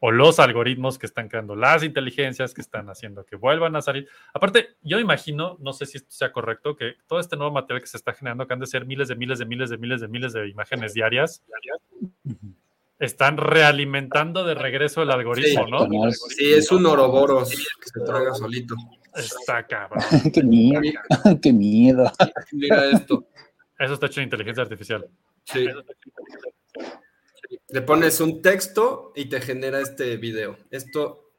[0.00, 4.08] O los algoritmos que están creando las inteligencias que están haciendo que vuelvan a salir.
[4.34, 7.88] Aparte, yo imagino, no sé si esto sea correcto, que todo este nuevo material que
[7.88, 10.08] se está generando, que han de ser miles de miles de miles de miles de
[10.08, 11.42] miles de imágenes diarias,
[12.98, 16.10] están realimentando de regreso el algoritmo, Sí, ¿no?
[16.12, 18.74] Sí, es un oroboros que se traga solito.
[19.14, 20.00] Está cabrón.
[20.32, 20.80] qué miedo,
[21.42, 22.10] qué miedo.
[22.52, 23.26] Mira esto.
[23.78, 25.06] Eso está hecho en inteligencia artificial.
[25.44, 25.66] Sí.
[27.68, 30.56] Le pones un texto y te genera este video.
[30.70, 31.30] Esto,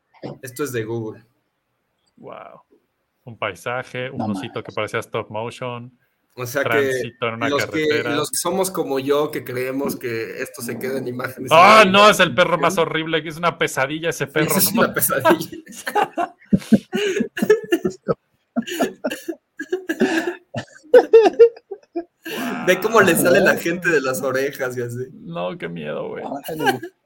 [0.41, 1.23] esto es de Google.
[2.17, 2.61] Wow.
[3.25, 5.91] Un paisaje, un No osito que parecía stop motion,
[6.35, 8.15] O sea que tránsito en una los, que carretera.
[8.15, 11.51] los que somos como yo, que creemos que esto se queda en imágenes.
[11.53, 12.09] ¡Ah, no!
[12.09, 14.55] Es el perro más horrible, que es una pesadilla ese perro.
[14.55, 14.81] Es ¿no?
[14.81, 15.49] una pesadilla.
[22.65, 25.07] Ve cómo le sale la gente de las orejas y así.
[25.13, 26.23] No, qué miedo, güey.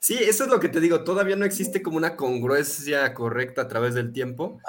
[0.00, 1.02] Sí, eso es lo que te digo.
[1.04, 4.60] Todavía no existe como una congruencia correcta a través del tiempo,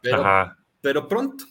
[0.00, 0.56] pero, Ajá.
[0.80, 1.44] pero pronto.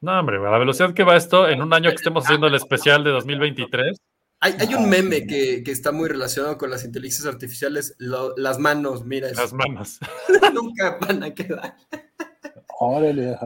[0.00, 2.54] No, hombre, a la velocidad que va esto, en un año que estemos haciendo el
[2.56, 3.98] especial de 2023,
[4.40, 7.94] Hay, hay un meme que, que está muy relacionado con las inteligencias artificiales.
[7.98, 9.98] lo- las manos, mira, las manos,
[10.54, 11.76] nunca van a quedar.
[12.78, 13.36] Órale, eh,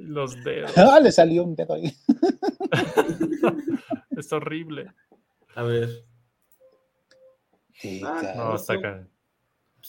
[0.00, 0.72] los dedos.
[0.76, 1.92] Ah, le salió un dedo ahí.
[4.16, 4.92] Es horrible.
[5.54, 5.88] A ver.
[7.74, 8.32] Sí, Ah.
[8.36, 9.06] No, está acá.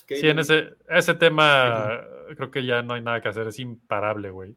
[0.08, 0.20] pues.
[0.20, 2.02] Sí, en ese, ese tema
[2.36, 4.56] creo que ya no hay nada que hacer, es imparable, güey.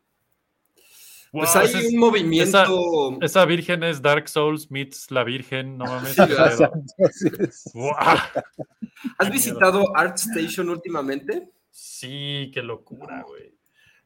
[1.32, 3.18] Pues hay ese un movimiento.
[3.22, 6.16] Esa virgen es Dark Souls meets la virgen, no mames.
[7.12, 7.30] Sí.
[9.18, 11.48] ¿Has visitado ArtStation últimamente?
[11.70, 13.55] Sí, qué locura, güey.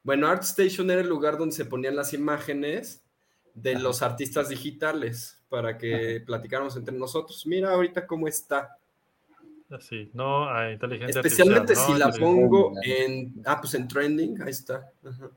[0.04, 3.02] Bueno, ArtStation era el lugar donde se ponían las imágenes
[3.54, 7.44] de los artistas digitales para que platicáramos entre nosotros.
[7.46, 8.76] Mira ahorita cómo está.
[9.80, 13.34] Sí, no hay inteligencia Especialmente artificial, si no, la inteligencia- pongo en.
[13.44, 14.88] Ah, pues en trending, ahí está.
[15.04, 15.30] Ajá.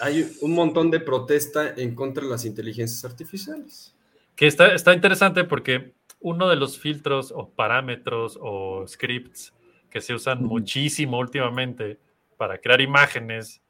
[0.00, 3.94] Hay un montón de protesta en contra de las inteligencias artificiales.
[4.34, 9.52] Que está, está interesante porque uno de los filtros o parámetros o scripts
[9.90, 11.98] que se usan muchísimo últimamente
[12.42, 13.62] para crear imágenes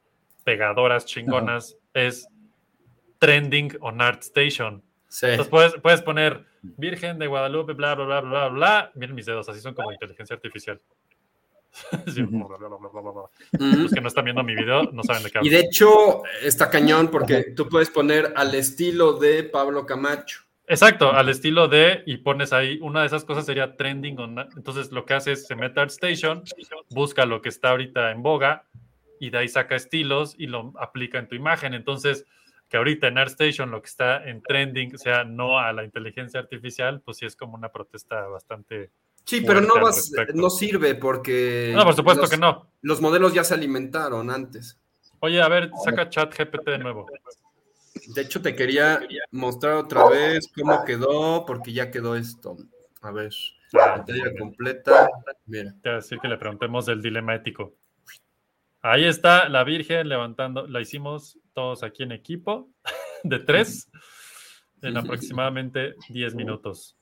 [0.45, 2.27] pegadoras chingonas es
[3.19, 4.83] trending on ArtStation.
[5.09, 5.27] Sí.
[5.27, 8.91] Entonces puedes, puedes poner Virgen de Guadalupe, bla, bla, bla, bla, bla.
[8.95, 10.81] Miren mis dedos, así son como inteligencia artificial.
[12.15, 12.49] Sí, Ujú.
[12.49, 13.69] bla, bla, bla, bla, bla, bla.
[13.69, 13.83] Ujú.
[13.83, 15.51] Los que no están viendo mi video no saben de qué Y hablo.
[15.51, 20.45] de hecho, está cañón porque tú puedes poner al estilo de Pablo Camacho.
[20.73, 24.19] Exacto, al estilo de, y pones ahí, una de esas cosas sería trending.
[24.19, 26.43] on- entonces lo que hace es, se mete a ArtStation,
[26.89, 28.65] busca lo que está ahorita en boga
[29.21, 31.75] y de ahí saca estilos y lo aplica en tu imagen.
[31.75, 32.25] Entonces,
[32.71, 37.03] que ahorita en ArtStation lo que está en trending sea no a la inteligencia artificial,
[37.03, 38.91] pues sí es como una protesta bastante...
[39.25, 41.73] Sí, pero no, vas, no sirve porque.
[41.77, 42.73] No, por supuesto los, que no.
[42.81, 44.81] Los modelos ya se alimentaron antes.
[45.21, 47.07] Oye, a ver, saca chat GPT de nuevo.
[48.09, 49.01] De hecho, te quería
[49.31, 52.57] mostrar otra vez cómo quedó, porque ya quedó esto.
[53.01, 53.33] A ver,
[53.73, 55.09] pantalla completa.
[55.47, 55.73] Mira.
[55.83, 57.75] Te voy a decir que le preguntemos del dilema ético.
[58.81, 62.69] Ahí está la Virgen levantando, la hicimos todos aquí en equipo
[63.23, 63.89] de tres
[64.83, 66.97] en aproximadamente 10 minutos.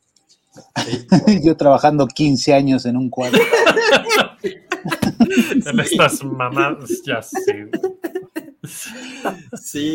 [1.43, 3.41] Yo trabajando 15 años en un cuadro.
[5.67, 7.39] En estas mamadas, ya sé.
[7.45, 7.81] Sí,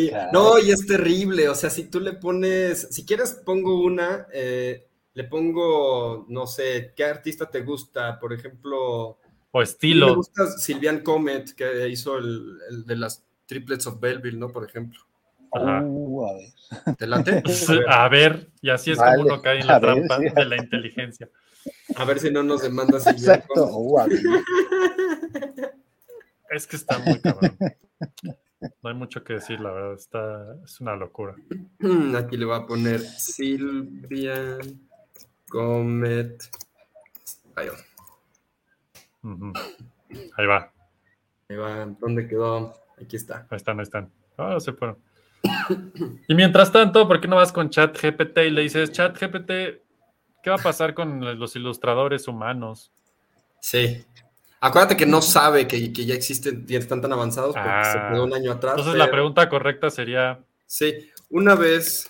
[0.10, 0.30] Caray.
[0.32, 1.50] no, y es terrible.
[1.50, 6.94] O sea, si tú le pones, si quieres, pongo una, eh, le pongo, no sé,
[6.96, 8.20] ¿qué artista te gusta?
[8.20, 8.78] Por ejemplo,
[9.10, 9.18] O
[9.54, 10.16] mí me estilo.
[10.16, 14.50] gusta Silvian Comet, que hizo el, el de las triplets of Belleville, ¿no?
[14.52, 15.00] Por ejemplo.
[15.52, 16.96] Uh, a ver.
[16.98, 17.42] ¿Te late?
[17.88, 20.26] A ver, y así es Vale, como uno cae en la a ver, trampa sí.
[20.36, 21.30] de la inteligencia.
[21.96, 23.70] A ver si no nos demanda Silvian Exacto.
[23.70, 24.20] Comet.
[24.26, 24.46] Uh.
[26.50, 27.58] Es que está muy cabrón.
[28.82, 29.94] No hay mucho que decir, la verdad.
[29.94, 31.36] Está, es una locura.
[32.18, 34.58] Aquí le voy a poner Silvia
[35.50, 36.44] Comet.
[37.56, 37.76] Ahí va.
[40.38, 40.72] Ahí va.
[41.50, 41.86] Ahí va.
[42.00, 42.74] ¿Dónde quedó?
[43.02, 43.48] Aquí está.
[43.50, 44.12] Ahí están, ahí están.
[44.38, 44.98] Ah, se fueron.
[46.28, 49.52] Y mientras tanto, ¿por qué no vas con ChatGPT y le dices, ChatGPT,
[50.44, 52.92] ¿qué va a pasar con los ilustradores humanos?
[53.60, 54.06] Sí.
[54.66, 58.10] Acuérdate que no sabe que, que ya existen y están tan avanzados porque se Ah.
[58.12, 58.74] quedó un año atrás.
[58.78, 62.10] Entonces la pregunta correcta sería, Sí, una vez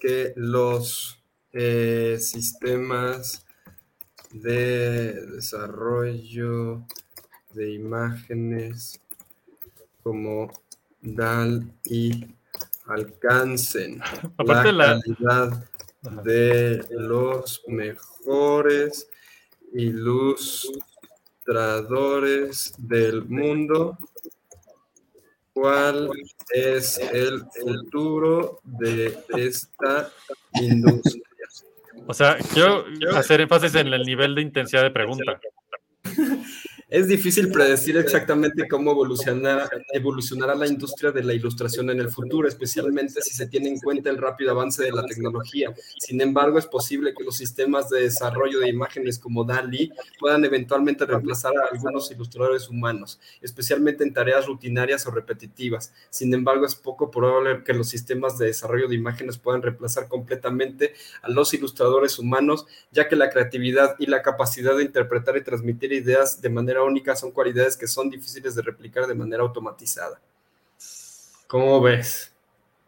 [0.00, 1.22] que los
[1.52, 3.46] eh, sistemas
[4.32, 6.82] de desarrollo
[7.52, 9.00] de imágenes
[10.02, 10.50] como
[11.00, 12.26] DAL y
[12.86, 14.02] alcancen
[14.36, 15.64] Aparte la calidad
[16.24, 19.08] de los mejores
[19.72, 20.72] ilustradores
[22.78, 23.98] del mundo.
[25.52, 26.10] ¿Cuál
[26.52, 30.10] es el futuro de esta
[30.60, 31.22] industria?
[32.06, 32.84] o sea, quiero
[33.14, 35.40] hacer énfasis en el nivel de intensidad de pregunta.
[36.94, 42.46] Es difícil predecir exactamente cómo evolucionará, evolucionará la industria de la ilustración en el futuro,
[42.46, 45.74] especialmente si se tiene en cuenta el rápido avance de la tecnología.
[45.98, 49.90] Sin embargo, es posible que los sistemas de desarrollo de imágenes como DALI
[50.20, 55.92] puedan eventualmente reemplazar a algunos ilustradores humanos, especialmente en tareas rutinarias o repetitivas.
[56.10, 60.94] Sin embargo, es poco probable que los sistemas de desarrollo de imágenes puedan reemplazar completamente
[61.22, 65.92] a los ilustradores humanos, ya que la creatividad y la capacidad de interpretar y transmitir
[65.92, 70.20] ideas de manera única son cualidades que son difíciles de replicar de manera automatizada.
[71.46, 72.34] ¿Cómo ves?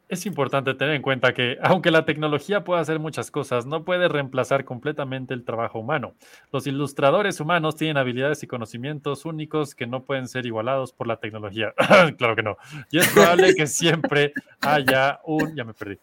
[0.08, 4.06] Es importante tener en cuenta que, aunque la tecnología pueda hacer muchas cosas, no puede
[4.06, 6.14] reemplazar completamente el trabajo humano.
[6.52, 11.16] Los ilustradores humanos tienen habilidades y conocimientos únicos que no pueden ser igualados por la
[11.16, 11.74] tecnología.
[12.18, 12.56] claro que no.
[12.92, 15.98] Y es probable que siempre haya un, ya me perdí,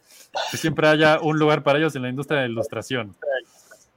[0.52, 3.16] que siempre haya un lugar para ellos en la industria de la ilustración.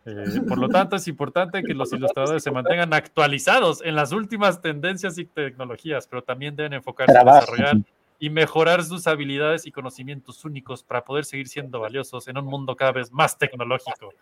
[0.07, 4.63] Eh, por lo tanto, es importante que los ilustradores se mantengan actualizados en las últimas
[4.63, 7.41] tendencias y tecnologías, pero también deben enfocarse en Trabajo.
[7.53, 7.77] desarrollar
[8.19, 12.77] y mejorar sus habilidades y conocimientos únicos para poder seguir siendo valiosos en un mundo
[12.77, 14.13] cada vez más tecnológico.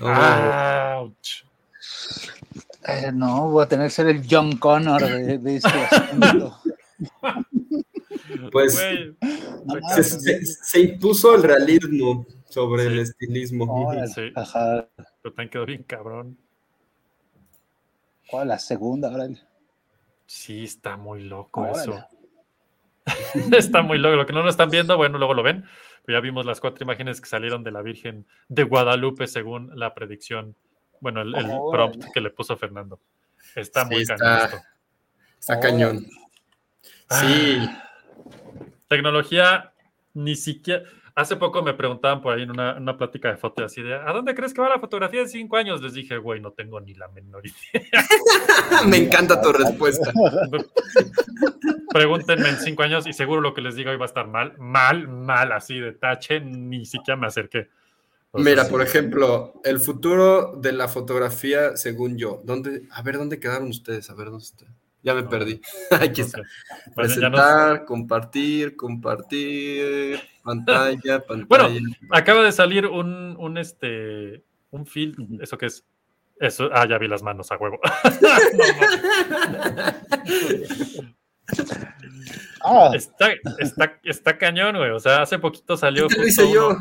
[0.00, 1.44] Ouch.
[2.86, 6.58] Eh, no, voy a tener que ser el John Connor de, de este asunto.
[8.52, 8.78] Pues
[9.64, 13.92] No se- se impuso el realismo sobre el estilismo.
[14.14, 14.30] Sí.
[14.34, 14.86] Ajá.
[15.22, 16.38] pero te han quedado bien cabrón.
[18.30, 18.48] ¿Cuál?
[18.48, 19.38] La segunda, órale.
[20.26, 21.80] Sí, está muy loco Órale.
[21.82, 22.06] eso.
[23.56, 24.16] está muy loco.
[24.16, 25.64] Lo que no lo están viendo, bueno, luego lo ven.
[26.04, 29.94] Pero ya vimos las cuatro imágenes que salieron de la Virgen de Guadalupe según la
[29.94, 30.56] predicción,
[31.00, 32.98] bueno, el, el prompt que le puso Fernando.
[33.54, 34.56] Está Sí, muy está- cañón esto.
[35.38, 36.06] Está cañón.
[37.10, 37.68] Sí,
[38.88, 39.72] Tecnología,
[40.14, 40.84] ni siquiera.
[41.14, 44.12] Hace poco me preguntaban por ahí en una, una plática de foto así de ¿a
[44.12, 45.82] dónde crees que va la fotografía en cinco años?
[45.82, 47.86] Les dije, güey, no tengo ni la menor idea.
[48.86, 50.10] me encanta tu respuesta.
[51.92, 54.56] Pregúntenme en cinco años y seguro lo que les diga hoy va a estar mal,
[54.58, 57.68] mal, mal, así de tache, ni siquiera me acerqué.
[58.34, 62.40] Mira, por ejemplo, el futuro de la fotografía, según yo.
[62.44, 62.84] ¿Dónde?
[62.90, 64.08] A ver, ¿dónde quedaron ustedes?
[64.08, 64.64] A ver, ¿dónde está?
[65.02, 65.60] Ya me No, perdí.
[65.90, 66.38] Aquí está.
[66.38, 66.44] sé.
[66.94, 71.46] Pues nos- Presentar, compartir, compartir, pantalla, pantalla.
[71.48, 71.68] Bueno,
[72.10, 75.84] acaba de salir un, un este, un field, ¿eso qué es?
[76.40, 77.78] Eso, ah, ya vi las manos a huevo.
[82.64, 84.90] Ah, Está, está, está cañón, güey.
[84.90, 86.06] O sea, hace poquito salió.
[86.16, 86.76] Lo hice yo.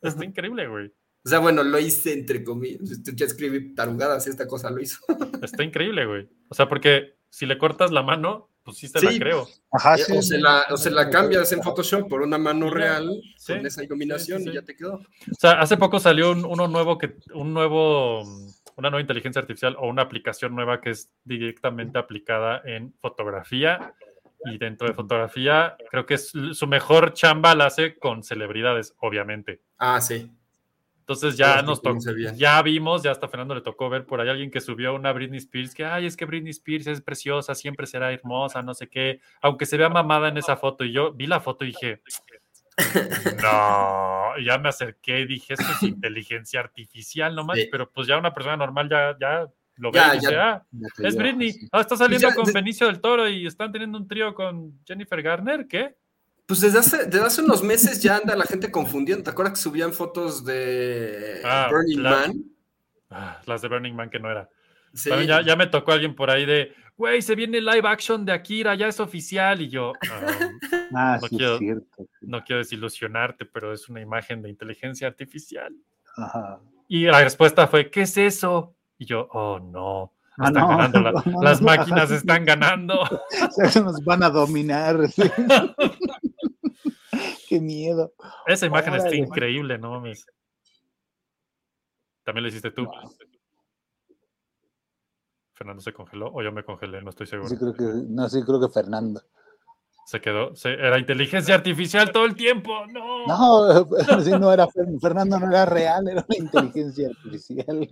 [0.00, 0.86] Está increíble, güey.
[1.24, 3.02] O sea, bueno, lo hice entre comillas.
[3.14, 5.00] Ya escribí tarugadas y esta cosa lo hizo.
[5.42, 6.28] Está increíble, güey.
[6.48, 9.06] O sea, porque si le cortas la mano, pues sí se Sí.
[9.06, 9.46] la creo.
[9.70, 10.16] ajá, Eh, sí.
[10.16, 13.66] o, se la, o se la cambias en Photoshop por una mano real Sí, con
[13.66, 14.94] esa iluminación sí, sí, y ya te quedó.
[14.94, 18.22] O sea, hace poco salió un- uno nuevo que, un nuevo,
[18.76, 23.92] una nueva inteligencia artificial o una aplicación nueva que es directamente aplicada en fotografía.
[24.46, 29.60] Y dentro de fotografía, creo que es su mejor chamba la hace con celebridades, obviamente.
[29.76, 30.30] Ah, sí.
[31.08, 32.00] Entonces ya nos tocó,
[32.34, 35.38] ya vimos, ya hasta Fernando le tocó ver por ahí alguien que subió una Britney
[35.38, 39.20] Spears, que ay, es que Britney Spears es preciosa, siempre será hermosa, no sé qué,
[39.40, 40.84] aunque se vea mamada en esa foto.
[40.84, 42.02] Y yo vi la foto y dije,
[43.42, 47.70] no, y ya me acerqué y dije, esto es inteligencia artificial, no manches, Sí.
[47.70, 49.46] pero pues ya una persona normal ya, ya
[49.76, 51.68] lo ve Ya, y dice, ya- ah, Ya es Britney, sí.
[51.72, 55.66] ah, está saliendo con Benicio del Toro y están teniendo un trío con Jennifer Garner,
[55.68, 55.94] ¿qué?
[56.46, 59.24] Pues desde hace, desde hace unos meses ya anda la gente confundiendo.
[59.24, 62.00] ¿Te acuerdas que subían fotos de Ah, Burning.
[62.02, 62.44] Man?
[63.10, 64.48] Ah, las de Burning Man que no era.
[64.94, 65.08] Sí.
[65.10, 68.24] También ya, ya me tocó alguien por ahí de, güey, se viene el live action
[68.24, 69.60] de Akira, ya es oficial.
[69.60, 70.48] Y yo, "Ah,
[70.94, 72.06] Ah, No sí, quiero- es cierto.
[72.22, 75.74] no quiero desilusionarte, pero es una imagen de inteligencia artificial.
[76.16, 76.60] Ajá.
[76.88, 78.72] Y la respuesta fue, ¿qué es eso?
[78.98, 83.00] Y yo, oh no, Ah, están no, ganando, la- no, las máquinas están ganando.
[83.66, 84.96] O sea, nos van a dominar.
[87.48, 88.12] Qué miedo.
[88.46, 90.26] Esa imagen está increíble, no mames.
[92.24, 92.84] También lo hiciste tú.
[92.86, 93.14] Wow.
[95.52, 97.48] Fernando se congeló o yo me congelé, no estoy seguro.
[97.48, 99.22] Sí, creo que, no, sí, creo que Fernando.
[100.06, 102.86] Se quedó, se- era inteligencia artificial todo el tiempo.
[102.88, 103.26] No.
[103.26, 103.86] No,
[104.22, 107.88] sí, no era Fer- Fernando, no era real, era una inteligencia artificial.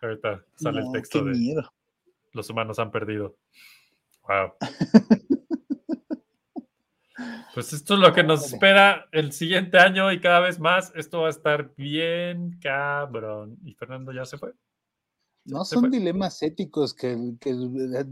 [0.00, 1.72] Ahorita sale No, el texto qué de miedo.
[2.32, 3.36] los humanos han perdido.
[4.28, 4.52] Wow.
[7.54, 10.92] Pues esto es lo que nos espera el siguiente año y cada vez más.
[10.94, 13.58] Esto va a estar bien cabrón.
[13.64, 14.52] Y Fernando ya se fue.
[15.44, 15.90] No se son fue.
[15.90, 18.04] dilemas éticos que, que eh,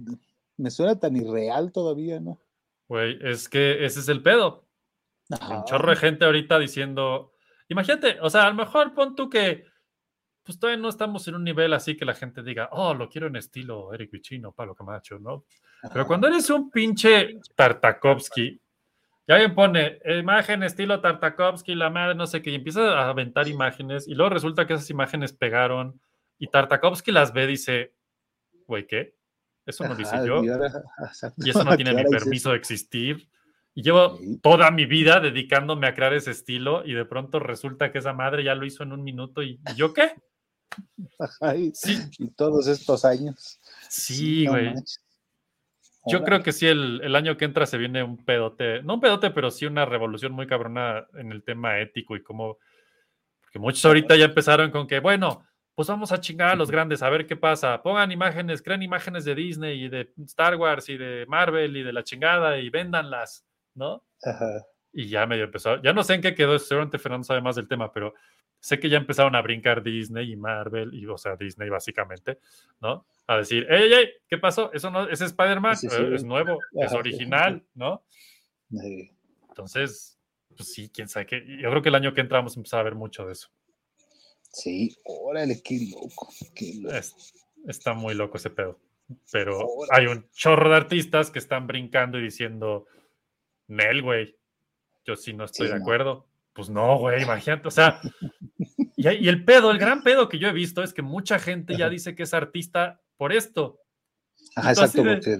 [0.57, 2.41] me suena tan irreal todavía, ¿no?
[2.89, 4.67] Güey, es que ese es el pedo.
[5.31, 7.33] Un chorro de gente ahorita diciendo,
[7.69, 9.65] imagínate, o sea, a lo mejor pon tú que,
[10.43, 13.29] pues todavía no estamos en un nivel así que la gente diga, oh, lo quiero
[13.29, 15.45] en estilo Eric Vichino, Pablo Camacho, ¿no?
[15.83, 16.05] Pero Ajá.
[16.05, 18.61] cuando eres un pinche Tartakovsky,
[19.27, 23.49] ya alguien pone imagen estilo Tartakovsky, la madre, no sé qué, y empieza a aventar
[23.49, 26.01] imágenes, y luego resulta que esas imágenes pegaron,
[26.39, 27.95] y Tartakovsky las ve y dice,
[28.67, 29.15] güey, ¿qué?
[29.67, 30.49] Eso no lo hice yo y
[31.47, 33.29] y eso no tiene mi permiso de existir.
[33.75, 37.99] Y llevo toda mi vida dedicándome a crear ese estilo y de pronto resulta que
[37.99, 40.13] esa madre ya lo hizo en un minuto y, ¿y yo qué?
[41.19, 43.61] ajá, y, Sí, y todos estos años.
[43.89, 44.75] sí, güey.
[46.07, 49.01] Yo creo que sí, el, el año que entra se viene un pedote, no un
[49.01, 52.59] pedote, pero sí una revolución muy cabrona en el tema ético y cómo,
[53.43, 55.45] porque muchos ahorita ya empezaron con que, bueno,
[55.75, 57.83] pues vamos a chingar a los grandes, a ver qué pasa.
[57.83, 61.93] Pongan imágenes, crean imágenes de Disney y de Star Wars y de Marvel y de
[61.93, 64.05] la chingada y véndanlas, ¿no?
[64.23, 64.67] Ajá.
[64.93, 65.81] y ya medio empezó.
[65.83, 68.15] Ya no sé en qué quedó, seguramente Fernando sabe más del tema, pero
[68.59, 72.39] sé que ya empezaron a brincar Disney y Marvel, y, o sea, Disney básicamente,
[72.81, 73.07] ¿no?
[73.31, 74.09] A decir, ¡ey, ey, ey!
[74.29, 74.73] ¿Qué pasó?
[74.73, 76.15] Eso no es Spider-Man, Sí, sí, eh, sí.
[76.17, 78.03] es nuevo, es original, ¿no?
[79.49, 80.19] Entonces,
[80.57, 81.45] pues sí, quién sabe qué.
[81.61, 83.49] Yo creo que el año que entra vamos a empezar a ver mucho de eso.
[84.53, 86.29] Sí, órale, qué loco.
[86.55, 86.95] Qué loco.
[86.95, 87.33] Es-
[87.67, 88.81] está muy loco ese pedo.
[89.33, 90.07] Pero Órale.
[90.07, 92.87] hay un chorro de artistas que están brincando y diciendo,
[93.69, 94.37] Nel, güey,
[95.05, 95.81] yo sí no estoy de no.
[95.83, 96.27] acuerdo.
[96.53, 98.01] Pues no, güey, imagínate, o sea,
[98.97, 101.77] y, y el pedo, el gran pedo que yo he visto es que mucha gente
[101.77, 103.79] ya dice que es artista por esto.
[104.57, 105.33] Ajá, exacto, de- porque,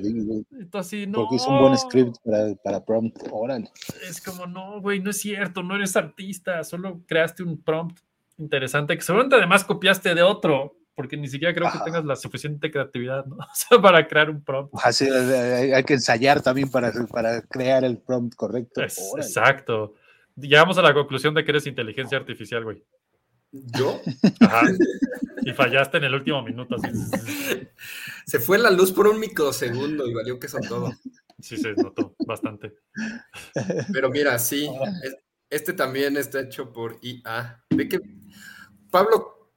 [0.61, 3.17] Entonces, no, porque hizo un buen script para, para prompt.
[3.31, 3.71] Órale.
[4.07, 7.99] es como, no, güey, no es cierto, no eres artista, solo creaste un prompt
[8.37, 12.71] interesante que seguramente además copiaste de otro, porque ni siquiera creo que tengas la suficiente
[12.71, 13.37] creatividad, ¿no?
[13.41, 14.75] O sea, para crear un prompt.
[14.77, 18.83] Ajá, sí, hay, hay que ensayar también para, para crear el prompt correcto.
[18.83, 19.95] Es- exacto.
[20.37, 22.85] Llegamos a la conclusión de que eres inteligencia artificial, güey.
[23.53, 24.01] Yo,
[24.41, 24.67] Ajá.
[25.43, 26.77] Y fallaste en el último minuto.
[28.27, 30.93] se fue la luz por un microsegundo y valió que son todo.
[31.41, 32.75] Sí, se notó bastante.
[33.93, 34.69] Pero mira, sí,
[35.03, 35.17] es-
[35.49, 37.65] este también está hecho por IA.
[37.71, 37.99] Ve que,
[38.91, 39.51] Pablo,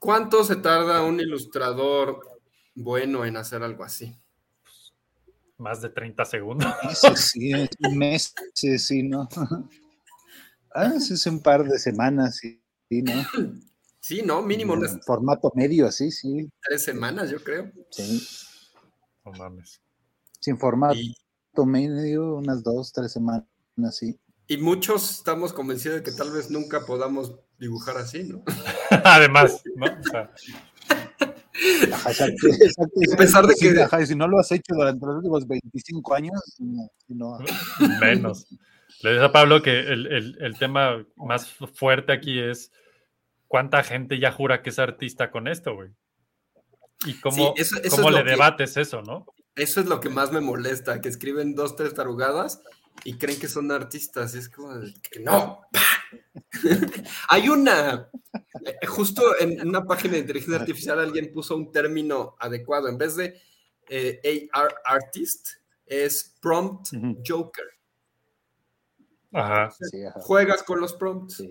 [0.00, 2.20] ¿cuánto se tarda un ilustrador
[2.74, 4.16] bueno en hacer algo así?
[5.58, 6.72] Más de 30 segundos.
[6.90, 9.28] Eso sí, es un mes, sí, sí, ¿no?
[10.70, 13.12] Ah, sí, es un par de semanas, sí, sí, ¿no?
[14.00, 14.40] Sí, ¿no?
[14.40, 16.48] Mínimo unas En Formato medio, así, sí.
[16.62, 17.72] tres semanas, yo creo.
[17.90, 18.24] sí.
[19.24, 19.80] No mames.
[20.38, 21.16] Sin formato Y,
[21.66, 23.44] medio, unas dos, tres semanas,
[23.90, 24.16] sí.
[24.46, 28.44] y muchos estamos convencidos de que tal vez nunca podamos dibujar así, ¿no?
[29.04, 29.86] Además, ¿no?
[29.86, 30.30] O sea,
[31.92, 35.16] Ajá, exacto, exacto, A pesar de que- ajá, si no lo has hecho durante los
[35.16, 37.38] últimos 25 años, no, no.
[38.00, 38.46] menos.
[39.02, 42.72] Le dices a Pablo que el, el- el tema más fuerte aquí es
[43.46, 45.90] cuánta gente ya jura que es artista con esto, güey.
[47.04, 49.26] Y cómo, Sí, eso- eso cómo es le que- debates eso, ¿no?
[49.54, 52.62] Eso es lo que más me molesta, que escriben dos, tres tarugadas
[53.04, 54.34] y creen que son artistas.
[54.34, 55.60] Y es como que no.
[57.28, 58.08] Hay una,
[58.64, 62.88] eh, justo en una página de inteligencia artificial alguien puso un término adecuado.
[62.88, 63.40] En vez de
[63.88, 65.46] eh, AR artist,
[65.86, 66.88] es prompt
[67.26, 67.64] joker.
[69.32, 69.70] Ajá.
[69.90, 71.50] Sí, ajá, Juegas con los prompts, sí,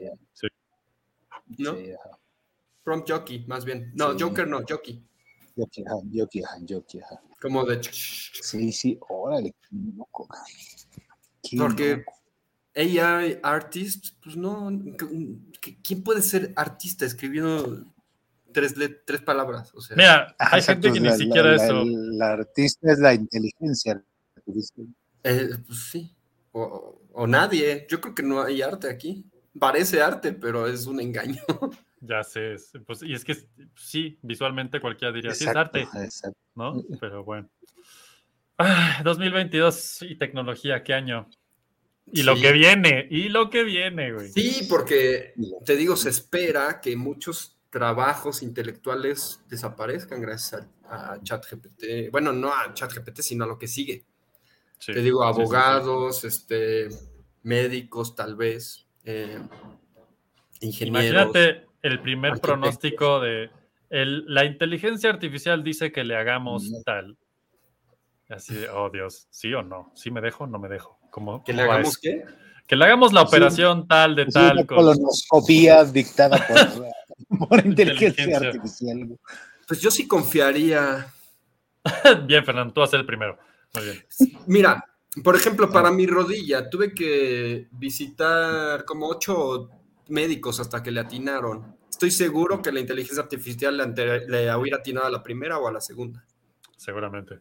[1.57, 1.75] ¿no?
[1.75, 2.19] sí, ajá.
[2.83, 3.91] Prompt jockey, más bien.
[3.95, 4.17] No, Sí.
[4.21, 5.03] joker no, jockey.
[5.57, 5.95] Ajá,
[6.43, 7.21] ajá, yoki, ajá.
[7.41, 7.81] Como de...
[7.83, 10.27] Sí, sí, órale, qué loco.
[11.41, 12.13] Qué Porque loco.
[12.75, 17.85] AI artist, pues no, ¿qui- ¿quién puede ser artista escribiendo
[18.51, 18.73] tres,
[19.05, 19.73] tres palabras.
[19.75, 21.83] O sea, Mira, hay exacto, gente que ni la- la- siquiera la- eso.
[21.85, 24.03] La artista es la inteligencia
[25.23, 26.14] eh, pues sí.
[26.57, 27.85] O, o nadie.
[27.89, 29.25] Yo creo que no hay arte aquí.
[29.59, 31.41] Parece arte, pero es un engaño.
[32.01, 33.35] Ya sé, es- pues, y es que
[33.75, 36.37] sí, visualmente cualquiera diría, sí es arte, exacto.
[36.53, 36.83] ¿no?
[37.01, 37.49] Pero bueno.
[38.59, 41.27] Ah, 2022 y tecnología, qué año.
[42.11, 44.29] Y lo que viene, y lo que viene, güey.
[44.29, 45.33] Sí, porque
[45.65, 52.11] te digo, se espera que muchos trabajos intelectuales desaparezcan gracias a, a ChatGPT.
[52.11, 54.05] Bueno, no a ChatGPT, sino a lo que sigue.
[54.79, 55.41] Sí, Te digo, sí, sí, sí.
[55.41, 56.89] abogados, este,
[57.43, 59.39] médicos, tal vez, eh,
[60.61, 61.05] ingenieros.
[61.31, 63.49] Imagínate el primer pronóstico de
[63.89, 67.17] el- la inteligencia artificial dice que le hagamos tal.
[68.29, 69.91] Así de, oh Dios, ¿sí o no?
[69.95, 70.99] ¿Sí me dejo o no me dejo?
[71.11, 72.25] ¿Cómo, ¿Que le cómo hagamos qué?
[72.67, 73.27] Que le hagamos la Sí.
[73.27, 74.57] operación tal de tal.
[74.57, 76.57] una con- colonoscopía dictada por,
[77.49, 78.47] por inteligencia Inteligencia.
[78.49, 79.19] artificial.
[79.67, 81.05] Pues yo sí confiaría.
[82.25, 83.37] Bien, Fernando, tú vas a ser el primero.
[83.75, 84.05] Muy bien.
[84.47, 84.85] Mira,
[85.23, 89.69] por ejemplo, para mi rodilla tuve que visitar como ocho
[90.09, 91.75] médicos hasta que le atinaron.
[91.89, 95.71] Estoy seguro que la inteligencia artificial le, le hubiera atinado a la primera o a
[95.71, 96.25] la segunda.
[96.75, 97.39] Seguramente.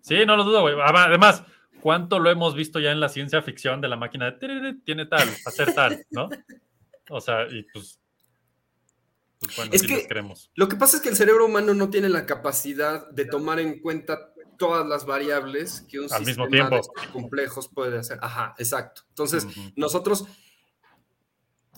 [0.00, 0.74] Sí, no lo dudo, güey.
[0.82, 1.42] Ama- Además,
[1.80, 5.04] ¿cuánto lo hemos visto ya en la ciencia ficción de la máquina de "Tiriri, tiene
[5.06, 6.28] tal, hacer tal, ¿no?
[7.10, 8.00] O sea, y pues.
[9.40, 10.50] Pues bueno, Es sí que- creemos.
[10.54, 13.80] Lo que pasa es que el cerebro humano no tiene la capacidad de tomar en
[13.80, 16.74] cuenta todas las variables que un Al mismo sistema tiempo.
[16.74, 18.18] de estos complejos puede hacer.
[18.20, 19.02] Ajá, exacto.
[19.08, 20.26] Entonces, nosotros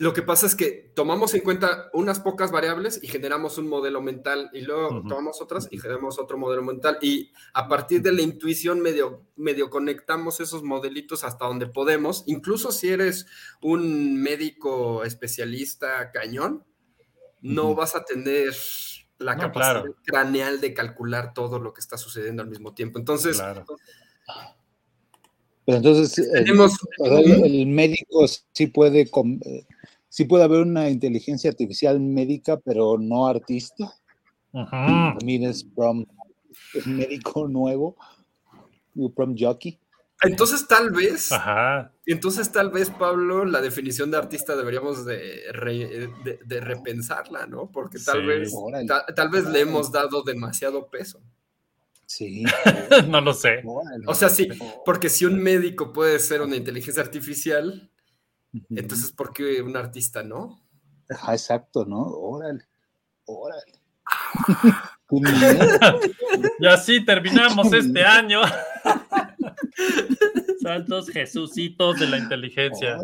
[0.00, 4.00] lo que pasa es que tomamos en cuenta unas pocas variables y generamos un modelo
[4.00, 8.22] mental y luego tomamos otras y generamos otro modelo mental y a partir de la
[8.22, 13.26] intuición medio, medio conectamos esos modelitos hasta donde podemos, incluso si eres
[13.60, 16.64] un médico especialista cañón,
[17.42, 18.54] no vas a tener
[19.20, 19.96] la No, capacidad claro.
[20.04, 22.98] craneal de calcular todo lo que está sucediendo al mismo tiempo.
[22.98, 23.64] Entonces, Claro.
[25.66, 26.72] Pero entonces, el, tenemos...
[26.98, 29.66] el- el médico sí puede, eh,
[30.08, 33.92] sí puede haber una inteligencia artificial médica, pero no artista.
[34.52, 34.68] Ujú.
[34.70, 36.04] También es prom,
[36.86, 37.94] médico nuevo,
[38.96, 39.78] un prom jockey.
[40.22, 41.32] Entonces, tal vez...
[41.32, 41.92] Ajá.
[42.06, 47.70] Entonces, tal vez, Pablo, la definición de artista deberíamos de, re- de- de repensarla, ¿no?
[47.70, 48.26] Porque tal Sí.
[48.26, 48.52] vez
[48.86, 51.22] ta- tal vez le hemos dado demasiado peso.
[52.06, 52.42] Sí.
[53.08, 53.62] no lo sé.
[54.06, 54.48] O sea, sí,
[54.84, 57.90] porque si un médico puede ser una inteligencia artificial,
[58.70, 60.60] entonces ¿por qué un artista no?
[61.08, 62.02] Ajá, exacto, ¿no?
[62.02, 62.64] Órale.
[63.26, 63.72] Órale.
[66.60, 68.42] Y así terminamos este año.
[70.62, 72.98] Santos Jesucitos de la inteligencia.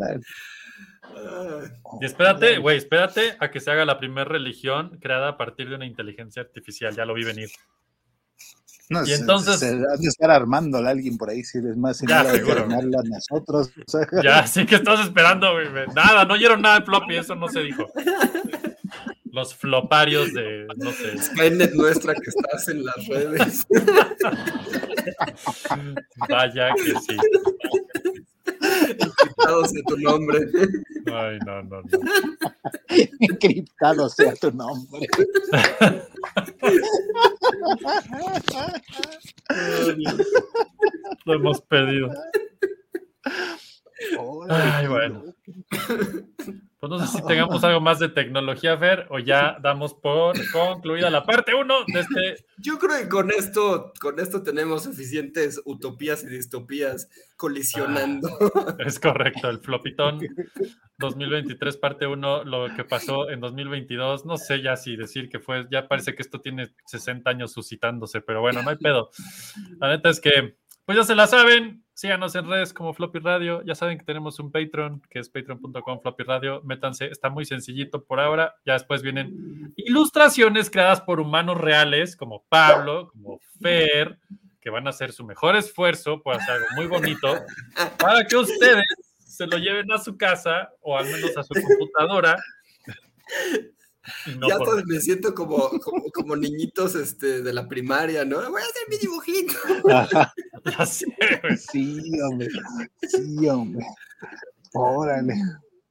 [2.01, 5.75] Y espérate, güey, espérate a que se haga la primera religión creada a partir de
[5.75, 6.95] una inteligencia artificial.
[6.95, 7.49] Ya lo vi venir.
[8.89, 11.99] No, Y se- entonces- Se, ha de estar armándola alguien por ahí, si es más,
[12.07, 13.69] Ya, a nosotros.
[13.75, 15.67] o sea, Ya, sí que estás esperando, güey.
[15.95, 17.85] Nada, no oyeron nada de floppy, eso no se dijo.
[19.25, 21.17] Los floparios de, no sé.
[21.21, 23.65] Skynet nuestra que estás en las redes.
[26.29, 27.17] Vaya que sí.
[28.99, 30.39] Encriptados de tu nombre.
[31.13, 31.87] Ay, no, no, no.
[33.19, 35.07] encriptado sea tu nombre.
[41.25, 42.09] Lo hemos pedido.
[44.49, 45.23] Ay, bueno.
[46.79, 51.09] Pues no sé si tengamos algo más de tecnología, Fer, o ya damos por concluida
[51.09, 52.45] la parte 1 de este.
[52.59, 58.29] Yo creo que con esto, con esto tenemos suficientes utopías y distopías colisionando.
[58.77, 60.19] Es correcto, el flopitón
[60.99, 64.27] 2023, parte 1, lo que pasó en 2022.
[64.27, 68.21] No sé ya si decir que fue, ya parece que esto tiene 60 años suscitándose,
[68.21, 69.09] pero bueno, no hay pedo.
[69.79, 70.57] La neta es que,
[70.87, 71.83] pues ya se la saben.
[71.93, 73.61] Síganos en redes como Floppy Radio.
[73.65, 76.61] Ya saben que tenemos un Patreon, que es patreon.com Floppy Radio.
[76.63, 78.55] Métanse, está muy sencillito por ahora.
[78.65, 84.17] Ya después vienen ilustraciones creadas por humanos reales, como Pablo, como Fer,
[84.61, 87.35] que van a hacer su mejor esfuerzo por hacer algo muy bonito
[87.99, 88.85] para que ustedes
[89.17, 92.37] se lo lleven a su casa o al menos a su computadora.
[94.39, 98.37] No ya por- me siento como, como, como niñitos este, de la primaria, ¿no?
[98.49, 99.53] Voy a hacer mi dibujito.
[99.91, 100.33] Ajá,
[100.77, 101.05] ya sé,
[101.41, 101.57] güey.
[101.57, 102.47] sí, hombre.
[103.07, 103.85] Sí, hombre.
[104.73, 105.33] Órale.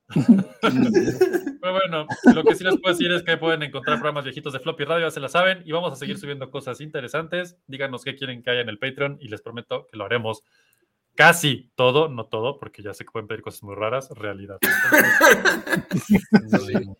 [0.60, 4.60] Pero bueno, lo que sí les puedo decir es que pueden encontrar programas viejitos de
[4.60, 7.56] Floppy Radio, ya se la saben, y vamos a seguir subiendo cosas interesantes.
[7.66, 10.42] Díganos qué quieren que haya en el Patreon y les prometo que lo haremos
[11.16, 14.58] casi todo, no todo, porque ya sé que pueden pedir cosas muy raras, realidad.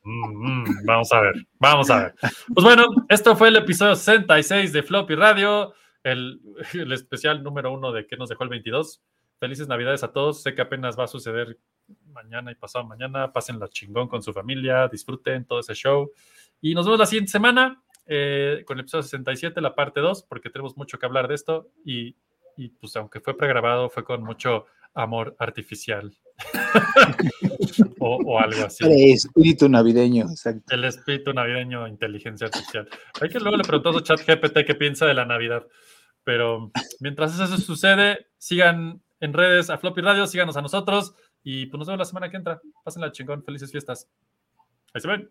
[0.02, 2.14] Mm, mm, vamos a ver, vamos a ver.
[2.54, 6.40] Pues bueno, esto fue el episodio 66 de Floppy Radio, el,
[6.74, 9.02] el especial número uno de que nos dejó el 22.
[9.38, 10.42] Felices Navidades a todos.
[10.42, 11.58] Sé que apenas va a suceder
[12.06, 13.32] mañana y pasado mañana.
[13.32, 16.10] Pasen la chingón con su familia, disfruten todo ese show.
[16.60, 20.48] Y nos vemos la siguiente semana eh, con el episodio 67, la parte 2, porque
[20.48, 21.70] tenemos mucho que hablar de esto.
[21.84, 22.16] Y,
[22.56, 26.16] y pues aunque fue pregrabado, fue con mucho amor artificial.
[28.00, 28.84] o, o algo así.
[28.84, 30.74] El espíritu navideño, exacto.
[30.74, 32.88] El espíritu navideño, inteligencia artificial.
[33.20, 35.66] Hay que luego le preguntamos a ChatGPT qué piensa de la Navidad.
[36.24, 41.78] Pero mientras eso sucede, sigan en redes a Floppy Radio, síganos a nosotros y pues
[41.78, 42.60] nos vemos la semana que entra.
[42.82, 44.08] Pásenla chingón, felices fiestas.
[44.92, 45.30] Ahí se ven.